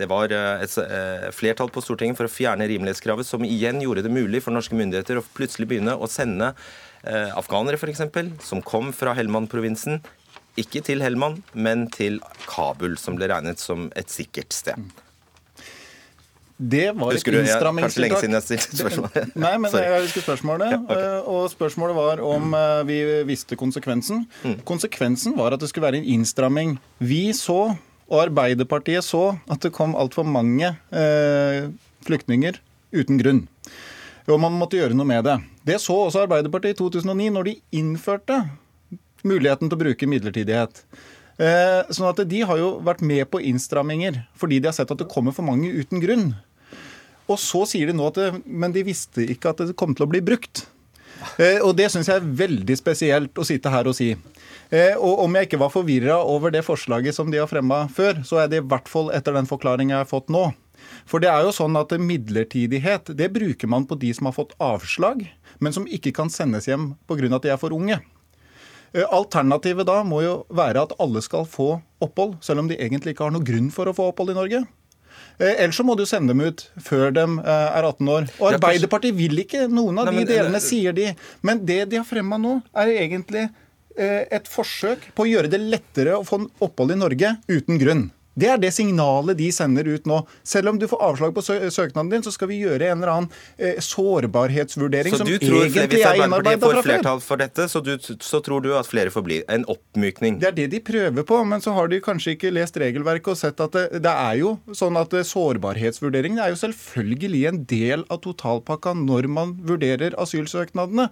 Det 0.00 0.08
var 0.08 0.32
eh, 0.32 0.64
et 0.64 0.76
eh, 0.80 1.28
flertall 1.36 1.68
på 1.74 1.82
Stortinget 1.84 2.16
for 2.16 2.30
å 2.30 2.32
fjerne 2.32 2.70
rimelighetskravet, 2.70 3.28
som 3.28 3.44
igjen 3.44 3.82
gjorde 3.84 4.06
det 4.06 4.14
mulig 4.14 4.40
for 4.46 4.56
norske 4.56 4.78
myndigheter 4.78 5.20
å 5.20 5.26
plutselig 5.36 5.68
begynne 5.68 5.92
å 5.92 6.08
sende 6.08 6.54
eh, 7.04 7.30
afghanere, 7.36 7.78
f.eks., 7.80 8.02
som 8.46 8.62
kom 8.62 8.92
fra 8.96 9.14
Helmand-provinsen, 9.18 10.00
ikke 10.60 10.82
til 10.84 11.00
Helmand, 11.04 11.42
men 11.54 11.86
til 11.94 12.18
Kabul, 12.50 12.96
som 12.98 13.16
ble 13.16 13.28
regnet 13.30 13.62
som 13.62 13.88
et 13.96 14.10
sikkert 14.12 14.52
sted. 14.52 14.90
Det 16.60 16.90
var 16.92 17.14
et 17.16 17.24
jeg, 17.24 17.46
kanskje 17.56 18.02
lenge 18.04 18.18
siden 18.20 18.36
jeg 18.36 18.44
stilte 18.44 18.78
spørsmålet. 18.82 19.30
Nei, 19.46 19.52
men 19.62 19.72
jeg 19.72 20.02
husker 20.04 20.24
spørsmålet. 20.26 20.74
Ja, 20.74 20.80
ok. 20.82 20.90
eh, 20.92 21.28
Og 21.32 21.46
spørsmålet 21.54 21.96
var 21.96 22.20
om 22.26 22.52
eh, 22.58 22.80
vi 22.84 22.98
visste 23.30 23.56
konsekvensen. 23.56 24.26
Mm. 24.44 24.58
Konsekvensen 24.68 25.38
var 25.38 25.56
at 25.56 25.62
det 25.62 25.70
skulle 25.70 25.86
være 25.86 26.02
en 26.02 26.10
innstramming. 26.18 26.74
Vi 27.00 27.30
så, 27.32 27.72
og 28.10 28.18
Arbeiderpartiet 28.26 29.06
så, 29.06 29.38
at 29.48 29.64
det 29.64 29.72
kom 29.72 29.96
altfor 29.96 30.28
mange 30.28 30.74
eh, 30.92 31.70
flyktninger 32.04 32.60
uten 32.92 33.22
grunn. 33.22 33.46
Og 34.28 34.40
man 34.42 34.56
måtte 34.58 34.78
gjøre 34.80 34.96
noe 34.96 35.08
med 35.08 35.24
det. 35.26 35.38
Det 35.66 35.78
så 35.82 35.96
også 36.06 36.24
Arbeiderpartiet 36.24 36.76
i 36.76 36.80
2009, 36.80 37.30
når 37.36 37.48
de 37.48 37.56
innførte 37.80 38.42
muligheten 39.26 39.68
til 39.68 39.76
å 39.76 39.82
bruke 39.84 40.08
midlertidighet. 40.08 40.82
Eh, 41.40 41.88
sånn 41.94 42.10
at 42.10 42.20
De 42.28 42.42
har 42.44 42.58
jo 42.60 42.74
vært 42.84 43.00
med 43.06 43.24
på 43.32 43.40
innstramminger 43.48 44.18
fordi 44.36 44.58
de 44.60 44.68
har 44.68 44.76
sett 44.76 44.90
at 44.92 45.00
det 45.00 45.08
kommer 45.08 45.32
for 45.32 45.46
mange 45.46 45.70
uten 45.72 46.02
grunn. 46.02 46.34
Og 47.30 47.38
så 47.40 47.62
sier 47.68 47.88
de 47.88 47.94
nå 47.96 48.10
at 48.10 48.18
det, 48.18 48.28
men 48.44 48.74
de 48.74 48.84
visste 48.84 49.24
ikke 49.24 49.54
at 49.54 49.62
det 49.62 49.78
kom 49.78 49.94
til 49.94 50.08
å 50.08 50.10
bli 50.10 50.20
brukt. 50.24 50.66
Eh, 51.36 51.60
og 51.60 51.74
det 51.78 51.90
syns 51.92 52.08
jeg 52.10 52.20
er 52.20 52.32
veldig 52.42 52.76
spesielt 52.78 53.38
å 53.38 53.46
sitte 53.46 53.72
her 53.72 53.88
og 53.88 53.96
si. 53.96 54.12
Eh, 54.70 54.96
og 54.96 55.24
om 55.24 55.36
jeg 55.36 55.48
ikke 55.48 55.60
var 55.60 55.72
forvirra 55.72 56.18
over 56.24 56.52
det 56.54 56.64
forslaget 56.66 57.16
som 57.16 57.30
de 57.30 57.40
har 57.40 57.50
fremma 57.50 57.84
før, 57.92 58.22
så 58.26 58.42
er 58.42 58.50
det 58.50 58.60
i 58.60 58.66
hvert 58.66 58.88
fall 58.90 59.12
etter 59.14 59.36
den 59.36 59.48
forklaringen 59.48 59.94
jeg 59.94 60.04
har 60.04 60.10
fått 60.10 60.32
nå. 60.32 60.50
For 61.10 61.22
det 61.22 61.30
er 61.32 61.42
jo 61.42 61.50
sånn 61.54 61.74
at 61.80 61.90
midlertidighet 61.98 63.10
det 63.18 63.32
bruker 63.34 63.70
man 63.70 63.86
på 63.90 63.98
de 63.98 64.12
som 64.14 64.28
har 64.28 64.36
fått 64.36 64.54
avslag, 64.62 65.24
men 65.58 65.74
som 65.74 65.88
ikke 65.90 66.12
kan 66.14 66.30
sendes 66.30 66.68
hjem 66.70 66.92
pga. 67.10 67.34
at 67.34 67.42
de 67.42 67.50
er 67.50 67.58
for 67.58 67.74
unge. 67.74 67.98
Eh, 68.94 69.06
Alternativet 69.06 69.86
da 69.86 70.00
må 70.06 70.22
jo 70.24 70.34
være 70.50 70.82
at 70.86 70.94
alle 71.02 71.22
skal 71.22 71.46
få 71.46 71.80
opphold, 72.02 72.38
selv 72.42 72.62
om 72.62 72.68
de 72.70 72.78
egentlig 72.78 73.14
ikke 73.14 73.26
har 73.26 73.34
noen 73.34 73.46
grunn 73.46 73.72
for 73.74 73.90
å 73.90 73.94
få 73.96 74.10
opphold 74.10 74.30
i 74.34 74.38
Norge. 74.38 74.62
Eh, 75.40 75.56
Ellers 75.64 75.78
så 75.78 75.86
må 75.86 75.96
du 75.98 76.04
sende 76.06 76.34
dem 76.34 76.42
ut 76.46 76.64
før 76.82 77.10
de 77.14 77.26
eh, 77.42 77.66
er 77.78 77.86
18 77.90 78.12
år. 78.14 78.30
Og 78.38 78.52
Arbeiderpartiet 78.54 79.18
vil 79.18 79.42
ikke 79.42 79.66
noen 79.70 79.98
av 80.02 80.10
de 80.14 80.24
delene, 80.26 80.62
sier 80.62 80.94
de. 80.96 81.10
Men 81.42 81.62
det 81.66 81.84
de 81.90 81.98
har 82.00 82.06
fremma 82.06 82.38
nå, 82.38 82.60
er 82.74 82.94
egentlig 83.00 83.48
et 84.00 84.46
forsøk 84.48 85.02
på 85.18 85.24
å 85.26 85.28
gjøre 85.28 85.48
det 85.50 85.58
lettere 85.60 86.14
å 86.16 86.22
få 86.24 86.38
opphold 86.62 86.94
i 86.94 86.96
Norge 86.96 87.32
uten 87.50 87.76
grunn. 87.76 88.04
Det 88.40 88.48
er 88.50 88.60
det 88.60 88.72
signalet 88.74 89.38
de 89.38 89.50
sender 89.54 89.88
ut 89.90 90.06
nå. 90.08 90.20
Selv 90.46 90.72
om 90.72 90.78
du 90.80 90.86
får 90.90 91.02
avslag 91.10 91.34
på 91.36 91.44
sø 91.44 91.58
søknaden 91.70 92.10
din, 92.12 92.24
så 92.24 92.32
skal 92.34 92.50
vi 92.50 92.60
gjøre 92.62 92.90
en 92.90 93.00
eller 93.02 93.12
annen 93.12 93.30
eh, 93.58 93.78
sårbarhetsvurdering 93.84 95.14
Så 95.14 95.20
som 95.22 95.28
egentlig 95.28 95.88
Hvis 95.90 96.06
er 96.06 96.22
innarbeida 96.24 96.60
får 96.62 96.74
fra 96.74 96.82
før. 96.82 96.88
flertall 96.88 97.22
for 97.24 97.40
dette, 97.40 97.66
så, 97.70 97.82
du, 97.84 97.92
så 98.00 98.40
tror 98.44 98.64
du 98.64 98.70
at 98.76 98.88
flere 98.88 99.12
får 99.12 99.24
bli? 99.26 99.40
En 99.52 99.66
oppmykning? 99.70 100.38
Det 100.40 100.50
er 100.52 100.56
det 100.56 100.68
de 100.74 100.80
prøver 100.84 101.26
på, 101.26 101.40
men 101.48 101.62
så 101.64 101.74
har 101.76 101.90
de 101.92 102.00
kanskje 102.04 102.36
ikke 102.36 102.52
lest 102.54 102.78
regelverket 102.80 103.32
og 103.34 103.40
sett 103.40 103.60
at 103.60 103.76
det, 103.76 104.02
det 104.04 104.14
er 104.14 104.40
jo 104.40 104.54
sånn 104.76 104.98
at 105.00 105.14
eh, 105.16 105.26
sårbarhetsvurderingen 105.26 106.40
er 106.42 106.54
jo 106.54 106.60
selvfølgelig 106.64 107.42
en 107.50 107.62
del 107.70 108.06
av 108.08 108.22
totalpakka 108.24 108.94
når 108.98 109.28
man 109.32 109.54
vurderer 109.66 110.16
asylsøknadene. 110.20 111.10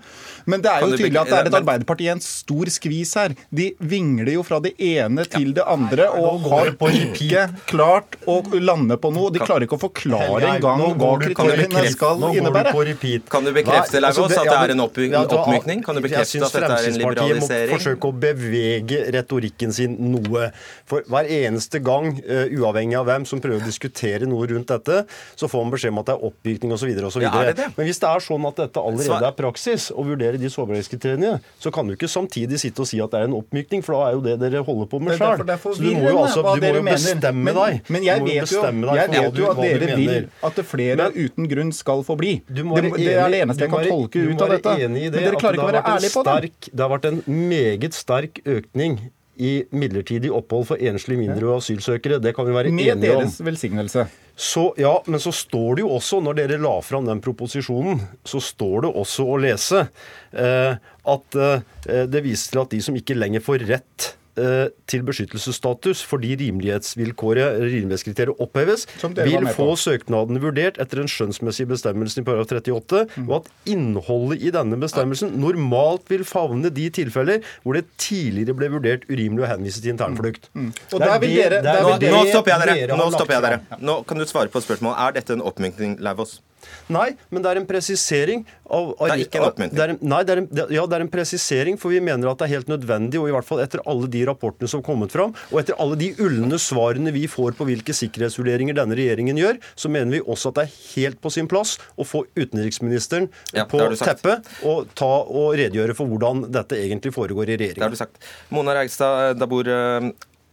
Men 0.48 0.64
det 0.64 0.72
er 0.72 0.86
jo 0.86 0.96
tydelig 0.96 1.22
at 1.22 1.32
det 1.32 1.40
er 1.42 1.52
et 1.52 1.58
Arbeiderparti 1.58 2.06
i 2.06 2.12
en 2.12 2.22
stor 2.22 2.70
skvis 2.72 3.14
her. 3.18 3.34
De 3.50 3.70
vingler 3.78 4.34
jo 4.36 4.44
fra 4.46 4.60
det 4.62 4.74
ene 4.78 5.24
til 5.28 5.52
det 5.56 5.64
andre 5.68 6.08
og 6.14 6.44
går 6.46 6.72
har. 6.72 6.74
Ikke 7.18 7.44
klart 7.70 8.16
å 8.26 8.38
lande 8.60 8.96
på 9.00 9.10
noe. 9.14 9.32
De 9.34 9.42
klarer 9.42 9.66
ikke 9.66 9.78
å 9.78 9.82
forklare 9.82 10.54
engang 10.54 10.84
hva 10.98 11.12
kriteriene 11.22 11.84
skal 11.92 12.24
innebære. 12.30 12.74
Kan 13.28 13.44
du 13.44 13.52
bekrefte, 13.52 14.00
Lagos 14.00 14.18
altså, 14.18 14.24
at 14.24 14.30
det 14.30 14.52
ja, 14.52 14.62
er 14.62 14.68
men- 14.68 14.80
en 14.80 15.12
Ja, 15.12 15.24
oppmykning? 15.24 15.84
Kan 15.84 15.94
du 15.94 16.00
bekrefte 16.02 16.42
at 16.42 16.52
dette 16.52 16.72
er 16.72 16.88
en 16.88 16.98
liberalisering? 16.98 17.38
Fremskrittspartiet 17.38 17.68
må 17.68 17.78
forsøke 17.78 18.08
å 18.08 18.12
bevege 18.18 18.98
retorikken 19.14 19.72
sin 19.72 19.96
noe. 20.12 20.50
For 20.86 21.02
hver 21.02 21.28
eneste 21.28 21.82
gang, 21.82 22.20
eh, 22.26 22.48
uavhengig 22.58 22.98
av 22.98 23.06
hvem 23.06 23.26
som 23.26 23.40
prøver 23.40 23.60
å 23.60 23.64
diskutere 23.66 24.26
noe 24.26 24.46
rundt 24.46 24.66
dette, 24.68 25.06
så 25.36 25.48
får 25.48 25.64
man 25.64 25.72
beskjed 25.72 25.92
om 25.92 25.98
at 25.98 26.06
det 26.06 26.14
er 26.16 26.24
oppmykning 26.28 26.72
osv. 26.72 26.88
Ja, 27.22 27.32
er 27.40 27.52
det 27.52 27.56
det? 27.56 27.68
Men 27.76 27.86
hvis 27.86 28.00
det 28.00 28.08
er 28.08 28.20
sånn 28.24 28.46
at 28.48 28.56
dette 28.56 28.80
allerede 28.80 29.26
er 29.26 29.32
praksis, 29.32 29.90
å 29.92 30.04
vurdere 30.04 30.38
de 30.38 30.48
sårbarhetskriteriene, 30.48 31.40
så 31.60 31.72
kan 31.72 31.86
du 31.86 31.94
ikke 31.96 32.08
samtidig 32.08 32.58
sitte 32.60 32.80
og 32.80 32.86
si 32.86 33.00
at 33.00 33.10
det 33.10 33.20
er 33.20 33.24
en 33.28 33.36
oppmykning, 33.38 33.82
for 33.84 33.92
da 33.94 34.08
er 34.08 34.12
jo 34.18 34.20
det 34.20 34.38
dere 34.40 34.64
holder 34.64 34.86
på 34.86 35.00
med 35.00 35.18
sjøl. 35.18 35.38
Så 35.38 35.78
du 35.78 35.94
må 35.94 36.10
jo, 36.10 36.18
altså, 36.24 36.42
du 36.42 36.60
må 36.60 36.74
jo. 36.74 36.82
Bestemme 37.08 37.44
Men- 37.44 37.58
deg. 37.58 37.90
Men 37.94 38.06
jeg 38.06 38.20
må 38.20 38.26
jo 38.28 38.40
vet 38.40 38.52
jo, 38.52 38.62
jeg 38.62 39.10
vet 39.10 39.38
jo 39.40 39.50
at 39.50 39.60
dere 39.64 39.96
vil 39.96 40.30
at 40.42 40.62
flere 40.64 40.96
Men- 40.96 41.12
uten 41.26 41.48
grunn 41.48 41.72
skal 41.72 42.02
få 42.04 42.16
bli. 42.16 42.42
Det, 42.46 42.64
det 42.64 43.12
er 43.16 43.28
det 43.28 43.42
eneste 43.42 43.66
jeg 43.66 43.70
kan 43.70 43.86
tolke 43.88 44.24
ut 44.28 44.42
av 44.42 44.48
dette. 44.56 44.76
det 44.78 44.90
Men 44.90 45.12
dere 45.12 45.36
klarer 45.36 45.54
ikke 45.54 45.68
å 45.68 45.72
være 45.72 45.84
ærlige 45.84 46.12
på 46.14 46.24
det. 46.24 46.50
Det 46.72 46.80
har 46.80 46.92
vært 46.98 47.08
en 47.12 47.22
meget 47.26 47.94
sterk 47.94 48.42
økning 48.44 48.98
i 49.38 49.62
midlertidig 49.70 50.30
opphold 50.34 50.66
for 50.72 50.80
enslige 50.82 51.20
mindreårige 51.20 51.62
asylsøkere. 51.62 52.18
Det 52.22 52.34
kan 52.34 52.46
vi 52.48 52.52
være 52.56 52.72
Med 52.72 52.88
enige 52.90 53.12
om. 53.14 53.22
Med 53.22 53.28
deres 53.28 53.38
velsignelse. 53.40 54.08
Så, 54.38 54.72
ja, 54.78 54.98
Men 55.06 55.20
så 55.20 55.32
står 55.34 55.76
det 55.76 55.84
jo 55.84 55.90
også, 55.94 56.20
når 56.22 56.34
dere 56.34 56.58
la 56.62 56.80
fram 56.80 57.06
den 57.06 57.20
proposisjonen, 57.20 58.00
så 58.24 58.40
står 58.42 58.82
det 58.86 58.92
også 58.94 59.26
å 59.26 59.38
lese 59.40 59.88
eh, 60.32 60.74
at 61.06 61.34
eh, 61.34 62.06
det 62.06 62.22
viser 62.22 62.52
til 62.52 62.62
at 62.62 62.70
de 62.70 62.80
som 62.82 62.98
ikke 62.98 63.18
lenger 63.18 63.42
får 63.42 63.66
rett 63.66 64.12
til 64.88 65.02
beskyttelsesstatus 65.08 66.02
fordi 66.08 66.34
rimelighetsvilkåret, 66.40 67.58
rimelighetskriteriet 67.62 68.38
oppheves, 68.42 68.86
vil 69.18 69.46
få 69.56 69.68
søknadene 69.80 70.40
vurdert 70.42 70.78
etter 70.82 71.02
den 71.02 71.10
skjønnsmessige 71.10 71.68
bestemmelsen 71.74 72.22
i 72.22 72.26
paragraf 72.28 72.48
38, 72.48 73.04
Mm. 73.18 73.28
og 73.30 73.34
at 73.40 73.48
innholdet 73.72 74.42
i 74.42 74.50
denne 74.54 74.76
bestemmelsen 74.80 75.32
normalt 75.40 76.08
vil 76.10 76.24
favne 76.28 76.70
de 76.74 76.88
tilfeller 76.94 77.42
hvor 77.64 77.74
det 77.78 77.84
tidligere 77.98 78.54
ble 78.58 78.68
vurdert 78.72 79.06
urimelig 79.10 79.44
å 79.46 79.50
henvise 79.52 79.82
til 79.82 79.92
internflukt. 79.94 80.48
Og 80.54 81.00
er 81.00 81.06
der 81.06 81.18
vil 81.22 81.34
dere, 81.36 81.58
er 81.58 81.62
der 81.62 81.82
Nå, 81.82 81.88
vil 81.94 82.02
dere 82.06 82.12
nå 82.12 82.24
stopper 82.30 82.52
jeg 82.54 82.60
dere. 82.66 82.76
dere 82.86 82.98
Nå 82.98 83.08
stopper 83.14 83.34
jeg 83.38 83.42
dere. 83.42 83.60
Nå 83.80 83.96
kan 84.08 84.18
du 84.18 84.24
svare 84.28 84.48
på 84.52 84.62
spørsmålet. 84.64 84.98
Er 85.08 85.12
dette 85.18 85.32
en 85.38 85.42
oppmykning, 85.42 85.98
Lauvås? 86.00 86.38
Nei, 86.92 87.10
men 87.30 87.44
det 87.44 87.50
er 87.50 87.60
en 87.60 87.66
presisering 87.68 88.44
av, 88.64 88.92
av 88.96 89.08
Det 89.08 89.14
er 89.14 89.22
ikke 89.24 89.40
en 89.40 89.46
oppmuntring. 89.48 89.98
Nei, 90.12 90.20
det 90.24 90.34
er 90.34 90.42
en, 90.42 90.48
ja, 90.74 90.84
det 90.88 90.98
er 90.98 91.04
en 91.04 91.10
presisering, 91.12 91.78
for 91.80 91.92
vi 91.92 92.00
mener 92.04 92.30
at 92.30 92.40
det 92.40 92.48
er 92.48 92.54
helt 92.56 92.70
nødvendig, 92.72 93.20
og 93.20 93.30
i 93.30 93.34
hvert 93.36 93.48
fall 93.48 93.62
etter 93.64 93.82
alle 93.88 94.10
de 94.12 94.22
rapportene 94.28 94.70
som 94.70 94.82
har 94.82 94.86
kommet 94.88 95.14
fram, 95.14 95.34
og 95.50 95.60
etter 95.62 95.78
alle 95.82 95.98
de 96.00 96.10
ulne 96.24 96.60
svarene 96.62 97.12
vi 97.14 97.26
får 97.30 97.56
på 97.58 97.68
hvilke 97.68 97.96
sikkerhetsvurderinger 97.96 98.76
denne 98.78 98.98
regjeringen 98.98 99.40
gjør, 99.40 99.60
så 99.78 99.92
mener 99.92 100.18
vi 100.18 100.22
også 100.24 100.52
at 100.52 100.60
det 100.60 100.66
er 100.68 100.78
helt 100.94 101.20
på 101.24 101.32
sin 101.34 101.50
plass 101.50 101.76
å 101.96 102.06
få 102.08 102.24
utenriksministeren 102.38 103.28
Ja, 103.56 103.66
på 103.68 103.80
teppet 103.98 104.48
og 104.68 104.88
ta 104.98 105.12
og 105.26 105.54
redegjøre 105.58 105.96
for 105.98 106.10
hvordan 106.10 106.46
dette 106.52 106.78
egentlig 106.78 107.14
foregår 107.16 107.52
i 107.52 107.58
regjeringen. 107.60 107.82
Det 107.82 107.88
har 107.88 107.96
du 107.96 108.00
sagt. 108.00 108.20
Mona 108.54 108.76
Reigstad 108.76 109.38
da 109.38 109.48
bor 109.48 109.68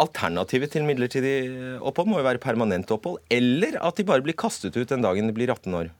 alternativet 0.01 0.73
til 0.73 0.83
midlertidig 0.87 1.35
opphold 1.79 2.09
må 2.11 2.19
jo 2.19 2.27
være 2.27 2.41
permanent 2.43 2.89
opphold, 2.91 3.21
eller 3.31 3.77
at 3.79 3.99
de 3.99 4.07
bare 4.07 4.23
blir 4.25 4.35
kastet 4.37 4.75
ut 4.75 4.91
den 4.91 5.05
dagen 5.05 5.29
de 5.29 5.35
blir 5.35 5.53
18 5.53 5.77
år. 5.79 5.91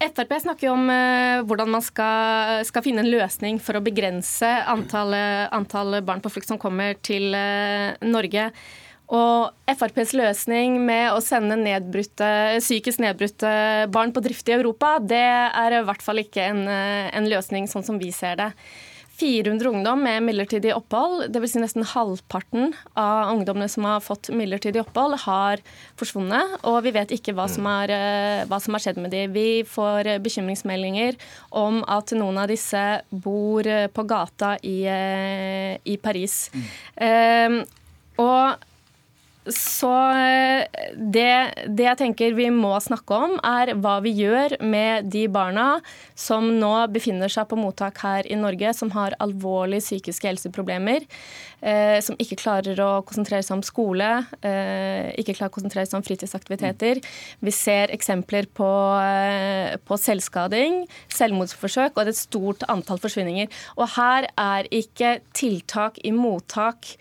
Frp 0.00 0.32
snakker 0.40 0.70
om 0.72 0.86
eh, 0.88 1.42
hvordan 1.44 1.68
man 1.76 1.82
skal, 1.84 2.62
skal 2.64 2.84
finne 2.84 3.04
en 3.04 3.10
løsning 3.12 3.58
for 3.60 3.76
å 3.76 3.84
begrense 3.84 4.48
antallet 4.64 5.52
antall 5.52 5.98
barn 6.06 6.22
på 6.24 6.32
flukt 6.32 6.48
som 6.48 6.60
kommer 6.60 6.96
til 7.04 7.36
eh, 7.36 7.92
Norge. 8.08 8.48
Og 9.10 9.50
FrPs 9.66 10.14
løsning 10.14 10.78
med 10.86 11.10
å 11.12 11.18
sende 11.24 11.58
nedbrutte, 11.58 12.30
psykisk 12.62 13.02
nedbrutte 13.02 13.50
barn 13.90 14.14
på 14.14 14.22
drift 14.22 14.48
i 14.48 14.54
Europa, 14.54 14.94
det 15.02 15.18
er 15.18 15.76
i 15.76 15.82
hvert 15.88 16.04
fall 16.04 16.22
ikke 16.22 16.46
en, 16.46 16.62
eh, 16.70 17.10
en 17.18 17.28
løsning 17.28 17.68
sånn 17.68 17.84
som 17.84 17.98
vi 18.00 18.12
ser 18.14 18.38
det. 18.40 18.52
400 19.20 19.68
ungdom 19.68 20.00
med 20.04 20.24
midlertidig 20.24 20.72
opphold, 20.74 21.26
dvs. 21.34 21.52
Si 21.54 21.60
nesten 21.60 21.86
halvparten 21.86 22.72
av 22.98 23.34
ungdommene 23.34 23.68
som 23.68 23.84
har 23.88 24.00
fått 24.04 24.30
midlertidig 24.32 24.80
opphold, 24.82 25.18
har 25.26 25.60
forsvunnet. 26.00 26.56
Og 26.70 26.80
vi 26.86 26.94
vet 26.96 27.12
ikke 27.16 27.34
hva 27.36 27.46
som 27.50 27.68
har, 27.68 27.92
som 28.48 28.76
har 28.76 28.84
skjedd 28.84 29.00
med 29.02 29.12
dem. 29.14 29.34
Vi 29.36 29.62
får 29.68 30.14
bekymringsmeldinger 30.24 31.18
om 31.60 31.82
at 31.90 32.14
noen 32.16 32.40
av 32.40 32.48
disse 32.50 32.84
bor 33.10 33.68
på 33.92 34.06
gata 34.08 34.56
i, 34.64 34.80
i 34.88 36.00
Paris. 36.00 36.42
Mm. 36.54 36.66
Um, 37.00 37.60
og 38.20 38.69
så 39.54 39.92
eh, 40.16 40.64
det, 40.96 41.30
det, 41.66 41.86
jeg 41.86 41.98
tenker 42.00 42.36
vi 42.36 42.48
må 42.54 42.72
snakke 42.82 43.18
om, 43.26 43.36
er 43.44 43.74
hva 43.80 43.98
vi 44.04 44.14
gjør 44.18 44.56
med 44.62 45.10
de 45.12 45.26
barna 45.32 45.68
som 46.18 46.48
nå 46.60 46.72
befinner 46.94 47.32
seg 47.32 47.48
på 47.50 47.58
mottak 47.60 48.00
her 48.04 48.28
i 48.30 48.38
Norge, 48.38 48.74
som 48.76 48.92
har 48.96 49.16
alvorlige 49.22 49.84
psykiske 49.86 50.30
helseproblemer. 50.30 51.06
Eh, 51.60 51.98
som 52.00 52.16
ikke 52.16 52.38
klarer 52.40 52.78
å 52.80 53.02
konsentrere 53.04 53.44
seg 53.44 53.58
om 53.58 53.64
skole, 53.64 54.08
eh, 54.40 55.12
ikke 55.20 55.36
klarer 55.36 55.50
å 55.50 55.56
konsentrere 55.58 55.84
seg 55.84 55.98
om 55.98 56.06
fritidsaktiviteter. 56.06 57.02
Vi 57.44 57.52
ser 57.52 57.92
eksempler 57.92 58.48
på, 58.48 58.70
eh, 59.04 59.76
på 59.76 59.98
selvskading, 60.00 60.88
selvmordsforsøk 61.08 61.96
og 61.96 62.08
et 62.08 62.16
stort 62.16 62.64
antall 62.68 62.98
forsvinninger. 62.98 63.48
Og 63.76 63.88
her 63.90 64.28
er 64.38 64.64
ikke 64.70 65.20
tiltak 65.34 65.98
i 66.02 66.12
mottak 66.12 66.96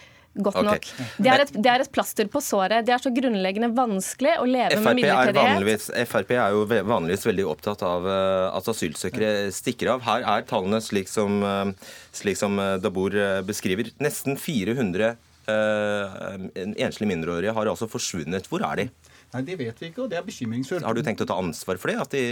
godt 0.46 0.60
okay. 0.62 0.70
nok. 0.70 0.88
Det 1.18 1.32
er, 1.32 1.44
et, 1.44 1.54
det 1.56 1.72
er, 1.72 1.84
et, 1.84 1.92
plaster 1.94 2.30
på 2.32 2.42
såret. 2.44 2.86
Det 2.88 2.94
er 2.96 3.04
så 3.04 3.12
grunnleggende 3.14 3.72
vanskelig 3.76 4.36
å 4.42 4.48
leve 4.50 4.80
FRP 4.80 4.86
med 4.86 5.00
midlertidighet. 5.02 5.88
Frp 6.10 6.34
er 6.36 6.56
jo 6.56 6.66
vanligvis 6.70 7.26
veldig 7.30 7.48
opptatt 7.52 7.86
av 7.88 8.08
uh, 8.10 8.50
at 8.58 8.70
asylsøkere 8.74 9.50
stikker 9.56 9.94
av. 9.96 10.04
Her 10.08 10.28
er 10.36 10.46
tallene 10.50 10.82
slik 10.84 11.12
som, 11.12 11.42
uh, 11.44 11.96
slik 12.16 12.40
som 12.40 12.60
Dabor 12.84 13.16
beskriver. 13.48 13.92
Nesten 14.04 14.40
400 14.40 15.16
enslige 15.50 17.10
mindreårige 17.10 17.56
har 17.58 17.70
altså 17.72 17.88
forsvunnet. 17.90 18.46
Hvor 18.52 18.62
er 18.68 18.84
de? 18.84 18.84
Nei, 19.34 19.44
Det 19.46 19.56
vet 19.60 19.82
vi 19.82 19.90
ikke, 19.92 20.06
og 20.06 20.10
det 20.10 20.18
er 20.18 20.26
bekymringsfullt. 20.26 20.86
Har 20.86 20.98
du 20.98 21.04
tenkt 21.06 21.22
å 21.22 21.28
ta 21.30 21.38
ansvar 21.38 21.78
for 21.82 21.92
det? 21.92 21.98
De 22.14 22.24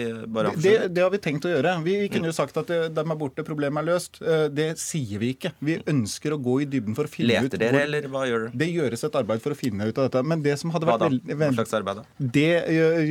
det, 0.58 0.76
det, 0.96 1.02
har 1.04 1.12
vi 1.14 1.20
tenkt 1.22 1.46
å 1.46 1.52
gjøre. 1.52 1.76
Vi, 1.86 1.96
vi 2.04 2.10
kunne 2.10 2.32
jo 2.32 2.36
sagt 2.36 2.58
at 2.58 2.72
de 2.72 3.04
er 3.04 3.20
borte, 3.20 3.46
problemet 3.46 3.84
er 3.84 3.88
løst. 3.92 4.20
Eh, 4.22 4.48
det 4.54 4.70
sier 4.82 5.22
vi 5.22 5.34
ikke. 5.36 5.54
Vi 5.62 5.78
ønsker 5.94 6.34
å 6.34 6.40
gå 6.42 6.62
i 6.64 6.68
dybden 6.70 6.98
for 6.98 7.10
å 7.10 7.12
finne 7.12 7.36
Leter 7.36 7.48
ut 7.48 7.58
Leter 7.58 7.64
dere, 7.66 7.84
eller 7.86 8.10
hva 8.12 8.24
gjør 8.30 8.48
dere? 8.48 8.62
Det 8.64 8.70
gjøres 8.72 9.06
et 9.08 9.20
arbeid 9.22 9.44
for 9.44 9.54
å 9.54 9.60
finne 9.60 9.88
ut 9.88 9.94
av 9.94 10.08
dette. 10.08 10.24
Men 10.34 10.44
det 10.46 10.58
som 10.62 10.74
hadde 10.74 10.90
vært 10.90 11.06
veldig 11.06 11.38
Hva 11.38 11.52
slags 11.60 11.76
arbeid 11.78 12.02
da? 12.02 12.06
Det 12.38 12.52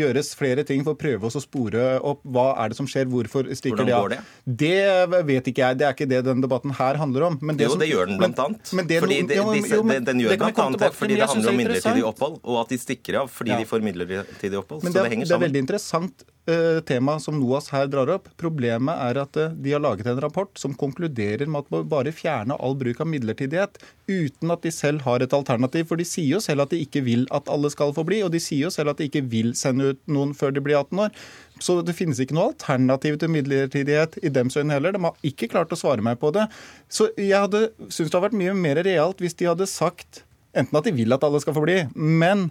gjøres 0.00 0.32
flere 0.38 0.66
ting 0.66 0.82
for 0.86 0.96
å 0.96 1.00
prøve 1.00 1.30
oss 1.30 1.38
å 1.38 1.44
spore 1.44 1.86
opp 2.02 2.24
hva 2.26 2.48
er 2.64 2.72
det 2.72 2.80
som 2.80 2.90
skjer, 2.90 3.06
hvorfor 3.12 3.50
stikker 3.54 3.84
Hvordan 3.84 4.02
går 4.02 4.16
det? 4.16 4.20
Det 4.64 5.24
vet 5.30 5.52
ikke 5.52 5.62
jeg. 5.62 5.80
Det 5.80 5.86
er 5.88 5.96
ikke 5.96 6.10
det 6.10 6.22
denne 6.26 6.42
debatten 6.44 6.74
her 6.76 6.98
handler 7.00 7.28
om. 7.30 7.38
Det 7.38 7.68
jo, 7.68 7.74
som, 7.74 7.82
det 7.82 7.90
gjør 7.90 8.10
den 8.10 8.20
blant 8.20 8.42
annet. 8.42 8.74
Men, 8.76 8.90
det, 8.90 9.00
fordi 9.04 9.20
det, 9.30 9.40
disse, 9.54 9.78
jo, 9.78 9.86
men, 9.86 10.06
den 10.06 10.24
gjør 10.24 10.38
blant 10.42 10.62
annet 10.66 10.86
fordi 10.96 11.18
det 11.20 11.30
handler 11.30 11.52
om 11.52 11.60
midlertidig 11.60 12.04
opphold, 12.08 12.38
og 12.42 12.60
at 12.64 12.72
de 12.72 12.80
stikker 12.80 13.20
av 13.22 13.30
fordi 13.32 13.54
de 13.56 13.68
får 13.68 13.75
midlertidig 13.84 14.16
midlertidig 14.16 14.58
opphold. 14.58 14.82
Men 14.84 14.92
det, 14.92 14.98
så 14.98 15.04
det 15.04 15.10
henger 15.10 15.26
sammen. 15.26 15.40
Det 15.40 15.44
er 15.44 15.48
veldig 15.48 15.62
interessant 15.64 16.24
uh, 16.50 16.80
tema 16.86 17.16
som 17.20 17.38
NOAS 17.40 17.70
her 17.74 17.88
drar 17.90 18.10
opp. 18.16 18.28
Problemet 18.40 19.00
er 19.08 19.20
at 19.22 19.38
uh, 19.40 19.52
de 19.52 19.72
har 19.74 19.82
laget 19.82 20.06
en 20.10 20.20
rapport 20.22 20.50
som 20.58 20.74
konkluderer 20.74 21.46
med 21.46 21.64
at 21.64 21.72
man 21.74 21.88
bare 21.90 22.14
fjerne 22.14 22.56
all 22.58 22.76
bruk 22.78 23.00
av 23.02 23.10
midlertidighet 23.10 23.80
uten 24.08 24.52
at 24.54 24.62
de 24.62 24.72
selv 24.74 25.06
har 25.06 25.24
et 25.24 25.36
alternativ. 25.36 25.88
For 25.90 26.00
de 26.00 26.06
sier 26.08 26.36
jo 26.36 26.42
selv 26.44 26.66
at 26.66 26.74
de 26.74 26.82
ikke 26.84 27.04
vil 27.06 27.26
at 27.34 27.50
alle 27.52 27.70
skal 27.72 27.94
få 27.96 28.06
bli, 28.06 28.22
og 28.26 28.32
de 28.34 28.42
sier 28.42 28.66
jo 28.66 28.74
selv 28.74 28.94
at 28.94 29.02
de 29.02 29.10
ikke 29.10 29.26
vil 29.32 29.54
sende 29.58 29.92
ut 29.92 30.02
noen 30.10 30.34
før 30.36 30.54
de 30.54 30.64
blir 30.64 30.78
18 30.80 31.06
år. 31.06 31.26
Så 31.62 31.78
det 31.80 31.96
finnes 31.96 32.18
ikke 32.20 32.36
noe 32.36 32.50
alternativ 32.50 33.16
til 33.20 33.32
midlertidighet 33.32 34.18
i 34.20 34.32
dems 34.32 34.58
øyne 34.60 34.76
heller. 34.76 34.92
De 34.92 35.00
har 35.00 35.16
ikke 35.24 35.48
klart 35.48 35.72
å 35.72 35.78
svare 35.80 36.04
meg 36.04 36.20
på 36.20 36.28
det. 36.36 36.44
Så 36.92 37.08
jeg 37.16 37.32
hadde 37.32 37.70
syntes 37.88 38.10
det 38.10 38.18
hadde 38.18 38.26
vært 38.28 38.40
mye 38.42 38.56
mer 38.56 38.82
realt 38.84 39.22
hvis 39.24 39.38
de 39.40 39.48
hadde 39.48 39.68
sagt 39.70 40.26
enten 40.56 40.78
at 40.78 40.86
de 40.86 40.94
vil 40.96 41.12
at 41.12 41.24
alle 41.26 41.40
skal 41.42 41.56
få 41.56 41.64
bli, 41.66 41.82
men 41.94 42.48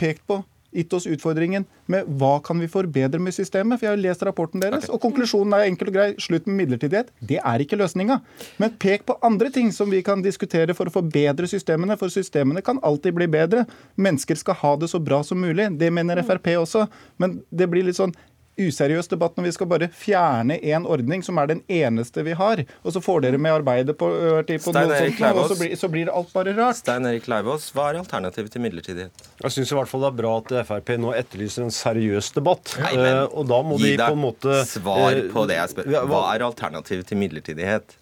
pekt 0.00 0.26
på 0.26 0.42
gitt 0.76 0.92
oss 0.92 1.06
utfordringen 1.08 1.64
med 1.90 2.08
hva 2.20 2.36
kan 2.44 2.58
vi 2.60 2.68
forbedre 2.70 3.20
med 3.22 3.34
systemet. 3.34 3.78
For 3.78 3.88
jeg 3.88 3.94
har 3.94 4.02
lest 4.02 4.24
rapporten 4.26 4.62
deres, 4.62 4.86
okay. 4.86 4.94
og 4.94 5.02
konklusjonen 5.06 5.56
er 5.56 5.70
enkel 5.70 5.90
og 5.90 5.96
grei. 5.96 6.08
Slutt 6.22 6.48
med 6.48 6.60
midlertidighet. 6.60 7.12
Det 7.30 7.40
er 7.40 7.64
ikke 7.64 7.78
løsninga. 7.80 8.18
Men 8.62 8.76
pek 8.82 9.06
på 9.08 9.16
andre 9.26 9.50
ting 9.54 9.72
som 9.74 9.92
vi 9.92 10.02
kan 10.06 10.24
diskutere 10.24 10.76
for 10.76 10.90
å 10.90 10.94
forbedre 10.94 11.48
systemene. 11.50 11.98
For 12.00 12.12
systemene 12.12 12.64
kan 12.66 12.80
alltid 12.86 13.16
bli 13.16 13.30
bedre. 13.30 13.66
Mennesker 13.96 14.38
skal 14.40 14.60
ha 14.62 14.76
det 14.80 14.90
så 14.92 15.00
bra 15.02 15.22
som 15.26 15.40
mulig. 15.40 15.70
Det 15.80 15.92
mener 15.94 16.24
Frp 16.26 16.52
også. 16.60 16.86
Men 17.22 17.40
det 17.50 17.70
blir 17.72 17.86
litt 17.86 18.00
sånn 18.00 18.14
useriøs 18.60 19.08
debatt 19.10 19.36
når 19.36 19.48
vi 19.48 19.52
skal 19.56 19.68
bare 19.70 19.88
fjerne 19.92 20.56
en 20.72 20.86
ordning 20.88 21.22
som 21.24 21.38
er 21.40 21.50
den 21.50 21.62
eneste 21.72 22.24
vi 22.26 22.36
har. 22.38 22.62
Og 22.82 22.94
så 22.94 23.02
får 23.04 23.26
dere 23.26 23.40
med 23.40 23.58
arbeidet 23.58 23.96
på, 23.98 24.08
på 24.08 24.74
noe 24.76 25.00
sånt, 25.00 25.22
og 25.32 25.50
så 25.50 25.58
blir, 25.60 25.74
så 25.78 25.90
blir, 25.92 26.12
alt 26.12 26.32
bare 26.34 26.54
rart. 26.56 26.80
Stein 26.80 27.08
Erik 27.08 27.28
Leivås, 27.30 27.68
hva 27.76 27.90
er 27.90 28.00
alternativet 28.00 28.54
til 28.54 28.64
midlertidighet? 28.64 29.26
Jeg 29.42 29.56
syns 29.56 29.74
i 29.74 29.78
hvert 29.78 29.90
fall 29.90 30.06
det 30.06 30.12
er 30.12 30.18
bra 30.22 30.32
at 30.40 30.54
Frp 30.68 30.94
nå 31.02 31.12
etterlyser 31.18 31.66
en 31.66 31.74
seriøs 31.74 32.32
debatt. 32.36 32.76
Nei, 32.84 32.94
men, 33.00 33.20
uh, 33.24 33.36
og 33.36 33.50
da 33.50 33.60
må 33.66 33.80
de 33.82 33.92
på 34.00 34.12
en 34.14 34.22
måte 34.22 34.62
Svar 34.68 35.20
på 35.32 35.46
det 35.50 35.60
jeg 35.60 35.74
spør. 35.74 35.92
Hva 36.12 36.22
er 36.32 36.46
alternativet 36.46 37.10
til 37.10 37.20
midlertidighet? 37.20 37.98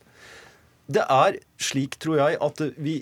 Det 0.94 1.02
er 1.08 1.40
slik, 1.56 1.96
tror 2.02 2.20
jeg, 2.20 2.38
at 2.44 2.60
vi, 2.76 2.98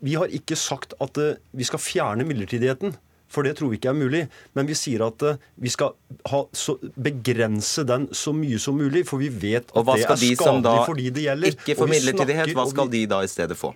vi 0.00 0.16
har 0.16 0.32
ikke 0.32 0.56
sagt 0.58 0.96
at 1.04 1.20
vi 1.52 1.66
skal 1.68 1.82
fjerne 1.82 2.24
midlertidigheten. 2.26 2.96
For 3.30 3.46
det 3.46 3.54
tror 3.58 3.70
vi 3.70 3.78
ikke 3.78 3.92
er 3.92 3.98
mulig. 3.98 4.24
Men 4.58 4.68
vi 4.68 4.76
sier 4.78 5.04
at 5.06 5.22
uh, 5.22 5.38
vi 5.60 5.70
skal 5.72 5.94
ha, 6.32 6.42
så, 6.56 6.76
begrense 6.98 7.84
den 7.86 8.08
så 8.16 8.34
mye 8.36 8.58
som 8.62 8.78
mulig, 8.80 9.04
for 9.08 9.22
vi 9.22 9.30
vet 9.30 9.70
at 9.70 9.86
det 9.86 10.02
er 10.02 10.18
de 10.18 10.32
skadelig 10.34 10.82
for 10.88 10.98
de 10.98 11.08
det 11.14 11.26
gjelder. 11.28 11.54
Ikke 11.54 11.78
får 11.78 11.92
midlertidighet, 11.94 12.54
hva 12.58 12.66
skal 12.72 12.92
de 12.92 13.04
da 13.10 13.22
i 13.26 13.30
stedet 13.30 13.58
få? 13.58 13.72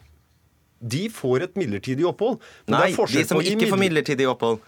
De 0.84 1.06
får 1.12 1.46
et 1.46 1.58
midlertidig 1.60 2.06
opphold. 2.08 2.40
Nei, 2.68 2.90
de 2.92 3.26
som 3.26 3.40
ikke 3.40 3.70
får 3.70 3.80
midlertidig 3.80 4.26
opphold 4.28 4.58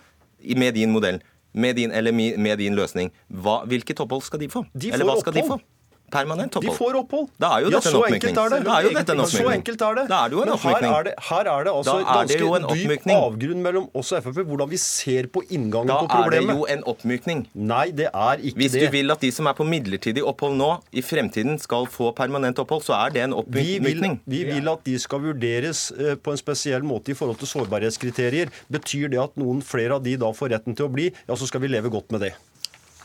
med 0.57 0.78
din 0.78 0.93
modell, 0.95 1.18
med 1.53 1.76
din, 1.76 1.91
eller 1.91 2.14
med 2.14 2.59
din 2.61 2.76
løsning, 2.78 3.11
hva, 3.28 3.62
hvilket 3.68 4.01
opphold 4.05 4.22
skal 4.24 4.41
de 4.41 4.49
få? 4.53 4.64
De 4.72 4.93
eller 4.95 5.09
hva 5.09 5.18
skal 5.20 5.34
opphold. 5.34 5.59
de 5.61 5.66
få? 5.66 5.76
Permanent 6.13 6.57
opphold. 6.57 6.71
De 6.71 6.79
får 6.79 6.97
opphold. 7.01 7.29
Da 7.43 7.49
er 7.57 7.65
jo 7.67 7.71
dette 7.75 7.91
en 7.91 7.99
oppmykning. 7.99 8.37
Er 8.37 8.53
det. 8.53 8.61
Da 8.67 8.75
er 8.77 8.87
jo 8.87 8.93
dette 8.95 9.15
en 9.17 9.23
oppmykning. 9.25 9.47
Så 9.47 9.55
enkelt 9.57 9.83
er 9.87 9.97
det. 9.99 10.05
Da 10.11 10.19
er 10.23 10.31
det 10.31 10.37
jo 10.37 10.43
en 10.45 10.53
oppmykning. 10.55 10.93
Her 10.93 10.99
er 11.01 11.07
det, 11.09 11.15
her 11.29 11.51
er 11.53 11.67
det 11.67 11.73
altså 11.73 11.97
da 11.97 12.21
er 12.23 12.31
det 12.31 12.39
en 12.47 12.69
dyp 12.71 13.09
avgrunn 13.17 13.65
mellom 13.67 13.89
oss 13.97 14.13
og 14.15 14.23
Frp 14.27 14.41
hvordan 14.47 14.71
vi 14.71 14.81
ser 14.81 15.29
på 15.33 15.43
inngangen 15.51 15.91
da 15.91 15.99
på 16.05 16.11
problemet. 16.11 16.31
Da 16.33 16.39
er 16.39 16.47
det 16.47 16.57
jo 16.61 16.69
en 16.77 16.85
oppmykning. 16.93 17.43
Nei, 17.73 17.85
det 17.97 18.09
er 18.13 18.43
ikke 18.43 18.63
Hvis 18.63 18.77
det. 18.77 18.83
Hvis 18.85 18.91
du 18.91 18.97
vil 18.97 19.17
at 19.17 19.27
de 19.27 19.33
som 19.35 19.51
er 19.51 19.59
på 19.59 19.67
midlertidig 19.67 20.25
opphold 20.27 20.57
nå, 20.61 20.71
i 20.95 21.05
fremtiden 21.05 21.59
skal 21.63 21.89
få 21.91 22.13
permanent 22.17 22.63
opphold, 22.63 22.87
så 22.87 22.97
er 23.01 23.15
det 23.17 23.25
en 23.27 23.37
oppmykning. 23.43 24.21
Vi 24.27 24.43
vil, 24.45 24.51
vi 24.51 24.59
vil 24.61 24.73
at 24.73 24.85
de 24.87 24.99
skal 25.03 25.25
vurderes 25.27 25.89
eh, 25.99 26.15
på 26.15 26.35
en 26.35 26.41
spesiell 26.41 26.87
måte 26.87 27.13
i 27.13 27.19
forhold 27.19 27.41
til 27.43 27.51
sårbarhetskriterier. 27.51 28.53
Betyr 28.73 29.11
det 29.13 29.23
at 29.23 29.41
noen 29.41 29.63
flere 29.67 29.99
av 29.99 30.05
de 30.07 30.17
da 30.21 30.31
får 30.37 30.55
retten 30.55 30.77
til 30.79 30.89
å 30.89 30.93
bli, 30.93 31.11
ja, 31.27 31.35
så 31.39 31.49
skal 31.49 31.65
vi 31.65 31.73
leve 31.73 31.93
godt 31.93 32.15
med 32.15 32.29
det. 32.29 32.35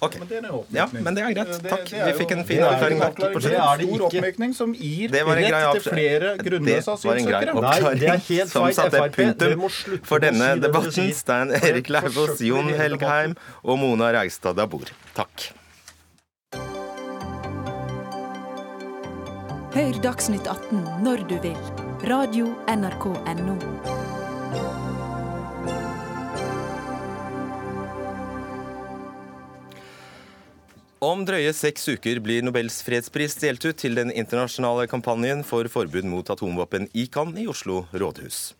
Okay. 0.01 0.19
Men 0.19 0.27
det 0.29 0.37
er 0.41 0.45
ja, 0.73 0.85
men 0.91 1.13
det 1.13 1.21
er 1.21 1.33
greit. 1.35 1.49
Takk. 1.61 1.83
Det, 1.85 1.91
det 1.93 1.99
er 2.01 2.07
vi 2.09 2.13
fikk 2.23 2.31
en 2.33 2.43
fin 2.49 2.63
avklaring. 2.65 3.01
Det 3.03 3.27
er 3.27 3.81
det 3.81 3.85
stor 3.85 4.05
oppmykning 4.07 4.55
som 4.57 4.73
gir 4.73 5.13
rett 5.13 5.77
til 5.77 5.83
flere 5.85 6.31
grunnløse 6.41 6.95
asylsøkere. 6.95 7.55
Nei, 7.67 7.93
det 8.01 8.09
er 8.09 8.23
helt 8.31 8.49
som 8.49 8.65
satte 8.73 9.03
punktum 9.13 9.67
for 10.09 10.23
denne 10.23 10.55
debatten. 10.63 11.13
Stein 11.13 11.53
Erik 11.61 11.93
Lauvås, 11.93 12.41
Jon 12.41 12.73
Helgheim 12.81 13.37
og 13.61 13.81
Mona 13.83 14.09
Reigstad 14.17 14.57
Dabor. 14.57 14.89
Takk. 15.13 15.51
Hør 19.71 20.01
Dagsnytt 20.03 20.49
18 20.49 20.81
når 21.05 21.27
du 21.29 21.37
vil. 21.45 21.59
Radio 22.09 22.49
NRK 22.67 23.05
Radio.nrk.no. 23.21 24.10
Om 31.01 31.23
drøye 31.25 31.49
seks 31.57 31.87
uker 31.89 32.19
blir 32.21 32.43
Nobels 32.45 32.75
fredspris 32.85 33.33
delt 33.41 33.63
ut 33.65 33.79
til 33.81 33.95
den 33.97 34.11
internasjonale 34.13 34.83
kampanjen 34.85 35.39
for 35.41 35.65
forbud 35.65 36.05
mot 36.05 36.27
atomvåpen 36.29 36.85
ICAN 36.93 37.31
i 37.41 37.47
Oslo 37.49 37.87
rådhus. 37.89 38.51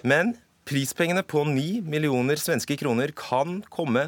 Men 0.00 0.32
prispengene 0.64 1.20
på 1.20 1.42
ni 1.44 1.82
millioner 1.84 2.40
svenske 2.40 2.78
kroner 2.80 3.12
kan 3.12 3.58
komme 3.68 4.06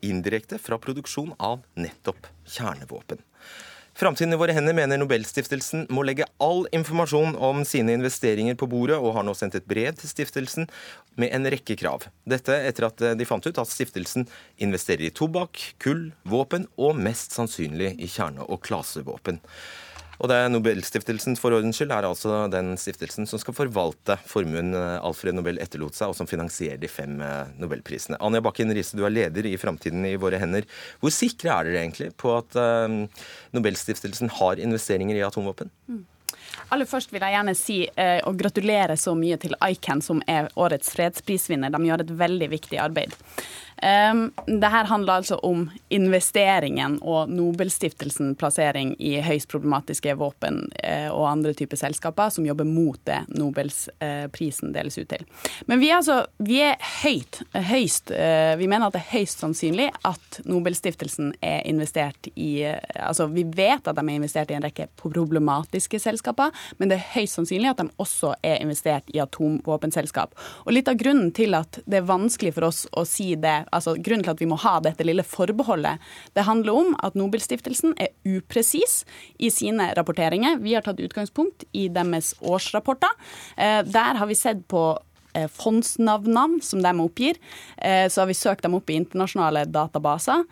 indirekte 0.00 0.56
fra 0.56 0.80
produksjon 0.80 1.34
av 1.36 1.60
nettopp 1.76 2.30
kjernevåpen. 2.48 3.20
Framtiden 4.02 4.32
i 4.34 4.36
våre 4.36 4.50
hender 4.50 4.74
mener 4.74 4.98
Nobelstiftelsen 4.98 5.84
må 5.94 6.02
legge 6.02 6.24
all 6.42 6.64
informasjon 6.74 7.36
om 7.38 7.60
sine 7.62 7.94
investeringer 7.94 8.56
på 8.58 8.66
bordet, 8.66 8.96
og 8.98 9.14
har 9.14 9.22
nå 9.22 9.30
sendt 9.38 9.54
et 9.54 9.68
brev 9.70 9.94
til 9.94 10.10
stiftelsen 10.10 10.66
med 11.22 11.30
en 11.30 11.46
rekke 11.54 11.76
krav. 11.78 12.08
Dette 12.26 12.56
etter 12.66 12.88
at 12.88 13.04
de 13.14 13.28
fant 13.28 13.46
ut 13.46 13.60
at 13.62 13.70
stiftelsen 13.70 14.26
investerer 14.58 15.06
i 15.06 15.12
tobakk, 15.14 15.62
kull, 15.78 16.08
våpen 16.26 16.66
og 16.74 16.98
mest 16.98 17.38
sannsynlig 17.38 17.92
i 18.02 18.10
kjerne- 18.10 18.48
og 18.48 18.58
klasevåpen. 18.66 19.38
Og 20.20 20.28
det 20.30 20.36
er 20.38 20.50
Nobelstiftelsen 20.52 21.36
for 21.40 21.54
ordens 21.56 21.78
skyld 21.80 21.92
er 21.94 22.06
altså 22.06 22.44
den 22.52 22.74
stiftelsen 22.80 23.26
som 23.28 23.40
skal 23.42 23.56
forvalte 23.56 24.18
formuen 24.28 24.74
eh, 24.76 24.98
Alfred 25.02 25.36
Nobel 25.38 25.58
etterlot 25.62 25.96
seg, 25.98 26.12
og 26.12 26.18
som 26.18 26.28
finansierer 26.30 26.80
de 26.82 26.90
fem 26.90 27.16
eh, 27.24 27.50
nobelprisene. 27.58 28.20
Anja 28.22 28.42
Bakken 28.44 28.70
Riise, 28.74 28.98
du 28.98 29.06
er 29.08 29.14
leder 29.14 29.48
i 29.48 29.56
Framtiden 29.60 30.04
i 30.08 30.14
våre 30.20 30.40
hender. 30.42 30.68
Hvor 31.02 31.14
sikre 31.14 31.56
er 31.56 31.68
dere 31.68 31.82
egentlig 31.82 32.12
på 32.20 32.36
at 32.36 32.56
uh, 32.58 33.24
Nobelstiftelsen 33.56 34.30
har 34.38 34.62
investeringer 34.62 35.18
i 35.18 35.24
atomvåpen? 35.26 35.72
Mm. 35.90 36.04
Aller 36.72 36.88
først 36.88 37.12
vil 37.12 37.22
jeg 37.24 37.36
gjerne 37.36 37.56
si 37.58 37.78
eh, 37.86 38.20
og 38.28 38.38
gratulere 38.40 38.96
så 39.00 39.14
mye 39.18 39.38
til 39.40 39.56
ICAN, 39.58 40.02
som 40.04 40.22
er 40.30 40.50
årets 40.56 40.92
fredsprisvinner. 40.94 41.72
De 41.72 41.82
gjør 41.88 42.04
et 42.04 42.14
veldig 42.22 42.48
viktig 42.52 42.80
arbeid. 42.80 43.16
Um, 43.82 44.30
det 44.46 44.68
her 44.70 44.84
handler 44.84 45.12
altså 45.12 45.36
om 45.42 45.64
investeringen 45.90 47.00
og 47.02 47.30
Nobelstiftelsen 47.34 48.36
plassering 48.38 48.92
i 49.02 49.16
høyst 49.24 49.48
problematiske 49.50 50.14
våpen 50.20 50.68
eh, 50.86 51.08
og 51.10 51.26
andre 51.26 51.50
typer 51.58 51.80
selskaper 51.80 52.30
som 52.30 52.46
jobber 52.46 52.68
mot 52.68 53.00
det 53.08 53.18
Nobelsprisen 53.34 54.70
eh, 54.70 54.74
deles 54.76 54.98
ut 55.00 55.08
til. 55.10 55.24
Men 55.66 55.82
vi 55.82 55.90
er, 55.90 55.96
altså, 55.98 56.20
vi 56.38 56.60
er 56.62 56.76
høyt, 57.02 57.40
høyst 57.72 58.12
eh, 58.14 58.54
Vi 58.60 58.68
mener 58.70 58.86
at 58.86 58.94
det 58.94 59.02
er 59.02 59.16
høyst 59.16 59.42
sannsynlig 59.42 59.88
at 60.06 60.38
Nobelstiftelsen 60.46 61.34
er 61.42 61.66
investert 61.66 62.30
i 62.36 62.62
eh, 62.68 62.78
Altså 63.02 63.26
vi 63.32 63.42
vet 63.50 63.88
at 63.88 63.98
de 63.98 64.04
er 64.04 64.14
investert 64.14 64.52
i 64.52 64.58
en 64.60 64.62
rekke 64.62 64.86
problematiske 65.00 65.98
selskaper, 65.98 66.41
men 66.78 66.90
det 66.90 66.98
er 66.98 67.10
høyst 67.16 67.38
sannsynlig 67.38 67.70
at 67.72 67.82
de 67.82 67.88
også 68.02 68.34
er 68.42 68.60
investert 68.62 69.10
i 69.14 69.20
atomvåpenselskap. 69.22 70.34
Og 70.66 70.72
litt 70.76 70.90
av 70.90 70.98
grunnen 71.00 71.30
til 71.36 71.56
at 71.58 71.80
det 71.86 72.00
er 72.00 72.08
vanskelig 72.08 72.54
for 72.56 72.68
oss 72.70 72.84
å 72.92 73.06
si 73.08 73.32
det 73.36 73.62
altså 73.70 73.94
Grunnen 74.02 74.24
til 74.24 74.32
at 74.32 74.40
vi 74.40 74.48
må 74.50 74.56
ha 74.62 74.78
dette 74.82 75.04
lille 75.04 75.24
forbeholdet, 75.26 76.00
det 76.34 76.46
handler 76.46 76.78
om 76.80 76.96
at 77.04 77.16
Nobelstiftelsen 77.18 77.94
er 78.00 78.12
upresis 78.26 79.02
i 79.38 79.50
sine 79.52 79.90
rapporteringer. 79.96 80.58
Vi 80.62 80.74
har 80.74 80.84
tatt 80.86 81.00
utgangspunkt 81.02 81.66
i 81.72 81.88
deres 81.92 82.32
årsrapporter. 82.40 83.14
Eh, 83.56 83.80
der 83.86 84.20
har 84.20 84.30
vi 84.30 84.38
sett 84.38 84.64
på 84.70 84.82
eh, 85.34 85.48
fondsnavnene 85.48 86.62
som 86.64 86.82
de 86.82 86.92
oppgir. 87.04 87.40
Eh, 87.76 88.08
så 88.08 88.22
har 88.22 88.30
vi 88.30 88.38
søkt 88.38 88.64
dem 88.66 88.76
opp 88.78 88.90
i 88.90 88.98
internasjonale 89.00 89.66
databaser. 89.70 90.44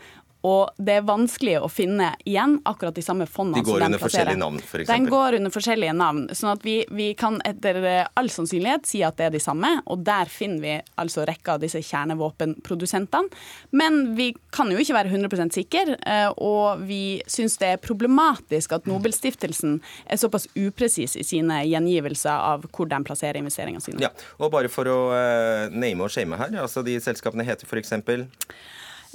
Og 0.47 0.71
det 0.81 0.95
er 1.01 1.05
vanskelig 1.05 1.59
å 1.61 1.69
finne 1.69 2.15
igjen 2.25 2.57
akkurat 2.69 2.97
de 2.97 3.05
samme 3.05 3.27
fondene. 3.29 3.61
De 3.61 3.69
går 3.69 3.85
under 3.87 4.01
forskjellige 4.01 4.41
navn, 4.41 4.61
f.eks.? 4.63 4.71
For 4.71 4.95
de 4.95 5.13
går 5.13 5.37
under 5.41 5.55
forskjellige 5.55 5.97
navn. 5.97 6.23
sånn 6.37 6.53
at 6.55 6.65
vi, 6.65 6.77
vi, 6.97 7.11
kan 7.19 7.37
etter 7.45 7.81
all 8.17 8.31
sannsynlighet 8.33 8.89
si 8.89 9.03
at 9.05 9.19
det 9.21 9.29
er 9.29 9.35
de 9.37 9.43
samme. 9.43 9.73
Og 9.93 10.05
der 10.07 10.31
finner 10.33 10.65
vi 10.65 10.77
altså 11.03 11.27
rekka 11.29 11.59
av 11.59 11.65
disse 11.65 11.83
kjernevåpenprodusentene. 11.85 13.43
Men 13.77 14.01
vi 14.17 14.31
kan 14.55 14.73
jo 14.73 14.81
ikke 14.81 14.97
være 14.97 15.13
100 15.13 15.53
sikre, 15.55 15.99
eh, 16.09 16.29
og 16.41 16.87
vi 16.89 17.21
syns 17.31 17.59
det 17.61 17.75
er 17.75 17.83
problematisk 17.83 18.73
at 18.77 18.89
Nobelstiftelsen 18.89 19.79
er 20.07 20.21
såpass 20.21 20.49
upresis 20.57 21.17
i 21.21 21.27
sine 21.27 21.61
gjengivelser 21.69 22.33
av 22.33 22.67
hvor 22.71 22.89
de 22.91 23.01
plasserer 23.05 23.41
investeringene 23.41 23.85
sine. 23.85 24.03
Ja, 24.03 24.13
og 24.41 24.53
bare 24.55 24.71
for 24.73 24.89
å 24.89 24.99
uh, 25.13 25.73
name 25.73 26.07
og 26.07 26.13
shame 26.13 26.39
her, 26.41 26.55
altså 26.65 26.85
de 26.87 26.97
selskapene 27.03 27.47
heter 27.47 27.69
f.eks. 27.69 27.93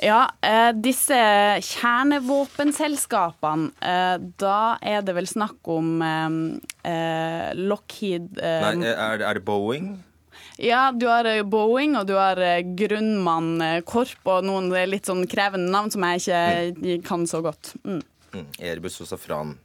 Ja, 0.04 0.26
eh, 0.44 0.74
disse 0.76 1.16
kjernevåpenselskapene, 1.64 3.70
eh, 3.80 4.18
da 4.42 4.76
er 4.84 5.06
det 5.08 5.16
vel 5.16 5.28
snakk 5.30 5.70
om 5.72 6.02
eh, 6.04 7.56
Lockheed 7.56 8.36
Nei, 8.42 8.92
er, 8.92 9.40
det 9.40 9.46
Boeing? 9.48 10.04
Ja, 10.60 10.92
du 10.92 11.08
har 11.08 11.24
Boeing 11.48 11.96
og 12.00 12.08
du 12.10 12.16
har 12.20 12.36
Grunnmann 12.76 13.84
Korp 13.88 14.28
og 14.32 14.44
noen 14.48 14.72
litt 14.90 15.06
sånn 15.08 15.28
krevende 15.32 15.72
navn 15.72 15.92
som 15.92 16.04
jeg 16.10 16.28
ikke 16.28 16.42
mm. 16.76 17.04
kan 17.08 17.28
så 17.28 17.42
godt. 17.44 17.74
Mm. 17.84 18.02
Mm. 18.36 18.48
Airbus 18.60 19.02
og 19.04 19.08
Safran, 19.12 19.58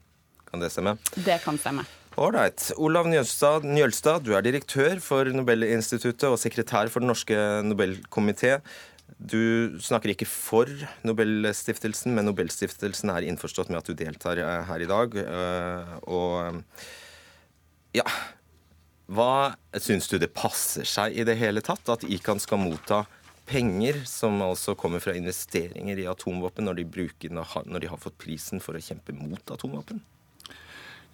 kan 0.47 0.61
det 0.63 0.71
stemme? 0.71 0.97
Det 1.19 1.43
kan 1.43 1.59
stemme. 1.59 1.85
Ålreit. 2.21 2.73
Olav 2.77 3.07
Njølstad, 3.09 3.65
Njølstad, 3.65 4.25
du 4.27 4.35
er 4.35 4.43
direktør 4.43 4.99
for 5.03 5.29
Nobelinstituttet 5.31 6.27
og 6.29 6.41
sekretær 6.43 6.91
for 6.91 7.01
Den 7.01 7.13
norske 7.13 7.37
Nobelkomité. 7.65 8.59
Du 9.21 9.77
snakker 9.85 10.15
ikke 10.15 10.29
for 10.29 10.71
Nobelstiftelsen, 11.05 12.15
men 12.17 12.25
Nobelstiftelsen 12.25 13.13
er 13.13 13.27
innforstått 13.29 13.69
med 13.69 13.83
at 13.83 13.91
du 13.91 13.93
deltar 13.99 14.41
eh, 14.41 14.63
her 14.65 14.81
i 14.81 14.89
dag. 14.89 15.17
Eh, 15.21 15.95
og 16.09 16.63
ja 17.97 18.07
Hva 19.11 19.53
syns 19.83 20.09
du 20.09 20.17
det 20.23 20.31
passer 20.33 20.89
seg 20.89 21.19
i 21.19 21.27
det 21.27 21.37
hele 21.37 21.61
tatt 21.67 21.91
at 21.93 22.07
ICAN 22.07 22.41
skal 22.41 22.63
motta 22.63 23.03
penger 23.51 23.99
som 24.07 24.39
altså 24.47 24.77
kommer 24.79 25.03
fra 25.03 25.13
investeringer 25.19 25.99
i 25.99 26.07
atomvåpen, 26.09 26.65
når 26.65 26.81
de, 26.81 26.87
bruker, 26.87 27.35
når 27.35 27.83
de 27.83 27.91
har 27.91 28.01
fått 28.01 28.17
prisen 28.23 28.63
for 28.63 28.79
å 28.79 28.83
kjempe 28.85 29.13
mot 29.19 29.53
atomvåpen? 29.53 30.01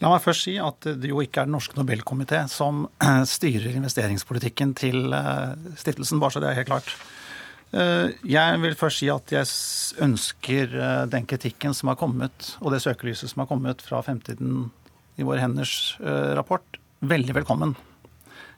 La 0.04 0.10
meg 0.12 0.20
først 0.20 0.44
si 0.44 0.58
at 0.60 0.84
det 1.00 1.08
jo 1.08 1.22
ikke 1.24 1.40
er 1.40 1.48
Den 1.48 1.56
norske 1.56 1.78
Nobelkomité 1.78 2.42
som 2.52 2.84
styrer 3.36 3.80
investeringspolitikken 3.80 4.76
til 4.76 5.08
eh, 5.16 5.56
stiftelsen, 5.80 6.20
bare 6.22 6.36
så 6.36 6.44
det 6.44 6.52
er 6.52 6.60
helt 6.60 6.70
klart. 6.70 6.92
Eh, 7.76 8.14
jeg 8.24 8.60
vil 8.62 8.76
først 8.78 9.02
si 9.02 9.08
at 9.12 9.32
jeg 9.34 9.48
ønsker 10.04 10.72
eh, 10.78 11.02
den 11.12 11.26
kritikken 11.28 11.74
som 11.76 11.90
har 11.90 11.98
kommet, 12.00 12.54
og 12.62 12.72
det 12.72 12.80
søkelyset 12.84 13.32
som 13.32 13.42
har 13.42 13.50
kommet 13.50 13.84
fra 13.84 14.00
Fremtiden 14.06 14.70
i 15.20 15.26
våre 15.26 15.42
henders 15.42 15.96
eh, 16.00 16.32
rapport, 16.38 16.80
veldig 17.04 17.36
velkommen. 17.36 17.74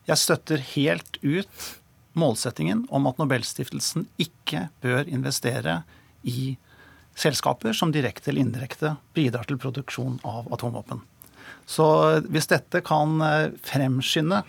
Jeg 0.07 0.23
støtter 0.23 0.63
helt 0.75 1.19
ut 1.25 1.67
målsettingen 2.19 2.85
om 2.95 3.11
at 3.11 3.19
Nobelstiftelsen 3.19 4.07
ikke 4.23 4.69
bør 4.85 5.11
investere 5.11 5.83
i 6.23 6.55
selskaper 7.19 7.75
som 7.75 7.91
direkte 7.95 8.31
eller 8.31 8.47
indirekte 8.47 8.95
bidrar 9.19 9.49
til 9.49 9.59
produksjon 9.59 10.21
av 10.27 10.47
atomvåpen. 10.55 11.03
Så 11.69 11.85
hvis 12.31 12.49
dette 12.51 12.81
kan 12.87 13.19
fremskynde 13.67 14.45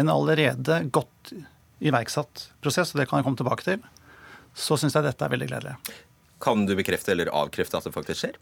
en 0.00 0.10
allerede 0.10 0.80
godt 0.94 1.34
iverksatt 1.84 2.48
prosess, 2.64 2.94
og 2.94 3.00
det 3.00 3.08
kan 3.10 3.20
jeg 3.20 3.28
komme 3.28 3.40
tilbake 3.40 3.66
til, 3.66 3.84
så 4.54 4.78
syns 4.78 4.96
jeg 4.96 5.06
dette 5.06 5.24
er 5.24 5.32
veldig 5.32 5.48
gledelig. 5.50 5.76
Kan 6.44 6.66
du 6.68 6.74
bekrefte 6.78 7.14
eller 7.14 7.32
avkrefte 7.34 7.78
at 7.78 7.88
det 7.88 7.94
faktisk 7.94 8.24
skjer? 8.24 8.38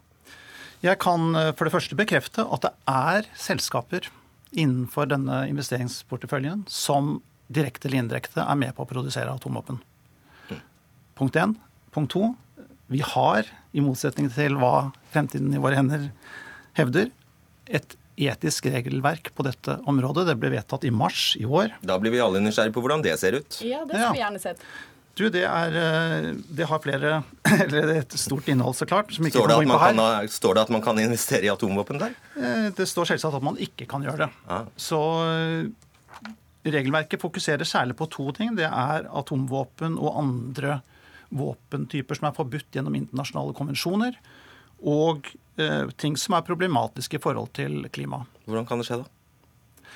Jeg 0.82 0.98
kan 1.02 1.34
eh, 1.38 1.52
for 1.54 1.68
det 1.68 1.74
første 1.74 1.98
bekrefte 1.98 2.44
at 2.44 2.66
det 2.66 2.72
er 2.90 3.28
selskaper 3.38 4.08
innenfor 4.52 5.08
denne 5.08 5.44
investeringsporteføljen 5.48 6.66
som 6.70 7.20
direkte 7.52 7.88
eller 7.88 8.02
indirekte 8.02 8.44
er 8.44 8.58
med 8.58 8.74
på 8.76 8.84
å 8.84 8.90
produsere 8.90 9.32
atomvåpen. 9.32 9.78
Mm. 10.50 10.62
Punkt 11.18 11.38
én. 11.38 11.56
Punkt 11.94 12.12
to. 12.14 12.32
Vi 12.92 13.00
har, 13.04 13.46
i 13.72 13.80
motsetning 13.84 14.28
til 14.32 14.58
hva 14.60 14.90
fremtiden 15.14 15.54
i 15.54 15.60
våre 15.62 15.78
hender 15.78 16.10
hevder, 16.76 17.12
et 17.72 17.96
etisk 18.30 18.68
regelverk 18.70 19.32
på 19.36 19.44
dette 19.46 19.78
området. 19.90 20.26
Det 20.30 20.38
ble 20.40 20.52
vedtatt 20.54 20.86
i 20.88 20.92
mars 20.94 21.32
i 21.40 21.44
år. 21.48 21.74
Da 21.82 21.98
blir 22.02 22.14
vi 22.14 22.22
alle 22.22 22.42
nysgjerrige 22.44 22.74
på 22.76 22.84
hvordan 22.84 23.04
det 23.04 23.18
ser 23.20 23.38
ut. 23.38 23.60
Ja, 23.64 23.84
det 23.86 23.96
skulle 23.98 24.16
vi 24.16 24.24
gjerne 24.24 24.42
sett. 24.42 24.64
Du, 25.18 25.26
det, 25.28 25.42
er, 25.44 25.74
eh, 25.76 26.28
det 26.56 26.66
har 26.70 26.80
flere 26.80 27.18
Eller 27.66 27.90
et 27.98 28.14
stort 28.16 28.46
innhold, 28.48 28.76
så 28.78 28.88
klart. 28.88 29.12
Som 29.12 29.26
ikke 29.28 29.42
står, 29.42 29.50
det 29.50 29.58
at 29.60 29.68
man 29.68 29.82
kan, 29.82 30.28
står 30.32 30.56
det 30.56 30.62
at 30.64 30.72
man 30.72 30.84
kan 30.84 31.00
investere 31.02 31.44
i 31.44 31.50
atomvåpen 31.52 32.00
der? 32.00 32.14
Eh, 32.40 32.68
det 32.76 32.88
står 32.88 33.12
selvsagt 33.12 33.36
at 33.36 33.44
man 33.44 33.58
ikke 33.60 33.86
kan 33.90 34.04
gjøre 34.06 34.24
det. 34.24 34.30
Ah. 34.48 34.70
Så 34.80 35.00
eh, 35.28 36.32
regelverket 36.72 37.20
fokuserer 37.20 37.68
særlig 37.68 37.98
på 37.98 38.08
to 38.12 38.30
ting. 38.36 38.56
Det 38.56 38.68
er 38.68 39.10
atomvåpen 39.12 39.98
og 40.00 40.16
andre 40.22 40.80
våpentyper 41.32 42.16
som 42.16 42.28
er 42.28 42.36
forbudt 42.36 42.76
gjennom 42.76 42.96
internasjonale 42.96 43.54
konvensjoner. 43.56 44.16
Og 44.82 45.28
Eh, 45.56 45.88
ting 45.96 46.16
som 46.16 46.36
er 46.36 46.46
problematiske 46.46 47.18
i 47.18 47.22
forhold 47.22 47.52
til 47.56 47.84
klima. 47.92 48.22
Hvordan 48.46 48.66
kan 48.68 48.80
det 48.80 48.86
skje, 48.88 49.02
da? 49.02 49.90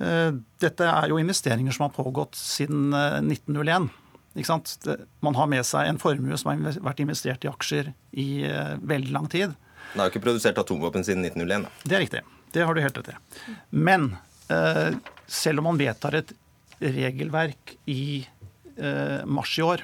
Eh, 0.00 0.36
dette 0.62 0.86
er 0.86 1.10
jo 1.10 1.18
investeringer 1.18 1.74
som 1.74 1.88
har 1.88 1.96
pågått 1.96 2.38
siden 2.38 2.94
1901. 3.26 3.90
Det, 4.34 4.96
Man 5.20 5.34
har 5.34 5.48
med 5.50 5.66
seg 5.66 5.88
en 5.88 5.98
formue 5.98 6.38
som 6.38 6.52
har 6.52 6.78
vært 6.78 7.00
investert 7.02 7.44
i 7.44 7.50
aksjer 7.50 7.92
i 8.14 8.46
veldig 8.78 9.10
lang 9.10 9.26
tid. 9.26 9.56
Den 9.90 9.98
har 9.98 10.06
jo 10.06 10.12
ikke 10.14 10.22
produsert 10.28 10.60
atomvåpen 10.62 11.02
siden 11.02 11.24
1901. 11.26 11.66
Da. 11.66 11.70
Det 11.82 11.96
er 11.96 12.04
riktig. 12.04 12.20
Det 12.54 12.62
har 12.62 12.74
du 12.74 12.80
helt 12.80 12.96
rett 12.96 13.10
i. 13.10 13.56
Men 13.74 14.12
selv 15.26 15.58
om 15.58 15.66
man 15.72 15.80
vedtar 15.82 16.14
et 16.14 16.30
regelverk 16.78 17.74
i 17.90 18.22
mars 19.26 19.58
i 19.58 19.66
år, 19.66 19.82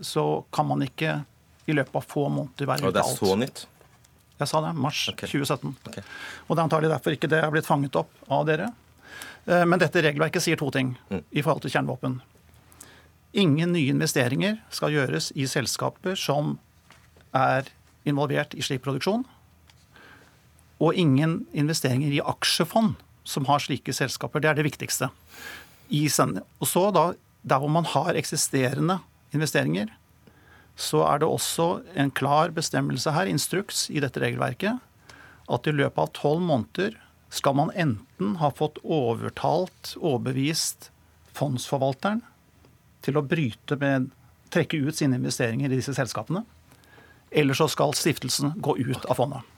så 0.00 0.46
kan 0.50 0.66
man 0.66 0.80
ikke 0.80 1.20
i 1.68 1.76
løpet 1.76 2.00
av 2.00 2.06
få 2.08 2.28
måneder 2.32 2.70
være. 2.70 2.88
Og 2.88 2.96
det 2.96 3.04
er 3.04 3.18
så 3.18 3.36
nytt? 3.38 3.66
Jeg 4.38 4.50
sa 4.50 4.60
det. 4.62 4.74
Mars 4.78 5.02
okay. 5.10 5.28
2017. 5.28 5.74
Okay. 5.90 6.04
Og 6.46 6.54
det 6.54 6.60
er 6.60 6.66
antagelig 6.68 6.92
derfor 6.94 7.16
ikke 7.16 7.30
det 7.30 7.42
har 7.42 7.52
blitt 7.54 7.68
fanget 7.68 7.98
opp 7.98 8.12
av 8.32 8.46
dere. 8.48 8.70
Eh, 9.48 9.64
men 9.66 9.80
dette 9.82 10.02
regelverket 10.04 10.44
sier 10.44 10.60
to 10.60 10.70
ting 10.74 10.94
mm. 11.10 11.24
i 11.30 11.42
forhold 11.42 11.64
til 11.64 11.74
kjernevåpen. 11.74 12.20
Ingen 13.38 13.74
nye 13.74 13.92
investeringer 13.92 14.60
skal 14.72 14.94
gjøres 14.94 15.32
i 15.36 15.48
selskaper 15.50 16.16
som 16.16 16.56
er 17.36 17.68
involvert 18.08 18.54
i 18.56 18.64
slik 18.64 18.84
produksjon. 18.86 19.26
Og 20.78 20.94
ingen 20.94 21.42
investeringer 21.52 22.14
i 22.14 22.22
aksjefond 22.22 22.94
som 23.28 23.48
har 23.50 23.60
slike 23.60 23.92
selskaper. 23.92 24.40
Det 24.40 24.48
er 24.48 24.56
det 24.56 24.68
viktigste. 24.70 25.10
og 25.90 26.66
så 26.68 26.90
da, 26.94 27.12
der 27.42 27.58
hvor 27.58 27.68
man 27.68 27.84
har 27.84 28.14
eksisterende 28.14 29.00
investeringer, 29.34 29.88
så 30.78 31.02
er 31.08 31.20
det 31.20 31.26
også 31.28 31.68
en 31.98 32.12
klar 32.14 32.52
bestemmelse 32.54 33.10
her, 33.10 33.26
instruks, 33.26 33.88
i 33.90 33.98
dette 34.02 34.22
regelverket, 34.22 34.78
at 35.48 35.66
i 35.66 35.74
løpet 35.74 35.98
av 36.04 36.12
tolv 36.14 36.44
måneder 36.46 36.94
skal 37.34 37.56
man 37.58 37.72
enten 37.74 38.36
ha 38.40 38.52
fått 38.54 38.78
overtalt, 38.84 39.96
overbevist 39.98 40.90
fondsforvalteren 41.36 42.22
til 43.04 43.18
å 43.18 43.26
bryte 43.26 43.76
med 43.80 44.08
trekke 44.54 44.80
ut 44.86 44.96
sine 44.96 45.18
investeringer 45.18 45.68
i 45.68 45.80
disse 45.80 45.96
selskapene. 45.96 46.44
Eller 47.28 47.58
så 47.58 47.68
skal 47.68 47.92
stiftelsen 47.96 48.54
gå 48.64 48.78
ut 48.78 49.04
av 49.10 49.18
fondet. 49.18 49.57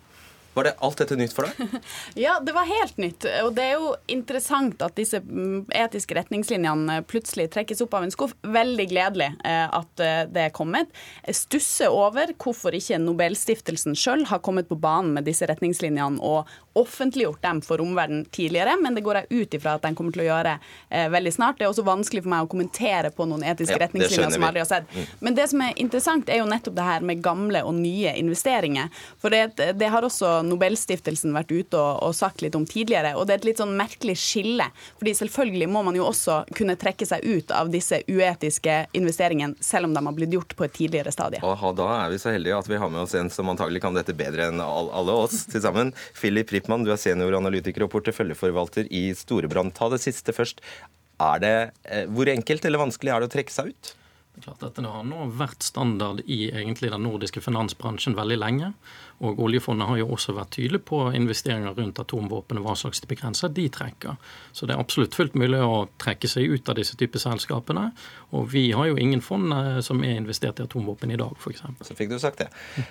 Var 0.55 0.65
det 0.65 0.73
alt 0.79 0.99
dette 0.99 1.17
nytt 1.17 1.35
for 1.35 1.47
deg? 1.47 1.81
Ja, 2.25 2.39
det 2.43 2.53
var 2.53 2.67
helt 2.67 2.97
nytt. 2.99 3.25
Og 3.45 3.53
det 3.55 3.67
er 3.69 3.77
jo 3.79 3.93
interessant 4.11 4.83
at 4.83 4.97
disse 4.99 5.21
mm, 5.23 5.71
etiske 5.79 6.17
retningslinjene 6.19 7.01
plutselig 7.11 7.51
trekkes 7.55 7.85
opp 7.85 7.95
av 7.95 8.07
en 8.07 8.15
skuff. 8.15 8.35
Veldig 8.43 8.87
gledelig 8.91 9.31
eh, 9.47 9.67
at 9.67 10.03
eh, 10.03 10.25
det 10.31 10.49
er 10.49 10.55
kommet. 10.57 10.91
Jeg 11.27 11.39
stusser 11.39 11.95
over 11.95 12.35
hvorfor 12.35 12.75
ikke 12.77 12.99
Nobelstiftelsen 13.03 13.95
sjøl 13.99 14.27
har 14.31 14.43
kommet 14.43 14.69
på 14.71 14.79
banen 14.81 15.15
med 15.15 15.29
disse 15.29 15.47
retningslinjene 15.47 16.19
og 16.19 16.51
offentliggjort 16.79 17.43
dem 17.43 17.61
for 17.63 17.83
omverdenen 17.83 18.25
tidligere, 18.31 18.77
men 18.81 18.95
det 18.95 19.03
går 19.03 19.21
jeg 19.21 19.41
ut 19.43 19.55
ifra 19.59 19.75
at 19.75 19.87
de 19.87 19.95
kommer 19.99 20.15
til 20.15 20.23
å 20.23 20.29
gjøre 20.29 20.53
eh, 20.89 21.09
veldig 21.11 21.33
snart. 21.35 21.59
Det 21.59 21.67
er 21.67 21.73
også 21.73 21.87
vanskelig 21.87 22.23
for 22.25 22.33
meg 22.35 22.47
å 22.47 22.51
kommentere 22.51 23.11
på 23.15 23.27
noen 23.31 23.43
etiske 23.47 23.75
Ja, 23.75 23.85
retningslinjer 23.87 24.35
som 24.35 24.43
jeg 24.43 24.53
aldri 24.53 24.63
har 24.63 24.71
sett. 24.71 24.91
Mm. 24.95 25.17
Men 25.27 25.39
det 25.39 25.49
som 25.51 25.65
er 25.67 25.81
interessant, 25.83 26.31
er 26.31 26.43
jo 26.43 26.51
nettopp 26.51 26.77
det 26.79 26.87
her 26.87 27.07
med 27.07 27.25
gamle 27.25 27.65
og 27.67 27.75
nye 27.79 28.15
investeringer. 28.19 28.91
For 29.21 29.35
det, 29.35 29.75
det 29.79 29.91
har 29.91 30.07
også 30.07 30.40
Nobelstiftelsen 30.47 31.35
vært 31.37 31.53
ute 31.53 31.79
og, 31.79 32.03
og 32.07 32.15
sagt 32.17 32.45
litt 32.45 32.57
om 32.59 32.67
tidligere. 32.69 33.15
Og 33.19 33.27
det 33.27 33.35
er 33.35 33.43
et 33.43 33.49
litt 33.51 33.63
sånn 33.63 33.77
merkelig 33.79 34.17
skille. 34.21 34.67
Fordi 35.01 35.15
selvfølgelig 35.19 35.71
må 35.73 35.85
man 35.87 35.99
jo 35.99 36.07
også 36.09 36.43
kunne 36.57 36.79
trekke 36.81 37.09
seg 37.09 37.25
ut 37.27 37.55
av 37.55 37.73
disse 37.73 38.03
uetiske 38.09 38.77
investeringene, 38.97 39.59
selv 39.65 39.89
om 39.89 39.97
de 39.97 40.05
har 40.07 40.17
blitt 40.17 40.37
gjort 40.37 40.57
på 40.57 40.67
et 40.67 40.77
tidligere 40.77 41.15
stadie. 41.15 41.43
Og 41.45 41.77
da 41.79 41.89
er 42.03 42.15
vi 42.15 42.21
så 42.23 42.35
heldige 42.35 42.59
at 42.59 42.71
vi 42.71 42.81
har 42.81 42.93
med 42.93 43.05
oss 43.05 43.17
en 43.19 43.31
som 43.33 43.51
antagelig 43.53 43.83
kan 43.85 43.97
dette 43.97 44.17
bedre 44.17 44.51
enn 44.51 44.63
alle 44.63 45.19
oss 45.27 45.45
til 45.51 45.63
sammen. 45.65 45.95
Philip 46.19 46.53
Rippmann, 46.55 46.87
du 46.87 46.93
er 46.95 47.01
senioranalytiker 47.01 47.87
og 47.87 47.93
porteføljeforvalter 47.95 48.91
i 48.91 49.11
Storebrand. 49.17 49.75
Ta 49.77 49.91
det 49.93 50.03
siste 50.03 50.35
først. 50.37 50.63
Er 51.21 51.41
det, 51.43 51.57
eh, 51.85 52.07
hvor 52.09 52.29
enkelt 52.33 52.65
eller 52.65 52.81
vanskelig 52.81 53.13
er 53.13 53.21
det 53.21 53.29
å 53.29 53.35
trekke 53.35 53.53
seg 53.53 53.75
ut? 53.75 53.95
Det 54.31 54.41
er 54.41 54.47
klart 54.47 54.63
Dette 54.63 54.87
har 54.87 55.05
nå 55.05 55.27
vært 55.37 55.65
standard 55.67 56.23
i 56.25 56.49
egentlig 56.49 56.93
den 56.93 57.03
nordiske 57.05 57.43
finansbransjen 57.43 58.15
veldig 58.17 58.39
lenge. 58.39 58.73
Og 59.21 59.41
oljefondet 59.45 59.89
har 59.89 59.99
jo 60.01 60.07
også 60.15 60.33
vært 60.37 60.55
tydelig 60.57 60.81
på 60.89 61.03
investeringer 61.17 61.75
rundt 61.77 61.99
atomvåpen 62.01 62.61
og 62.61 62.69
hva 62.69 62.77
slags 62.79 63.03
begrenser 63.09 63.53
de 63.53 63.67
trekker. 63.73 64.17
Så 64.57 64.65
det 64.65 64.75
er 64.75 64.81
absolutt 64.81 65.17
fullt 65.19 65.37
mulig 65.37 65.61
å 65.61 65.83
trekke 66.01 66.31
seg 66.31 66.49
ut 66.49 66.71
av 66.73 66.79
disse 66.79 66.97
typer 67.01 67.21
selskapene. 67.21 67.91
Og 68.37 68.49
vi 68.55 68.71
har 68.73 68.89
jo 68.89 68.97
ingen 69.01 69.21
fond 69.25 69.53
eh, 69.53 69.83
som 69.85 70.01
er 70.07 70.17
investert 70.23 70.63
i 70.63 70.65
atomvåpen 70.65 71.13
i 71.13 71.21
dag, 71.21 71.37
f.eks. 71.37 71.67
Så 71.85 71.99
fikk 71.99 72.15
du 72.15 72.17
sagt 72.23 72.41
det. 72.41 72.49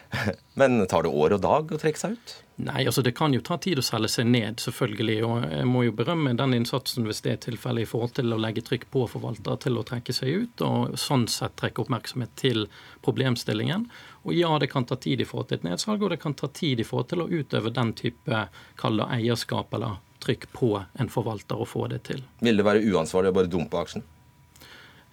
Men 0.59 0.83
tar 0.91 1.07
det 1.07 1.15
år 1.15 1.39
og 1.39 1.43
dag 1.47 1.73
å 1.73 1.81
trekke 1.81 2.01
seg 2.01 2.19
ut? 2.19 2.37
Nei, 2.59 2.83
altså 2.83 2.99
det 3.05 3.13
kan 3.15 3.31
jo 3.31 3.39
ta 3.45 3.55
tid 3.61 3.79
å 3.79 3.83
selge 3.85 4.09
seg 4.11 4.27
ned, 4.27 4.59
selvfølgelig. 4.59 5.17
Og 5.23 5.43
jeg 5.47 5.67
må 5.69 5.85
jo 5.85 5.93
berømme 5.95 6.33
den 6.37 6.57
innsatsen 6.57 7.07
hvis 7.07 7.23
det 7.23 7.31
er 7.31 7.43
tilfellet 7.45 7.85
i 7.85 7.89
forhold 7.89 8.17
til 8.17 8.35
å 8.35 8.39
legge 8.41 8.65
trykk 8.67 8.89
på 8.91 9.05
forvaltere 9.07 9.61
til 9.63 9.79
å 9.79 9.85
trekke 9.87 10.15
seg 10.15 10.43
ut, 10.43 10.63
og 10.67 10.97
sånn 10.99 11.23
sett 11.31 11.55
trekke 11.59 11.85
oppmerksomhet 11.85 12.35
til 12.39 12.65
problemstillingen. 13.05 13.87
Og 14.27 14.33
ja, 14.35 14.51
det 14.59 14.67
kan 14.71 14.85
ta 14.85 14.97
tid 14.99 15.21
i 15.21 15.27
forhold 15.27 15.49
til 15.49 15.61
et 15.61 15.67
nedsalg, 15.69 16.03
og 16.03 16.13
det 16.13 16.19
kan 16.21 16.35
ta 16.37 16.49
tid 16.53 16.79
i 16.79 16.87
forhold 16.87 17.09
til 17.13 17.23
å 17.23 17.29
utøve 17.31 17.73
den 17.73 17.93
type 17.97 18.45
kall 18.79 19.01
det 19.01 19.09
eierskap 19.19 19.73
eller 19.77 19.99
trykk 20.23 20.49
på 20.51 20.73
en 20.99 21.11
forvalter 21.11 21.59
å 21.59 21.67
få 21.67 21.87
det 21.91 22.03
til. 22.11 22.23
Vil 22.43 22.59
det 22.59 22.67
være 22.67 22.83
uansvarlig 22.91 23.31
å 23.31 23.37
bare 23.39 23.51
dumpe 23.51 23.79
aksjen? 23.79 24.05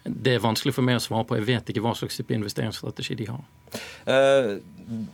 Det 0.06 0.36
er 0.36 0.42
vanskelig 0.42 0.74
for 0.76 0.86
meg 0.86 1.00
å 1.00 1.02
svare 1.02 1.26
på. 1.26 1.36
Jeg 1.38 1.46
vet 1.48 1.70
ikke 1.72 1.82
hva 1.82 1.92
slags 1.98 2.18
type 2.18 2.34
investeringsstrategi 2.34 3.16
de 3.18 3.26
har. 3.26 3.42
Eh, 4.06 4.50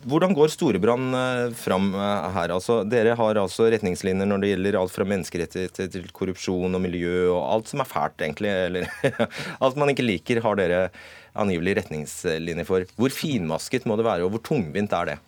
hvordan 0.08 0.34
går 0.36 0.52
Storebrand 0.52 1.16
eh, 1.16 1.54
fram 1.56 1.94
eh, 1.96 2.28
her? 2.36 2.52
Altså, 2.52 2.82
dere 2.84 3.16
har 3.16 3.40
altså 3.40 3.70
retningslinjer 3.72 4.28
når 4.28 4.42
det 4.42 4.52
gjelder 4.52 4.78
alt 4.82 4.92
fra 4.92 5.06
menneskerettigheter 5.08 5.88
til 5.94 6.12
korrupsjon 6.12 6.76
og 6.76 6.84
miljø 6.84 7.30
og 7.30 7.40
alt 7.40 7.72
som 7.72 7.80
er 7.84 7.88
fælt, 7.88 8.20
egentlig. 8.20 8.52
Eller 8.52 8.88
alt 9.64 9.80
man 9.80 9.94
ikke 9.94 10.06
liker, 10.06 10.42
har 10.44 10.60
dere 10.60 10.84
angivelig 11.32 11.76
retningslinjer 11.80 12.68
for. 12.68 12.86
Hvor 12.98 13.14
finmasket 13.14 13.86
må 13.88 13.96
det 13.98 14.06
være, 14.06 14.26
og 14.26 14.34
hvor 14.34 14.44
tungvint 14.52 14.96
er 14.96 15.12
det? 15.12 15.18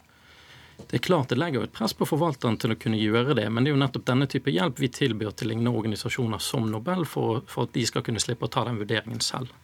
Det 0.75 0.99
er 0.99 1.05
klart 1.07 1.31
det 1.31 1.39
legger 1.39 1.65
et 1.65 1.75
press 1.75 1.95
på 1.97 2.07
forvalteren 2.09 2.57
til 2.61 2.75
å 2.75 2.79
kunne 2.79 2.99
gjøre 2.99 3.37
det, 3.39 3.47
men 3.51 3.65
det 3.65 3.71
er 3.71 3.77
jo 3.77 3.83
nettopp 3.83 4.09
denne 4.09 4.27
type 4.31 4.53
hjelp 4.53 4.81
vi 4.83 4.91
tilbyr 4.93 5.31
til 5.39 5.53
lignende 5.53 5.73
organisasjoner 5.75 6.43
som 6.43 6.67
Nobel, 6.71 7.07
for, 7.09 7.45
for 7.51 7.69
at 7.69 7.77
de 7.77 7.87
skal 7.89 8.05
kunne 8.07 8.23
slippe 8.23 8.49
å 8.49 8.53
ta 8.53 8.67
den 8.67 8.81
vurderingen 8.81 9.23
selv. 9.23 9.55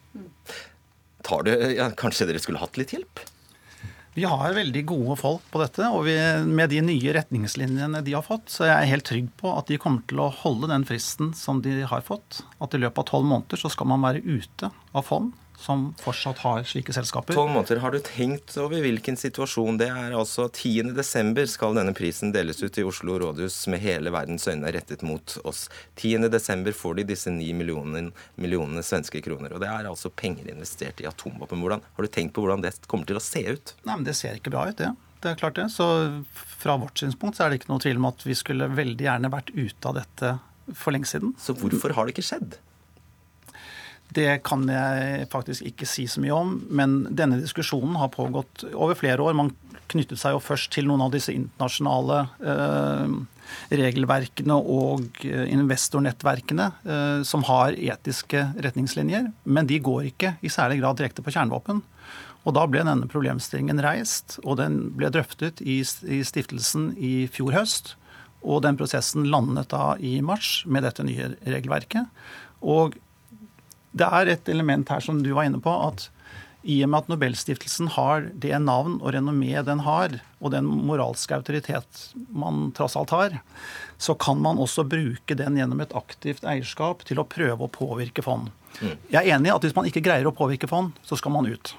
Tar 1.26 1.45
det, 1.49 1.59
ja, 1.76 1.91
kanskje 1.99 2.30
dere 2.30 2.43
skulle 2.43 2.62
hatt 2.62 2.78
litt 2.80 2.95
hjelp? 2.95 3.24
Vi 4.14 4.24
har 4.26 4.55
veldig 4.57 4.80
gode 4.91 5.14
folk 5.20 5.45
på 5.53 5.61
dette, 5.62 5.86
og 5.86 6.07
vi, 6.09 6.16
med 6.47 6.72
de 6.72 6.80
nye 6.82 7.12
retningslinjene 7.14 8.01
de 8.07 8.14
har 8.16 8.24
fått, 8.26 8.49
så 8.51 8.66
er 8.66 8.72
jeg 8.72 8.95
helt 8.95 9.07
trygg 9.11 9.28
på 9.38 9.53
at 9.55 9.70
de 9.70 9.78
kommer 9.82 10.03
til 10.11 10.22
å 10.22 10.32
holde 10.41 10.70
den 10.70 10.86
fristen 10.86 11.30
som 11.38 11.61
de 11.62 11.76
har 11.91 12.07
fått. 12.07 12.41
At 12.62 12.74
i 12.74 12.80
løpet 12.82 13.05
av 13.05 13.11
tolv 13.12 13.30
måneder 13.30 13.61
så 13.61 13.70
skal 13.70 13.91
man 13.93 14.03
være 14.07 14.22
ute 14.26 14.70
av 14.70 15.07
fond 15.07 15.34
som 15.61 15.91
fortsatt 16.01 16.41
har 16.45 16.65
slike 16.69 16.95
selskaper. 16.97 17.37
Tolv 17.37 17.53
måneder. 17.53 17.81
Har 17.85 17.93
du 17.95 18.01
tenkt 18.05 18.57
over 18.61 18.81
hvilken 18.83 19.19
situasjon 19.21 19.79
det 19.81 19.91
er? 19.93 20.15
Altså 20.17 20.49
10. 20.49 20.95
desember 20.97 21.49
skal 21.51 21.77
denne 21.77 21.95
prisen 21.97 22.33
deles 22.35 22.63
ut 22.63 22.81
i 22.81 22.87
Oslo 22.87 23.19
rådhus 23.21 23.59
med 23.73 23.83
hele 23.85 24.13
verdens 24.15 24.49
øyne 24.51 24.73
rettet 24.73 25.05
mot 25.07 25.37
oss. 25.45 25.67
10. 26.01 26.31
desember 26.33 26.77
får 26.77 27.01
de 27.01 27.07
disse 27.13 27.33
9 27.35 27.53
millionene, 27.59 28.15
millionene 28.41 28.85
svenske 28.87 29.23
kroner. 29.25 29.55
Og 29.55 29.63
det 29.63 29.69
er 29.71 29.91
altså 29.91 30.13
penger 30.13 30.49
investert 30.53 31.03
i 31.05 31.09
atomvåpen. 31.11 31.61
Hvordan, 31.61 31.85
har 31.97 32.09
du 32.09 32.13
tenkt 32.13 32.35
på 32.37 32.45
hvordan 32.45 32.65
det 32.65 32.75
kommer 32.91 33.09
til 33.09 33.21
å 33.21 33.25
se 33.25 33.45
ut? 33.51 33.77
Nei, 33.85 33.97
men 33.97 34.09
Det 34.09 34.17
ser 34.17 34.41
ikke 34.41 34.53
bra 34.55 34.67
ut, 34.71 34.79
det. 34.81 34.95
Det 35.21 35.29
er 35.35 35.37
klart 35.37 35.59
det. 35.61 35.69
Så 35.75 35.87
fra 36.33 36.79
vårt 36.81 36.99
synspunkt 36.99 37.37
så 37.37 37.45
er 37.45 37.53
det 37.53 37.61
ikke 37.61 37.75
noe 37.75 37.83
tvil 37.85 38.01
om 38.01 38.09
at 38.09 38.25
vi 38.25 38.37
skulle 38.39 38.71
veldig 38.73 39.05
gjerne 39.05 39.33
vært 39.33 39.53
ute 39.53 39.91
av 39.91 40.01
dette 40.01 40.33
for 40.73 40.95
lenge 40.95 41.09
siden. 41.11 41.35
Så 41.41 41.55
hvorfor 41.59 41.93
har 41.97 42.07
det 42.07 42.17
ikke 42.17 42.29
skjedd? 42.31 42.57
Det 44.17 44.41
kan 44.47 44.65
jeg 44.67 45.27
faktisk 45.31 45.67
ikke 45.71 45.87
si 45.89 46.07
så 46.11 46.23
mye 46.23 46.35
om, 46.35 46.55
men 46.71 47.03
denne 47.15 47.39
diskusjonen 47.41 47.99
har 48.01 48.11
pågått 48.15 48.65
over 48.73 48.99
flere 48.99 49.23
år. 49.23 49.37
Man 49.39 49.53
knyttet 49.91 50.21
seg 50.21 50.35
jo 50.35 50.43
først 50.43 50.71
til 50.75 50.89
noen 50.89 51.03
av 51.05 51.13
disse 51.15 51.33
internasjonale 51.35 52.23
eh, 52.43 53.15
regelverkene 53.81 54.57
og 54.59 55.23
eh, 55.27 55.47
investornettverkene 55.51 56.67
eh, 56.85 57.23
som 57.27 57.47
har 57.49 57.75
etiske 57.79 58.45
retningslinjer, 58.67 59.31
men 59.45 59.71
de 59.71 59.81
går 59.83 60.11
ikke 60.13 60.37
i 60.43 60.53
særlig 60.53 60.81
grad 60.83 61.01
direkte 61.01 61.25
på 61.27 61.35
kjernevåpen. 61.35 61.83
Og 62.49 62.57
Da 62.57 62.65
ble 62.71 62.83
denne 62.87 63.09
problemstillingen 63.11 63.83
reist, 63.85 64.39
og 64.47 64.57
den 64.63 64.81
ble 64.97 65.11
drøftet 65.13 65.61
i, 65.61 65.83
i 65.85 66.23
stiftelsen 66.25 66.95
i 66.97 67.29
fjor 67.33 67.53
høst. 67.59 67.95
Og 68.41 68.63
den 68.65 68.79
prosessen 68.81 69.27
landet 69.29 69.69
da 69.75 69.93
i 70.01 70.17
mars 70.25 70.63
med 70.65 70.87
dette 70.87 71.05
nye 71.05 71.35
regelverket. 71.45 72.09
Og 72.65 72.97
det 73.97 74.07
er 74.07 74.30
et 74.30 74.49
element 74.53 74.88
her 74.93 75.03
som 75.05 75.22
du 75.24 75.32
var 75.36 75.49
inne 75.49 75.61
på, 75.62 75.72
at 75.88 76.09
i 76.61 76.82
og 76.84 76.91
med 76.93 76.99
at 76.99 77.09
Nobelstiftelsen 77.09 77.88
har 77.95 78.26
det 78.43 78.53
navn 78.61 78.99
og 79.01 79.14
renommé 79.16 79.55
den 79.64 79.80
har, 79.86 80.18
og 80.45 80.53
den 80.53 80.66
moralske 80.68 81.38
autoritet 81.38 82.03
man 82.28 82.68
tross 82.76 82.99
alt 83.01 83.14
har, 83.16 83.38
så 83.97 84.14
kan 84.14 84.43
man 84.45 84.61
også 84.61 84.84
bruke 84.88 85.36
den 85.36 85.57
gjennom 85.57 85.80
et 85.80 85.95
aktivt 85.97 86.45
eierskap 86.45 87.07
til 87.09 87.22
å 87.22 87.28
prøve 87.28 87.64
å 87.64 87.72
påvirke 87.72 88.24
fond. 88.24 88.51
Jeg 88.80 89.22
er 89.22 89.32
enig 89.36 89.49
i 89.51 89.55
at 89.55 89.64
hvis 89.64 89.76
man 89.76 89.88
ikke 89.88 90.05
greier 90.05 90.28
å 90.28 90.36
påvirke 90.36 90.68
fond, 90.70 90.93
så 91.05 91.16
skal 91.16 91.32
man 91.34 91.49
ut. 91.49 91.72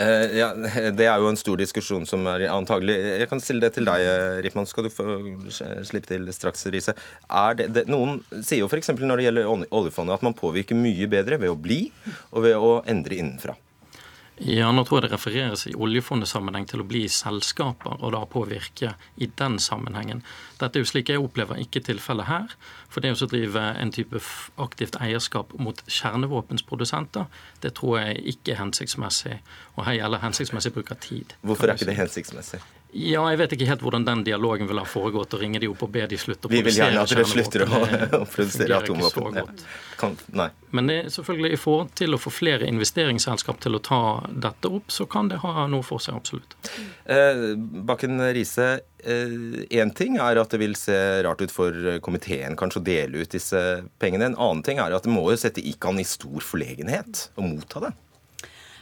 Eh, 0.00 0.38
ja, 0.38 0.48
Det 0.98 1.06
er 1.06 1.20
jo 1.20 1.28
en 1.30 1.38
stor 1.38 1.60
diskusjon 1.60 2.06
som 2.08 2.24
er 2.30 2.46
antagelig 2.48 2.96
Jeg 2.96 3.28
kan 3.30 3.42
stille 3.42 3.64
det 3.66 3.74
til 3.76 3.88
deg, 3.88 4.04
eh, 4.06 4.40
Rippmann. 4.46 4.68
Skal 4.68 4.86
du 4.88 4.92
få 4.92 5.06
slippe 5.86 6.08
til 6.08 6.28
straks, 6.34 6.66
Riise. 6.72 6.96
Noen 7.90 8.20
sier 8.40 8.62
jo 8.62 8.70
f.eks. 8.70 8.94
når 8.96 9.20
det 9.20 9.28
gjelder 9.28 9.50
oljefondet 9.68 10.16
at 10.16 10.24
man 10.26 10.36
påvirker 10.36 10.78
mye 10.78 11.10
bedre 11.10 11.40
ved 11.40 11.52
å 11.52 11.58
bli 11.58 11.82
og 12.32 12.46
ved 12.46 12.56
å 12.56 12.78
endre 12.88 13.20
innenfra. 13.20 13.56
Ja, 14.40 14.70
nå 14.72 14.86
tror 14.88 15.00
jeg 15.00 15.10
det 15.10 15.12
refereres 15.12 15.66
i 15.68 15.74
oljefondets 15.76 16.32
sammenheng 16.32 16.64
til 16.68 16.80
å 16.80 16.86
bli 16.88 17.02
selskaper 17.12 18.00
og 18.00 18.14
da 18.14 18.22
påvirke 18.24 18.94
i 19.20 19.28
den 19.36 19.58
sammenhengen. 19.60 20.22
Dette 20.56 20.80
er 20.80 20.84
jo 20.86 20.88
slik 20.88 21.12
jeg 21.12 21.20
opplever 21.20 21.60
ikke 21.60 21.82
tilfellet 21.84 22.28
her. 22.30 22.56
For 22.88 23.04
det 23.04 23.12
å 23.20 23.28
drive 23.28 23.66
en 23.76 23.92
type 23.92 24.22
aktivt 24.56 24.96
eierskap 24.96 25.52
mot 25.60 25.84
kjernevåpensprodusenter, 25.84 27.28
det 27.60 27.74
tror 27.76 28.00
jeg 28.00 28.24
ikke 28.32 28.56
er 28.56 28.62
hensiktsmessig. 28.62 29.38
Og 29.76 29.84
her 29.90 30.00
gjelder 30.00 30.24
hensiktsmessig 30.24 30.72
bruk 30.72 30.94
av 30.96 31.04
tid. 31.04 31.36
Hvorfor 31.44 31.68
er 31.68 31.76
ikke 31.76 31.92
det 31.92 32.00
hensiktsmessig? 32.00 32.64
Ja, 32.92 33.22
jeg 33.30 33.38
vet 33.38 33.52
ikke 33.54 33.66
helt 33.68 33.82
hvordan 33.84 34.04
den 34.06 34.22
dialogen 34.26 34.66
ville 34.66 34.82
ha 34.82 34.88
foregått. 34.88 35.36
Å 35.36 35.38
ringe 35.40 35.60
de 35.62 35.68
opp 35.70 35.84
og 35.86 35.92
be 35.94 36.02
de 36.10 36.18
slutte 36.18 36.48
å 36.48 36.50
produsere 36.50 36.64
Vi 36.64 36.66
vil 36.66 36.78
gjerne 36.80 37.04
at 37.04 37.12
dere 37.12 37.26
slutter 37.28 37.64
å, 37.66 37.80
produsere 38.34 38.80
atomvåpen. 38.80 39.62
Ja. 40.34 40.48
Men 40.74 40.90
det 40.90 40.98
selvfølgelig 41.14 41.52
i 41.54 41.60
forhold 41.60 41.94
til 42.00 42.16
å 42.16 42.20
få 42.20 42.32
flere 42.34 42.66
investeringsselskap 42.66 43.62
til 43.62 43.78
å 43.78 43.82
ta 43.84 44.00
dette 44.30 44.72
opp, 44.80 44.90
så 44.90 45.06
kan 45.10 45.30
det 45.30 45.38
ha 45.44 45.68
noe 45.70 45.86
for 45.86 46.02
seg, 46.02 46.18
absolutt. 46.18 46.56
Eh, 47.04 47.46
Bakken 47.86 48.18
Riise, 48.34 48.72
én 49.00 49.94
ting 49.96 50.18
er 50.20 50.42
at 50.42 50.52
det 50.52 50.60
vil 50.60 50.74
se 50.76 50.98
rart 51.24 51.40
ut 51.44 51.54
for 51.54 52.00
komiteen 52.04 52.58
kanskje 52.58 52.82
å 52.82 52.86
dele 52.90 53.22
ut 53.22 53.38
disse 53.38 53.62
pengene. 54.02 54.32
En 54.32 54.38
annen 54.38 54.66
ting 54.66 54.82
er 54.82 54.96
at 54.96 55.06
det 55.06 55.14
må 55.14 55.28
jo 55.30 55.38
sette 55.40 55.62
ICAN 55.62 56.02
i 56.02 56.08
stor 56.08 56.42
forlegenhet 56.42 57.28
å 57.38 57.46
motta 57.46 57.86
det. 57.86 57.94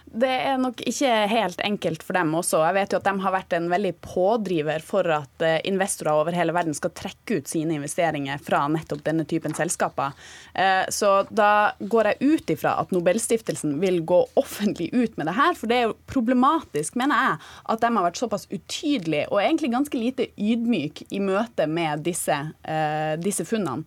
Det 0.09 0.31
er 0.31 0.57
nok 0.61 0.81
ikke 0.89 1.11
helt 1.29 1.61
enkelt 1.65 2.05
for 2.07 2.17
dem 2.17 2.31
også. 2.39 2.63
Jeg 2.65 2.77
vet 2.79 2.95
jo 2.95 2.99
at 3.01 3.07
de 3.09 3.13
har 3.25 3.35
vært 3.35 3.55
en 3.57 3.67
veldig 3.69 3.91
pådriver 4.05 4.85
for 4.85 5.09
at 5.13 5.45
eh, 5.45 5.59
investorer 5.69 6.23
over 6.23 6.37
hele 6.37 6.55
verden 6.57 6.77
skal 6.77 6.95
trekke 6.97 7.41
ut 7.41 7.51
sine 7.51 7.77
investeringer 7.77 8.41
fra 8.41 8.63
nettopp 8.73 9.03
denne 9.05 9.27
typen 9.29 9.53
selskaper. 9.57 10.17
Eh, 10.55 10.87
så 10.95 11.11
da 11.29 11.75
går 11.81 12.13
jeg 12.13 12.31
ut 12.33 12.53
ifra 12.55 12.77
at 12.81 12.95
Nobelstiftelsen 12.95 13.77
vil 13.83 14.01
gå 14.09 14.23
offentlig 14.43 14.89
ut 14.95 15.19
med 15.21 15.29
det 15.29 15.37
her. 15.37 15.59
For 15.59 15.69
det 15.69 15.77
er 15.77 15.87
jo 15.91 15.99
problematisk, 16.09 16.97
mener 17.01 17.27
jeg, 17.27 17.45
at 17.75 17.85
de 17.85 17.93
har 17.99 18.09
vært 18.09 18.23
såpass 18.23 18.49
utydelige 18.49 19.29
og 19.29 19.43
egentlig 19.43 19.73
ganske 19.75 20.01
lite 20.01 20.31
ydmyk 20.41 21.05
i 21.13 21.21
møte 21.21 21.69
med 21.69 22.07
disse, 22.07 22.39
eh, 22.65 23.15
disse 23.21 23.45
funnene. 23.49 23.85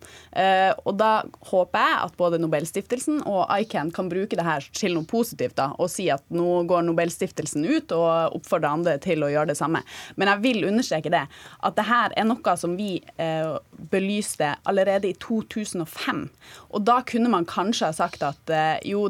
Og 0.86 0.94
da 0.98 1.24
håper 1.48 1.82
jeg 1.82 1.98
at 2.06 2.14
både 2.18 2.38
Nobelstiftelsen 2.40 3.22
og 3.28 3.50
ICAN 3.50 3.90
kan 3.94 4.08
bruke 4.10 4.36
det 4.38 4.44
her 4.46 4.64
til 4.76 4.94
noe 4.96 5.08
positivt 5.08 5.56
da, 5.58 5.70
og 5.80 5.90
si 5.90 6.06
at 6.14 6.24
nå 6.34 6.62
går 6.70 6.86
Nobelstiftelsen 6.86 7.64
ut 7.66 7.92
og 7.96 8.38
oppfordrer 8.38 8.72
andre 8.72 8.96
til 9.02 9.24
å 9.24 9.30
gjøre 9.32 9.52
det 9.52 9.58
samme. 9.58 9.82
Men 10.16 10.30
jeg 10.32 10.42
vil 10.44 10.68
understreke 10.68 11.12
det, 11.12 11.24
at 11.62 11.78
dette 11.78 12.00
er 12.18 12.26
noe 12.28 12.56
som 12.58 12.76
vi 12.78 12.96
eh, 13.20 13.54
belyste 13.92 14.54
allerede 14.68 15.10
i 15.10 15.16
2005. 15.22 16.24
Og 16.72 16.84
da 16.86 17.00
kunne 17.08 17.30
man 17.32 17.48
kanskje 17.48 17.90
ha 17.90 17.96
sagt 17.96 18.24
at 18.26 18.52
eh, 18.52 18.76
jo, 18.88 19.08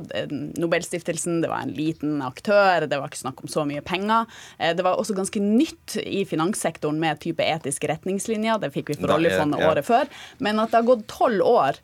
Nobelstiftelsen 0.58 1.40
det 1.42 1.50
var 1.52 1.66
en 1.66 1.74
liten 1.76 2.20
aktør, 2.24 2.86
det 2.86 2.98
var 2.98 3.10
ikke 3.10 3.22
snakk 3.24 3.42
om 3.44 3.50
så 3.50 3.66
mye 3.68 3.84
penger. 3.86 4.30
Eh, 4.58 4.74
det 4.76 4.86
var 4.86 5.00
også 5.00 5.16
ganske 5.18 5.42
nytt 5.42 5.98
i 6.02 6.24
finanssektoren 6.28 7.00
med 7.02 7.22
type 7.22 7.44
etiske 7.44 7.90
retningslinjer, 7.90 8.60
det 8.62 8.72
fikk 8.74 8.92
vi 8.92 9.00
for 9.00 9.16
oljefondet 9.16 9.62
året 9.66 9.88
før. 9.88 10.10
Men 10.42 10.62
at 10.62 10.72
det 10.72 10.82
har 10.82 10.90
gått 10.94 11.06
tolv 11.10 11.44
år 11.46 11.82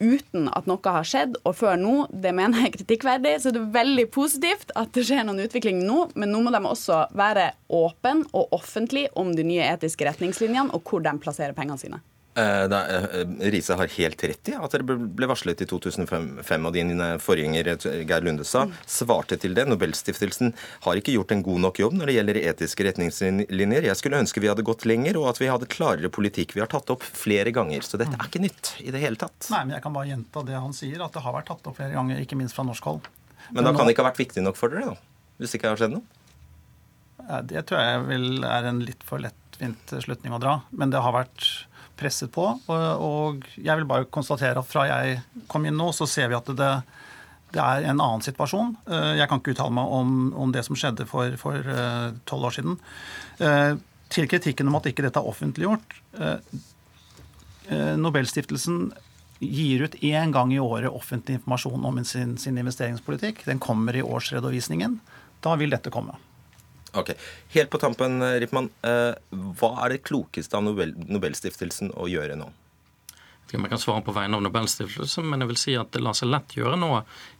uten 0.00 0.48
at 0.54 0.68
noe 0.70 0.94
har 0.94 1.06
skjedd. 1.06 1.38
Og 1.48 1.56
før 1.58 1.78
nå, 1.80 1.94
det 2.10 2.34
mener 2.36 2.62
jeg 2.62 2.70
er 2.70 2.76
kritikkverdig, 2.78 3.34
så 3.42 3.52
det 3.54 3.62
er 3.62 3.72
veldig 3.78 4.06
positivt 4.14 4.74
at 4.78 4.92
det 4.96 5.06
skjer 5.08 5.26
noen 5.26 5.42
utvikling 5.46 5.82
nå. 5.86 6.08
Men 6.18 6.32
nå 6.34 6.42
må 6.44 6.54
de 6.54 6.62
også 6.64 7.04
være 7.18 7.50
åpne 7.68 8.28
og 8.32 8.54
offentlige 8.56 9.12
om 9.18 9.34
de 9.36 9.46
nye 9.46 9.66
etiske 9.74 10.06
retningslinjene 10.08 10.72
og 10.74 10.86
hvor 10.86 11.04
de 11.04 11.14
plasserer 11.22 11.56
pengene 11.56 11.80
sine. 11.80 12.02
Eh, 12.38 12.64
eh, 12.64 13.50
Riise 13.50 13.74
har 13.74 13.86
helt 13.86 14.24
rett 14.24 14.48
i 14.48 14.54
at 14.54 14.74
dere 14.74 14.84
ble 14.86 15.26
varslet 15.26 15.62
i 15.64 15.66
2005, 15.66 16.66
og 16.68 16.74
din 16.76 16.92
eh, 17.02 17.16
forgjenger 17.22 17.72
Geir 18.06 18.42
sa, 18.46 18.66
svarte 18.86 19.38
til 19.40 19.56
det. 19.56 19.64
Nobelstiftelsen 19.66 20.52
har 20.84 21.00
ikke 21.00 21.16
gjort 21.16 21.34
en 21.34 21.42
god 21.42 21.64
nok 21.66 21.80
jobb 21.82 21.96
når 21.98 22.10
det 22.10 22.16
gjelder 22.18 22.40
etiske 22.44 22.86
retningslinjer. 22.86 23.88
Jeg 23.88 23.98
skulle 23.98 24.20
ønske 24.22 24.42
vi 24.44 24.50
hadde 24.52 24.66
gått 24.66 24.86
lenger, 24.86 25.18
og 25.18 25.32
at 25.32 25.40
vi 25.42 25.50
hadde 25.50 25.70
klarere 25.72 26.12
politikk. 26.14 26.54
Vi 26.54 26.62
har 26.62 26.70
tatt 26.70 26.92
opp 26.94 27.02
flere 27.02 27.50
ganger, 27.54 27.82
så 27.82 27.98
dette 27.98 28.14
er 28.14 28.30
ikke 28.30 28.44
nytt 28.44 28.74
i 28.84 28.94
det 28.94 29.02
hele 29.02 29.18
tatt. 29.18 29.50
Nei, 29.50 29.64
men 29.64 29.78
jeg 29.78 29.86
kan 29.88 29.96
bare 29.96 30.12
gjenta 30.12 30.44
det 30.46 30.60
han 30.60 30.76
sier, 30.76 31.02
at 31.02 31.16
det 31.16 31.24
har 31.24 31.34
vært 31.34 31.50
tatt 31.50 31.66
opp 31.66 31.80
flere 31.80 31.96
ganger, 31.96 32.22
ikke 32.22 32.38
minst 32.38 32.54
fra 32.58 32.66
norsk 32.68 32.86
hold. 32.92 33.08
Men 33.50 33.66
da 33.66 33.72
kan 33.74 33.88
det 33.88 33.96
ikke 33.96 34.04
ha 34.04 34.12
vært 34.12 34.22
viktig 34.22 34.44
nok 34.44 34.60
for 34.60 34.70
dere, 34.70 34.92
da? 34.92 35.34
Hvis 35.40 35.54
det 35.54 35.58
ikke 35.58 35.72
har 35.72 35.80
skjedd 35.80 35.96
noe? 35.96 36.06
Det 37.48 37.64
tror 37.66 37.82
jeg 37.82 38.04
vel 38.06 38.46
er 38.46 38.68
en 38.68 38.78
litt 38.84 39.02
for 39.06 39.20
lettvint 39.20 39.96
slutning 40.04 40.36
å 40.36 40.40
dra. 40.42 40.60
Men 40.70 40.94
det 40.94 41.02
har 41.02 41.16
vært 41.16 41.48
presset 41.98 42.30
på. 42.34 42.46
Og 42.68 43.44
jeg 43.56 43.74
vil 43.80 43.88
bare 43.88 44.08
konstatere 44.12 44.62
at 44.62 44.68
fra 44.68 44.86
jeg 44.88 45.20
kom 45.50 45.66
inn 45.68 45.78
nå, 45.78 45.90
så 45.96 46.08
ser 46.10 46.30
vi 46.30 46.38
at 46.38 46.50
det, 46.58 46.70
det 47.54 47.64
er 47.64 47.88
en 47.88 48.00
annen 48.00 48.24
situasjon. 48.24 48.74
Eh, 48.88 49.12
jeg 49.20 49.30
kan 49.30 49.42
ikke 49.42 49.54
uttale 49.56 49.74
meg 49.78 49.94
om, 49.98 50.14
om 50.36 50.54
det 50.54 50.64
som 50.66 50.78
skjedde 50.78 51.08
for 51.08 51.72
eh, 51.74 52.08
tolv 52.28 52.50
år 52.50 52.58
siden. 52.58 52.78
Eh, 53.44 53.74
til 54.12 54.28
kritikken 54.30 54.70
om 54.70 54.78
at 54.78 54.88
ikke 54.88 55.04
dette 55.04 55.20
er 55.20 55.28
offentliggjort. 55.28 55.98
Nobelstiftelsen 58.00 58.86
gir 59.44 59.82
ut 59.84 59.98
én 60.00 60.32
gang 60.32 60.54
i 60.54 60.62
året 60.62 60.88
offentlig 60.88 61.36
informasjon 61.36 61.84
om 61.84 62.00
sin, 62.08 62.38
sin 62.40 62.56
investeringspolitikk. 62.56 63.44
Den 63.44 63.60
kommer 63.60 63.92
i 63.92 64.00
årsredovisningen. 64.00 64.96
Da 65.44 65.52
vil 65.60 65.76
dette 65.76 65.92
komme. 65.92 66.16
Ok. 66.96 67.12
Helt 67.54 67.70
på 67.70 67.78
tampen, 67.78 68.22
Rippmann. 68.40 68.70
Eh, 68.82 69.12
hva 69.60 69.74
er 69.84 69.94
det 69.94 70.04
klokeste 70.08 70.56
av 70.56 70.64
Nobel 70.64 70.94
Nobelstiftelsen 70.96 71.92
å 71.92 72.08
gjøre 72.08 72.38
nå? 72.38 72.48
Jeg 73.48 73.64
kan 73.70 73.80
svare 73.80 74.04
på 74.04 74.12
vegne 74.12 74.36
av 74.36 74.42
Nobelstiftelsen, 74.44 75.24
men 75.24 75.40
jeg 75.40 75.48
vil 75.48 75.60
si 75.60 75.76
at 75.80 75.92
det 75.94 76.02
lar 76.04 76.16
seg 76.16 76.28
lett 76.28 76.52
gjøre 76.56 76.76
nå, 76.76 76.90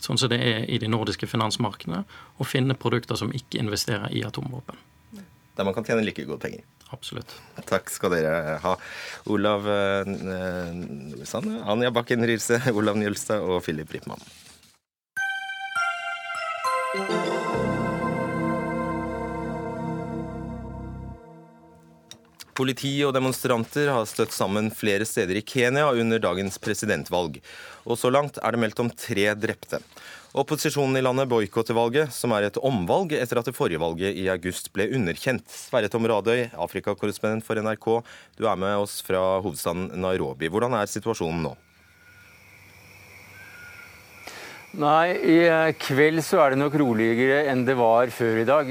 sånn 0.00 0.20
som 0.20 0.30
det 0.32 0.38
er 0.40 0.64
i 0.64 0.78
de 0.80 0.88
nordiske 0.88 1.28
finansmarkedene, 1.28 2.00
å 2.40 2.46
finne 2.48 2.76
produkter 2.80 3.18
som 3.20 3.32
ikke 3.36 3.60
investerer 3.60 4.08
i 4.16 4.24
atomvåpen. 4.24 4.80
Der 5.58 5.66
man 5.66 5.74
kan 5.74 5.84
tjene 5.84 6.04
like 6.06 6.24
gode 6.24 6.40
penger. 6.40 6.62
Absolutt. 6.94 7.34
Takk 7.68 7.90
skal 7.92 8.14
dere 8.14 8.56
ha. 8.62 8.76
Olav 9.28 9.66
eh, 9.68 10.08
Sande, 11.28 11.58
Anja 11.68 11.92
Bakken 11.92 12.24
Riise, 12.24 12.62
Olav 12.72 12.96
Njølstad 12.96 13.44
og 13.44 13.60
Philip 13.66 13.92
Rippmann. 13.92 14.22
Politi 22.58 22.96
og 23.06 23.12
demonstranter 23.14 23.86
har 23.92 24.06
støtt 24.10 24.32
sammen 24.34 24.72
flere 24.74 25.06
steder 25.06 25.38
i 25.38 25.44
Kenya 25.46 25.92
under 25.94 26.18
dagens 26.18 26.56
presidentvalg. 26.58 27.36
Og 27.86 28.00
så 28.00 28.10
langt 28.10 28.40
er 28.42 28.54
det 28.54 28.62
meldt 28.64 28.82
om 28.82 28.90
tre 28.90 29.28
drepte. 29.38 29.78
Opposisjonen 30.38 30.98
i 30.98 31.04
landet 31.04 31.30
boikotter 31.30 31.78
valget, 31.78 32.10
som 32.12 32.34
er 32.34 32.48
et 32.48 32.58
omvalg 32.58 33.14
etter 33.14 33.38
at 33.38 33.46
det 33.46 33.54
forrige 33.54 33.78
valget 33.78 34.18
i 34.18 34.26
august 34.32 34.72
ble 34.74 34.88
underkjent. 34.98 35.46
Sverre 35.46 35.88
Tom 35.92 36.10
Radøy, 36.10 36.48
Afrikakorrespondent 36.58 37.46
for 37.46 37.62
NRK, 37.62 37.88
du 38.42 38.50
er 38.50 38.58
med 38.58 38.74
oss 38.82 38.98
fra 39.06 39.22
hovedstaden 39.38 39.92
Nairobi. 40.02 40.50
Hvordan 40.50 40.74
er 40.80 40.90
situasjonen 40.90 41.46
nå? 41.46 41.54
Nei, 44.76 45.14
i 45.16 45.36
eh, 45.48 45.70
kveld 45.80 46.20
så 46.20 46.42
er 46.42 46.52
det 46.52 46.58
nok 46.60 46.74
roligere 46.76 47.38
enn 47.48 47.62
det 47.64 47.72
var 47.78 48.10
før 48.12 48.42
i 48.42 48.44
dag. 48.44 48.68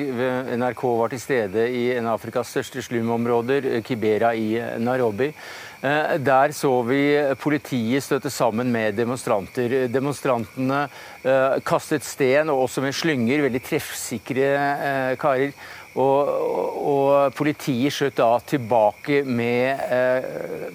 NRK 0.53 0.83
var 0.99 1.09
til 1.09 1.21
stede 1.23 1.63
i 1.73 1.87
en 1.95 2.05
av 2.05 2.19
Afrikas 2.19 2.51
største 2.53 2.83
slumområder, 2.85 3.65
eh, 3.65 3.81
Kibera 3.81 4.35
i 4.37 4.51
Narobi. 4.77 4.85
Nairobi. 4.87 5.31
Der 5.77 6.51
så 6.57 6.71
vi 6.81 7.01
politiet 7.37 8.01
støtte 8.01 8.31
sammen 8.33 8.71
med 8.73 8.95
demonstranter. 8.97 9.75
Demonstrantene 9.93 10.79
kastet 11.61 12.01
sten, 12.01 12.49
og 12.49 12.63
også 12.63 12.81
med 12.81 12.97
slynger, 12.97 13.43
veldig 13.45 13.61
treffsikre 13.61 14.47
karer. 15.21 15.53
Og, 15.97 16.29
og, 16.29 17.33
politiet 17.37 17.93
skjøt 17.93 18.19
da 18.19 18.29
tilbake 18.45 19.23
med, 19.25 19.79
eh, 19.91 20.27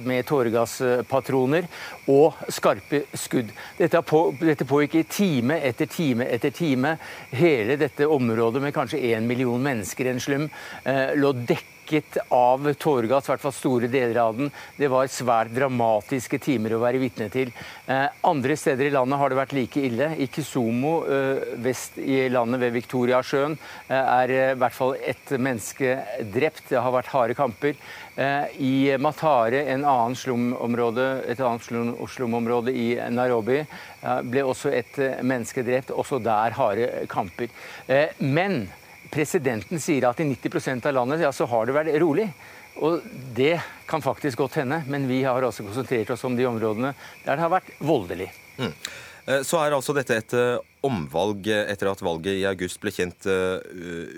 med 0.03 0.27
tåregasspatroner 0.27 1.69
og 2.11 2.41
skarpe 2.51 3.05
skudd. 3.15 3.53
Dette, 3.79 4.03
på, 4.03 4.25
dette 4.41 4.67
pågikk 4.69 4.99
i 4.99 5.05
time 5.07 5.61
etter 5.63 5.91
time 5.91 6.27
etter 6.27 6.55
time. 6.55 6.97
Hele 7.31 7.79
dette 7.81 8.09
området 8.11 8.63
med 8.65 8.75
kanskje 8.75 9.03
én 9.13 9.29
million 9.29 9.63
mennesker 9.63 10.11
i 10.11 10.15
en 10.17 10.23
slum 10.23 10.49
eh, 10.85 11.15
lå 11.19 11.33
dekket 11.39 11.82
dekket 11.83 12.19
av 12.29 12.73
tåregass, 12.75 13.29
i 13.29 13.33
hvert 13.33 13.41
fall 13.41 13.53
store 13.53 13.89
deler 13.89 14.19
av 14.21 14.37
den. 14.37 14.51
Det 14.77 14.89
var 14.89 15.07
svært 15.07 15.53
dramatiske 15.55 16.39
timer 16.39 16.75
å 16.75 16.81
være 16.83 16.99
vitne 16.99 17.29
til. 17.31 17.53
Eh, 17.87 18.09
andre 18.25 18.57
steder 18.57 18.87
i 18.87 18.91
landet 18.91 19.19
har 19.19 19.29
det 19.31 19.37
vært 19.37 19.53
like 19.53 19.81
ille. 19.81 20.15
I 20.17 20.27
Kisumo 20.27 21.05
eh, 21.05 21.57
vest 21.63 21.99
i 21.99 22.29
landet 22.29 22.61
ved 22.61 22.73
Viktoriasjøen, 22.77 23.59
eh, 23.89 23.97
er 23.97 24.31
i 24.31 24.41
hvert 24.55 24.77
fall 24.77 24.97
ett 25.01 25.35
menneske 25.39 25.99
drept. 26.33 26.69
Det 26.69 26.81
har 26.81 26.93
vært 26.93 27.13
harde 27.13 27.35
kamper. 27.35 27.77
I 28.61 28.93
Matare, 29.01 29.63
en 29.73 29.87
annen 29.89 30.13
et 30.13 31.41
annet 31.41 31.65
slumområde 32.13 32.75
i 32.77 32.99
Nairobi, 33.09 33.63
ble 34.29 34.43
også 34.45 34.69
et 34.69 34.99
menneske 35.25 35.65
drept. 35.65 35.91
Også 35.91 36.21
der 36.21 36.53
harde 36.53 37.07
kamper. 37.09 37.49
Men 38.21 38.69
presidenten 39.13 39.81
sier 39.83 40.09
at 40.09 40.21
i 40.23 40.27
90% 40.31 40.89
av 40.89 40.97
landet 40.97 41.23
ja, 41.27 41.33
så 41.35 41.47
har 41.51 41.69
det 41.69 41.77
vært 41.77 41.95
rolig. 42.03 42.29
Og 42.81 43.05
det 43.37 43.59
kan 43.89 44.01
faktisk 44.01 44.41
godt 44.41 44.63
hende, 44.63 44.81
men 44.89 45.05
vi 45.09 45.21
har 45.27 45.45
også 45.45 45.67
konsentrert 45.67 46.15
oss 46.15 46.25
om 46.25 46.37
de 46.39 46.49
områdene 46.49 46.95
der 47.25 47.37
det 47.37 47.45
har 47.45 47.53
vært 47.53 47.73
voldelig. 47.85 48.31
Mm. 48.57 48.73
Eh, 49.29 49.43
så 49.47 49.61
er 49.61 49.77
altså 49.77 49.95
dette 49.95 50.17
et 50.19 50.35
eh, 50.39 50.63
omvalg 50.83 51.47
etter 51.53 51.93
at 51.93 52.03
valget 52.03 52.41
i 52.41 52.47
august 52.49 52.81
ble 52.83 52.91
kjent 52.91 53.29
uh, 53.31 53.61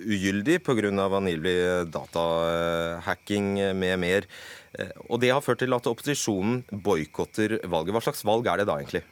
ugyldig 0.09 0.63
pga. 0.65 0.89
angivelig 1.05 1.91
datahacking 1.93 3.77
med 3.77 3.99
mer. 4.01 4.29
Og 5.11 5.21
det 5.21 5.31
har 5.31 5.45
ført 5.45 5.61
til 5.61 5.77
at 5.77 5.87
opposisjonen 5.87 6.65
boikotter 6.73 7.61
valget. 7.69 7.93
Hva 7.93 8.01
slags 8.07 8.25
valg 8.25 8.49
er 8.49 8.63
det 8.63 8.67
da 8.71 8.79
egentlig? 8.81 9.05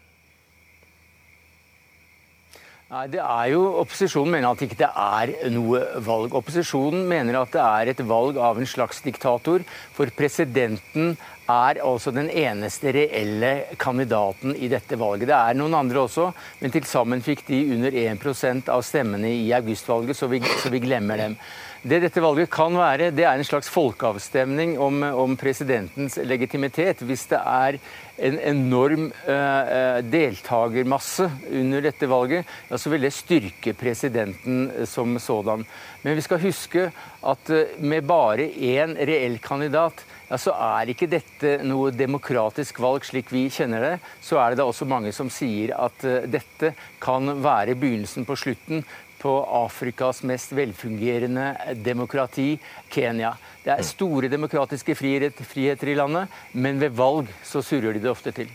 Nei, 2.92 3.06
det 3.08 3.22
er 3.24 3.46
jo, 3.54 3.60
Opposisjonen 3.80 4.34
mener 4.34 4.50
at 4.52 4.62
ikke 4.66 4.76
det 4.82 4.88
er 5.00 5.30
noe 5.54 5.78
valg. 6.04 6.34
Opposisjonen 6.36 7.06
mener 7.08 7.38
at 7.40 7.54
det 7.54 7.62
er 7.64 7.90
et 7.94 8.02
valg 8.04 8.36
av 8.36 8.60
en 8.60 8.68
slags 8.68 9.00
diktator. 9.00 9.64
For 9.96 10.12
presidenten 10.12 11.14
er 11.52 11.82
altså 11.84 12.12
den 12.14 12.30
eneste 12.30 12.92
reelle 12.94 13.52
kandidaten 13.80 14.56
i 14.56 14.70
dette 14.72 14.98
valget. 15.00 15.28
Det 15.30 15.36
er 15.38 15.58
noen 15.58 15.76
andre 15.78 16.06
også, 16.06 16.30
men 16.60 16.72
til 16.74 16.86
sammen 16.88 17.24
fikk 17.24 17.44
de 17.48 17.60
under 17.76 17.98
1% 18.04 18.72
av 18.72 18.84
stemmene 18.86 19.30
i 19.32 19.52
augustvalget, 19.56 20.16
så 20.18 20.30
vi, 20.32 20.42
så 20.62 20.72
vi 20.72 20.82
glemmer 20.84 21.20
dem. 21.20 21.36
Det 21.82 21.98
dette 21.98 22.22
valget 22.22 22.46
kan 22.54 22.76
være, 22.78 23.08
det 23.10 23.24
er 23.26 23.34
en 23.34 23.46
slags 23.46 23.66
folkeavstemning 23.74 24.76
om, 24.78 25.00
om 25.18 25.32
presidentens 25.34 26.14
legitimitet. 26.22 27.02
Hvis 27.02 27.24
det 27.32 27.40
er 27.42 27.78
en 28.22 28.36
enorm 28.52 29.08
uh, 29.10 29.98
deltakermasse 30.06 31.26
under 31.50 31.82
dette 31.82 32.06
valget, 32.06 32.46
ja, 32.70 32.78
så 32.78 32.92
vil 32.92 33.02
det 33.02 33.10
styrke 33.16 33.74
presidenten 33.74 34.86
som 34.86 35.18
sådan. 35.18 35.66
Men 36.06 36.14
vi 36.14 36.22
skal 36.22 36.44
huske 36.44 36.86
at 37.32 37.52
med 37.82 38.06
bare 38.06 38.46
én 38.46 38.94
reell 39.02 39.40
kandidat, 39.42 40.06
ja, 40.32 40.38
så 40.40 40.54
er 40.56 40.88
ikke 40.88 41.10
dette 41.12 41.58
noe 41.68 41.90
demokratisk 41.92 42.78
valg 42.80 43.04
slik 43.04 43.28
vi 43.34 43.44
kjenner 43.52 43.84
det. 43.84 43.94
Så 44.24 44.38
er 44.40 44.52
det 44.52 44.62
da 44.62 44.68
også 44.70 44.88
mange 44.88 45.12
som 45.12 45.28
sier 45.28 45.74
at 45.76 46.06
uh, 46.08 46.22
dette 46.24 46.72
kan 47.02 47.34
være 47.44 47.76
begynnelsen 47.76 48.24
på 48.24 48.38
slutten 48.40 48.80
på 49.20 49.36
Afrikas 49.44 50.22
mest 50.26 50.54
velfungerende 50.56 51.52
demokrati, 51.84 52.56
Kenya. 52.90 53.36
Det 53.62 53.76
er 53.76 53.84
store 53.86 54.32
demokratiske 54.32 54.96
friheter 54.98 55.92
i 55.92 55.94
landet, 56.00 56.32
men 56.56 56.80
ved 56.80 56.96
valg 56.98 57.30
så 57.46 57.62
surrer 57.62 57.92
de 57.94 58.02
det 58.02 58.10
ofte 58.10 58.32
til. 58.34 58.50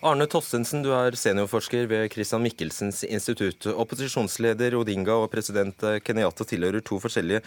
Arne 0.00 0.24
Tostensen, 0.32 0.80
du 0.80 0.94
er 0.96 1.12
seniorforsker 1.18 1.84
ved 1.90 2.06
Christian 2.14 2.40
Michelsens 2.40 3.02
institutt. 3.04 3.66
Opposisjonsleder 3.68 4.78
Odinga 4.78 5.18
og 5.20 5.28
president 5.34 5.84
Kenyatta 6.06 6.46
tilhører 6.48 6.80
to 6.80 6.96
forskjellige 7.02 7.42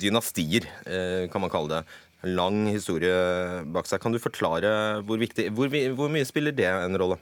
dynastier, 0.00 0.70
eh, 0.86 1.26
kan 1.28 1.44
man 1.44 1.52
kalle 1.52 1.74
det. 1.74 1.98
Lang 2.28 2.66
historie 2.68 3.64
bak 3.72 3.88
seg. 3.88 4.02
Kan 4.02 4.12
du 4.12 4.20
forklare 4.20 4.72
hvor, 5.06 5.20
viktig, 5.20 5.48
hvor, 5.56 5.72
hvor 5.96 6.12
mye 6.12 6.28
spiller 6.28 6.52
det 6.56 6.68
en 6.68 6.98
rolle? 7.00 7.20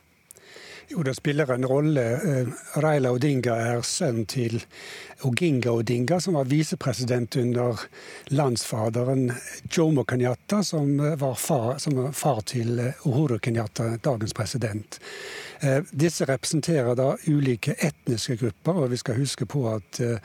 Jo, 0.88 1.02
det 1.04 1.14
spiller 1.18 1.50
en 1.52 1.66
rolle. 1.68 2.02
Reila 2.16 2.54
Raila 2.80 3.10
Odinga 3.12 3.56
er 3.60 3.82
sønn 3.84 4.22
til 4.24 4.56
Oginga 5.28 5.74
Odinga, 5.76 6.16
som 6.20 6.38
var 6.38 6.48
visepresident 6.48 7.36
under 7.36 7.82
landsfaderen 8.32 9.26
Jomo 9.68 10.06
Kenyatta, 10.08 10.62
som 10.64 10.96
var 10.96 11.34
far, 11.36 11.76
som 11.78 11.98
var 11.98 12.16
far 12.16 12.40
til 12.48 12.80
Uhuru 13.04 13.36
Kenyatta, 13.38 13.98
dagens 14.00 14.32
president. 14.32 14.96
Eh, 15.60 15.80
disse 15.90 16.24
representerer 16.24 16.94
da 16.94 17.16
ulike 17.26 17.74
etniske 17.82 18.36
grupper, 18.38 18.76
og 18.78 18.92
vi 18.92 18.98
skal 19.00 19.16
huske 19.18 19.46
på 19.46 19.64
at 19.72 19.98
eh, 20.04 20.20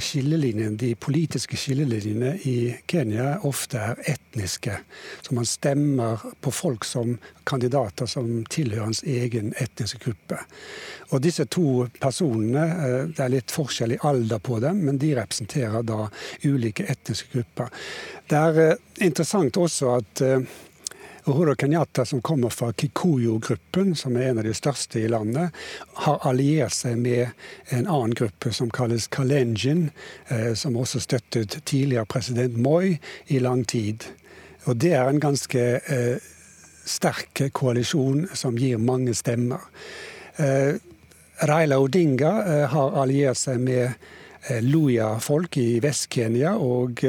skillelinjen, 0.00 0.78
de 0.80 0.94
politiske 0.96 1.58
skillelinjene 1.60 2.30
i 2.48 2.54
Kenya 2.88 3.34
ofte 3.44 3.82
er 3.84 4.00
etniske. 4.14 4.78
Så 5.20 5.34
man 5.36 5.48
stemmer 5.48 6.24
på 6.40 6.52
folk 6.54 6.88
som 6.88 7.18
kandidater 7.48 8.08
som 8.08 8.46
tilhører 8.48 8.86
hans 8.86 9.02
egen 9.04 9.52
etniske 9.60 10.00
gruppe. 10.06 10.40
Og 11.12 11.20
disse 11.24 11.44
to 11.52 11.84
personene, 12.00 12.64
eh, 12.64 13.02
det 13.12 13.26
er 13.26 13.34
litt 13.36 13.52
forskjell 13.52 13.98
i 13.98 14.00
alder 14.08 14.40
på 14.40 14.56
dem, 14.64 14.80
men 14.88 15.00
de 15.02 15.12
representerer 15.20 15.84
da 15.84 16.06
ulike 16.48 16.88
etniske 16.88 17.28
grupper. 17.34 17.68
Det 18.28 18.40
er 18.40 18.80
interessant 19.04 19.60
også 19.60 19.98
at 19.98 20.24
Uhuru 21.28 21.54
Kenyatta, 21.56 22.04
som 22.04 22.22
kommer 22.22 22.48
fra 22.48 22.72
Kikuyo-gruppen, 22.72 23.94
som 23.96 24.16
er 24.16 24.30
en 24.30 24.38
av 24.40 24.46
de 24.46 24.54
største 24.56 25.02
i 25.02 25.08
landet, 25.12 25.52
har 26.04 26.22
alliert 26.24 26.72
seg 26.72 26.96
med 27.02 27.34
en 27.68 27.84
annen 27.84 28.14
gruppe 28.16 28.52
som 28.56 28.70
kalles 28.72 29.10
Kalenjin, 29.12 29.90
eh, 30.32 30.54
som 30.56 30.78
også 30.80 31.02
støttet 31.04 31.58
tidligere 31.68 32.08
president 32.08 32.56
Moi 32.56 32.96
i 33.26 33.42
lang 33.44 33.66
tid. 33.68 34.06
Og 34.64 34.76
det 34.80 34.94
er 34.96 35.08
en 35.08 35.20
ganske 35.20 35.66
eh, 35.80 36.30
sterk 36.88 37.44
koalisjon 37.52 38.24
som 38.32 38.56
gir 38.56 38.80
mange 38.80 39.12
stemmer. 39.16 39.68
Eh, 40.36 40.80
Raila 41.48 41.78
Odinga 41.84 42.32
eh, 42.46 42.64
har 42.72 42.98
alliert 43.04 43.40
seg 43.40 43.60
med 43.64 44.14
Luya-folk 44.64 45.58
i 45.60 45.80
Vest-Kenya 45.82 46.54
og 46.62 47.02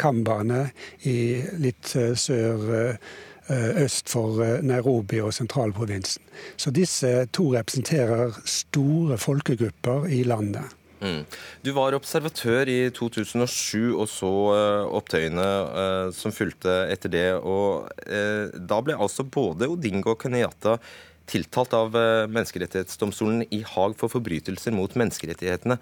kambaene 0.00 0.68
i 1.04 1.42
litt 1.60 1.90
sør 1.92 2.94
øst 3.84 4.10
for 4.10 4.40
eh, 4.44 4.62
Nairobi 4.64 5.20
og 5.22 5.34
sentralprovinsen. 5.34 6.22
Så 6.56 6.72
disse 6.74 7.26
to 7.36 7.52
representerer 7.54 8.34
store 8.44 9.18
folkegrupper 9.18 10.08
i 10.12 10.22
landet. 10.26 10.74
Mm. 11.00 11.22
Du 11.64 11.72
var 11.76 11.94
observatør 11.94 12.70
i 12.72 12.78
2007 12.90 13.98
og 14.00 14.06
så 14.08 14.30
uh, 14.56 14.94
opptøyene 14.96 15.44
som 16.16 16.32
fulgte 16.32 16.72
etter 16.88 17.12
det. 17.12 17.26
og 17.36 17.90
Da 18.56 18.78
ble 18.80 18.96
altså 18.96 19.26
både 19.28 19.68
Odingo 19.68 20.14
og 20.14 20.22
Kenyatta 20.24 20.78
tiltalt 21.28 21.74
av 21.76 21.92
Menneskerettighetsdomstolen 22.32 23.44
i 23.52 23.60
Haag 23.74 23.98
for 24.00 24.08
forbrytelser 24.08 24.72
mot 24.72 24.96
menneskerettighetene. 24.96 25.76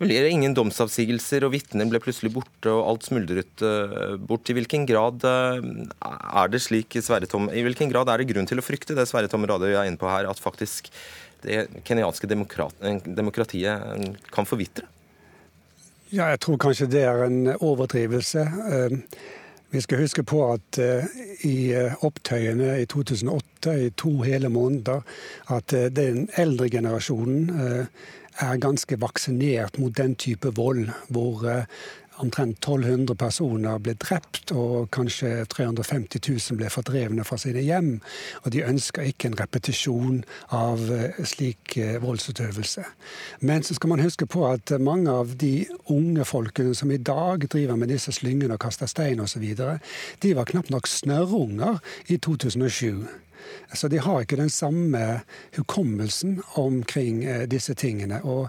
Det 0.00 0.30
ingen 0.32 0.54
domsavsigelser, 0.56 1.44
og 1.44 1.52
vitner 1.52 1.88
ble 1.90 2.00
plutselig 2.00 2.30
borte, 2.32 2.70
og 2.72 2.86
alt 2.88 3.04
smuldret 3.04 3.64
uh, 3.64 4.14
bort. 4.16 4.48
I 4.48 4.54
hvilken 4.56 4.86
grad 4.88 5.26
uh, 5.28 5.58
er 5.60 6.48
det 6.48 6.62
slik, 6.64 6.96
Sverre 7.04 7.28
Tom, 7.28 7.50
i 7.52 7.60
hvilken 7.66 7.92
grad 7.92 8.08
er 8.08 8.22
det 8.22 8.30
grunn 8.30 8.48
til 8.48 8.62
å 8.62 8.64
frykte 8.64 8.96
det 8.96 9.04
Sverre 9.10 9.28
Tom 9.28 9.44
Radøy 9.44 9.74
er 9.74 9.90
inne 9.90 10.00
på 10.00 10.08
her, 10.08 10.30
at 10.30 10.40
faktisk 10.40 10.88
det 11.44 11.66
kenyanske 11.84 12.28
demokrat, 12.28 12.80
demokratiet 13.04 14.24
kan 14.32 14.48
forvitre? 14.48 14.88
Ja, 16.10 16.30
jeg 16.32 16.40
tror 16.44 16.58
kanskje 16.60 16.88
det 16.90 17.04
er 17.08 17.22
en 17.24 17.52
overdrivelse. 17.54 18.44
Vi 19.70 19.80
skal 19.84 20.02
huske 20.02 20.24
på 20.26 20.40
at 20.50 20.80
i 21.46 21.70
opptøyene 22.04 22.74
i 22.82 22.88
2008, 22.90 23.76
i 23.86 23.92
to 23.96 24.16
hele 24.26 24.50
måneder, 24.52 25.04
at 25.54 25.72
den 25.96 26.26
eldre 26.40 26.68
generasjonen 26.72 27.46
er 28.40 28.60
ganske 28.60 29.00
vaksinert 29.00 29.78
mot 29.78 29.96
den 29.96 30.14
type 30.16 30.52
vold, 30.56 30.88
hvor 31.08 31.44
eh, 31.48 31.64
omtrent 32.20 32.58
1200 32.58 33.14
personer 33.16 33.78
ble 33.82 33.94
drept, 34.00 34.52
og 34.52 34.90
kanskje 34.94 35.44
350 35.52 36.20
000 36.28 36.58
ble 36.60 36.70
fordrevne 36.72 37.24
fra 37.24 37.38
sine 37.40 37.62
hjem. 37.64 37.92
Og 38.44 38.52
de 38.54 38.64
ønsker 38.66 39.08
ikke 39.08 39.30
en 39.30 39.38
repetisjon 39.40 40.20
av 40.56 40.84
eh, 40.94 41.22
slik 41.24 41.76
eh, 41.80 41.96
voldsutøvelse. 42.02 42.84
Men 43.40 43.64
så 43.66 43.76
skal 43.78 43.94
man 43.94 44.04
huske 44.04 44.28
på 44.30 44.44
at 44.50 44.74
mange 44.80 45.12
av 45.12 45.36
de 45.40 45.66
unge 45.92 46.26
folkene 46.28 46.76
som 46.76 46.92
i 46.92 47.00
dag 47.00 47.48
driver 47.48 47.80
med 47.80 47.92
disse 47.92 48.12
slyngene 48.16 48.56
og 48.56 48.64
kaster 48.66 48.90
stein 48.90 49.20
osv., 49.20 49.46
de 50.22 50.36
var 50.36 50.48
knapt 50.48 50.70
nok 50.70 50.86
snørrunger 50.88 51.80
i 52.08 52.16
2007. 52.16 53.08
Så 53.72 53.88
de 53.88 54.00
har 54.02 54.24
ikke 54.24 54.40
den 54.40 54.50
samme 54.50 55.22
hukommelsen 55.56 56.40
omkring 56.60 57.24
eh, 57.24 57.46
disse 57.50 57.74
tingene. 57.74 58.20
Og 58.24 58.48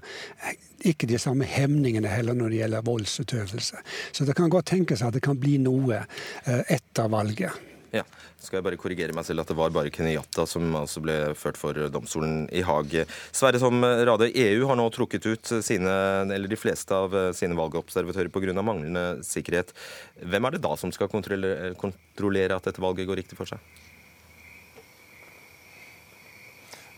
ikke 0.87 1.09
de 1.09 1.19
samme 1.21 1.45
hemningene 1.45 2.09
heller 2.09 2.37
når 2.37 2.53
det 2.53 2.61
gjelder 2.63 2.87
voldsutøvelse. 2.87 3.81
Så 4.11 4.25
det 4.25 4.37
kan 4.37 4.51
godt 4.51 4.71
tenkes 4.73 5.03
at 5.05 5.13
det 5.17 5.23
kan 5.25 5.39
bli 5.39 5.57
noe 5.61 6.01
eh, 6.01 6.63
etter 6.77 7.11
valget. 7.11 7.67
Ja, 7.91 8.05
skal 8.39 8.61
jeg 8.61 8.63
bare 8.63 8.77
korrigere 8.79 9.11
meg 9.11 9.25
selv 9.27 9.43
at 9.43 9.49
det 9.51 9.57
var 9.59 9.73
bare 9.75 9.91
Kenyatta 9.91 10.45
som 10.47 10.69
altså 10.79 11.01
ble 11.03 11.15
ført 11.35 11.59
for 11.59 11.75
domstolen 11.91 12.45
i 12.55 12.63
Haag. 12.63 13.01
Sverre 13.35 13.59
Som 13.59 13.83
Rade, 13.83 14.29
EU 14.31 14.63
har 14.69 14.79
nå 14.79 14.85
trukket 14.95 15.27
ut 15.27 15.51
sine, 15.59 15.91
eller 16.31 16.47
de 16.47 16.59
fleste 16.59 16.95
av 16.95 17.17
sine 17.35 17.57
valgobservatører 17.59 18.31
pga. 18.31 18.55
manglende 18.63 19.25
sikkerhet. 19.27 19.75
Hvem 20.23 20.47
er 20.47 20.55
det 20.55 20.63
da 20.63 20.71
som 20.79 20.95
skal 20.95 21.11
kontrollere, 21.11 21.73
kontrollere 21.75 22.55
at 22.55 22.71
dette 22.71 22.79
valget 22.79 23.11
går 23.11 23.25
riktig 23.25 23.35
for 23.35 23.51
seg? 23.51 23.59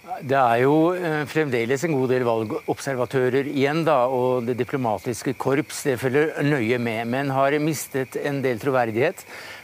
Det 0.04 0.36
er 0.36 0.58
jo 0.66 0.92
eh, 0.92 1.22
fremdeles 1.32 1.86
en 1.88 1.94
god 1.96 2.10
del 2.12 2.26
valgobservatører 2.28 3.48
igjen, 3.48 3.86
da, 3.88 4.02
og 4.12 4.44
det 4.50 4.58
diplomatiske 4.60 5.32
korps 5.40 5.80
det 5.88 5.96
følger 6.02 6.44
nøye 6.44 6.76
med, 6.76 7.08
men 7.08 7.32
har 7.32 7.56
mistet 7.64 8.18
en 8.20 8.42
del 8.44 8.60
troverdighet. 8.60 9.24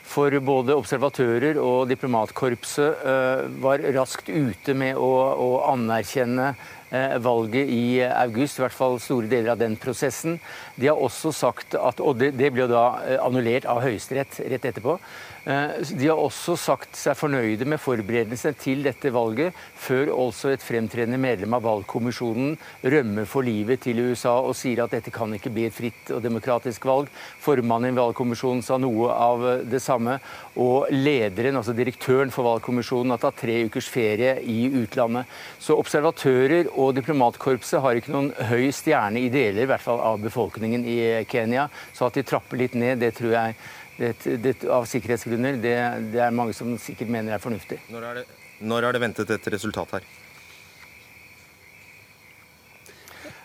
For 0.09 0.31
både 0.39 0.77
observatører 0.79 1.59
og 1.61 1.89
diplomatkorpset 1.91 3.03
uh, 3.03 3.43
var 3.61 3.83
raskt 3.93 4.31
ute 4.31 4.73
med 4.73 4.97
å, 4.97 5.09
å 5.37 5.49
anerkjenne 5.69 6.47
uh, 6.55 7.17
valget 7.21 7.69
i 7.69 7.99
august, 8.07 8.57
i 8.57 8.63
hvert 8.63 8.73
fall 8.73 8.97
store 9.03 9.29
deler 9.29 9.53
av 9.53 9.59
den 9.61 9.75
prosessen. 9.77 10.39
De 10.79 10.89
har 10.89 10.97
også 10.97 11.29
sagt 11.35 11.77
at, 11.77 12.01
Og 12.01 12.17
det, 12.23 12.49
ble 12.55 12.65
da 12.71 12.87
annullert 13.21 13.69
av 13.69 13.83
Høyesterett 13.85 14.39
rett 14.49 14.65
etterpå. 14.71 14.97
Eh, 15.45 15.79
de 15.95 16.07
har 16.09 16.19
også 16.19 16.55
sagt 16.59 16.97
seg 16.99 17.15
fornøyde 17.17 17.67
med 17.69 17.79
forberedelsene 17.81 18.57
til 18.59 18.83
dette 18.83 19.11
valget, 19.13 19.55
før 19.79 20.11
også 20.13 20.51
et 20.53 20.63
fremtredende 20.63 21.19
medlem 21.21 21.55
av 21.55 21.63
valgkommisjonen 21.63 22.57
rømmer 22.83 23.27
for 23.29 23.47
livet 23.47 23.83
til 23.85 24.01
USA 24.09 24.35
og 24.43 24.57
sier 24.59 24.83
at 24.83 24.93
dette 24.95 25.13
kan 25.15 25.31
ikke 25.35 25.51
bli 25.53 25.67
et 25.69 25.75
fritt 25.75 26.11
og 26.15 26.23
demokratisk 26.25 26.85
valg. 26.89 27.07
Formannen 27.43 27.93
i 27.93 27.99
valgkommisjonen 27.99 28.63
sa 28.65 28.77
noe 28.81 29.13
av 29.15 29.45
det 29.69 29.81
samme. 29.83 30.17
Og 30.59 30.91
lederen, 30.91 31.57
altså 31.59 31.75
direktøren 31.77 32.33
for 32.35 32.47
valgkommisjonen, 32.49 33.15
har 33.15 33.23
tatt 33.23 33.39
tre 33.45 33.61
ukers 33.69 33.87
ferie 33.89 34.35
i 34.43 34.67
utlandet. 34.81 35.29
Så 35.61 35.77
observatører 35.79 36.71
og 36.75 36.93
diplomatkorpset 36.99 37.81
har 37.83 37.99
ikke 37.99 38.13
noen 38.15 38.33
høy 38.51 38.69
stjerne 38.75 39.23
i 39.23 39.31
deler 39.31 39.63
i 39.63 39.69
hvert 39.71 39.83
fall 39.83 40.03
av 40.03 40.19
befolkningen 40.23 40.83
i 40.83 40.99
Kenya. 41.29 41.69
Så 41.95 42.09
at 42.09 42.19
de 42.19 42.27
trapper 42.27 42.59
litt 42.59 42.75
ned, 42.77 42.99
det 42.99 43.15
tror 43.17 43.35
jeg 43.35 43.55
det, 43.99 44.37
det, 44.39 44.55
av 44.71 44.87
sikkerhetsgrunner, 44.87 45.59
det, 45.59 45.75
det, 46.13 46.23
er 46.23 46.35
mange 46.35 46.55
som 46.55 46.71
sikkert 46.79 47.11
mener 47.11 47.35
er 47.35 47.43
fornuftig. 47.43 47.81
Når 47.91 48.07
er 48.07 48.21
det, 48.21 48.25
når 48.63 48.87
er 48.87 48.95
det 48.95 49.03
ventet 49.03 49.33
et 49.35 49.53
resultat 49.53 49.97
her? 49.97 50.09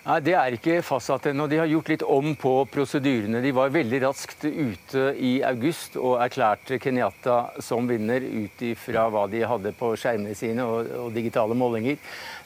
Nei, 0.05 0.19
Det 0.21 0.35
er 0.37 0.53
ikke 0.53 0.83
fastsatt 0.85 1.31
ennå. 1.31 1.47
De 1.49 1.57
har 1.63 1.69
gjort 1.71 1.89
litt 1.89 2.03
om 2.05 2.35
på 2.37 2.53
prosedyrene. 2.69 3.41
De 3.41 3.55
var 3.57 3.73
veldig 3.73 4.03
raskt 4.03 4.45
ute 4.45 5.05
i 5.17 5.39
august 5.49 5.97
og 5.97 6.19
erklærte 6.21 6.77
Kenyatta 6.77 7.39
som 7.65 7.89
vinner 7.89 8.21
ut 8.21 8.65
ifra 8.69 9.07
hva 9.09 9.25
de 9.33 9.41
hadde 9.49 9.73
på 9.79 9.95
skjermene 9.97 10.37
sine 10.37 10.67
og, 10.69 10.91
og, 11.07 11.09
digitale 11.17 11.57
målinger. 11.57 11.97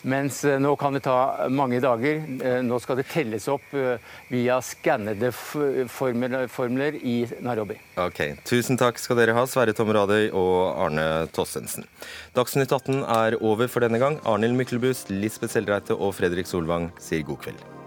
Mens 0.03 0.45
eh, 0.45 0.59
nå 0.63 0.75
kan 0.77 0.95
det 0.95 1.03
ta 1.07 1.49
mange 1.51 1.81
dager. 1.83 2.23
Eh, 2.39 2.61
nå 2.67 2.79
skal 2.83 3.01
det 3.01 3.09
telles 3.11 3.49
opp 3.51 3.75
eh, 3.75 3.97
via 4.31 4.61
skannede 4.63 5.33
formler, 5.33 6.99
i 6.99 7.17
Nairobi. 7.45 7.79
Ok, 7.99 8.21
Tusen 8.49 8.79
takk 8.79 9.01
skal 9.03 9.19
dere 9.19 9.35
ha, 9.37 9.47
Sverre 9.51 9.75
Tom 9.77 9.91
Radøy 9.95 10.31
og 10.31 10.79
Arne 10.79 11.09
Tossensen. 11.35 11.89
Dagsnytt 12.37 12.73
18 12.75 13.03
er 13.03 13.39
over 13.43 13.71
for 13.71 13.85
denne 13.85 14.01
gang. 14.03 14.21
Arnhild 14.29 14.59
Myklebust, 14.59 15.11
Lisbeth 15.11 15.57
Selreite 15.57 15.97
og 15.97 16.15
Fredrik 16.19 16.51
Solvang 16.51 16.93
sier 17.03 17.27
god 17.27 17.45
kveld. 17.47 17.78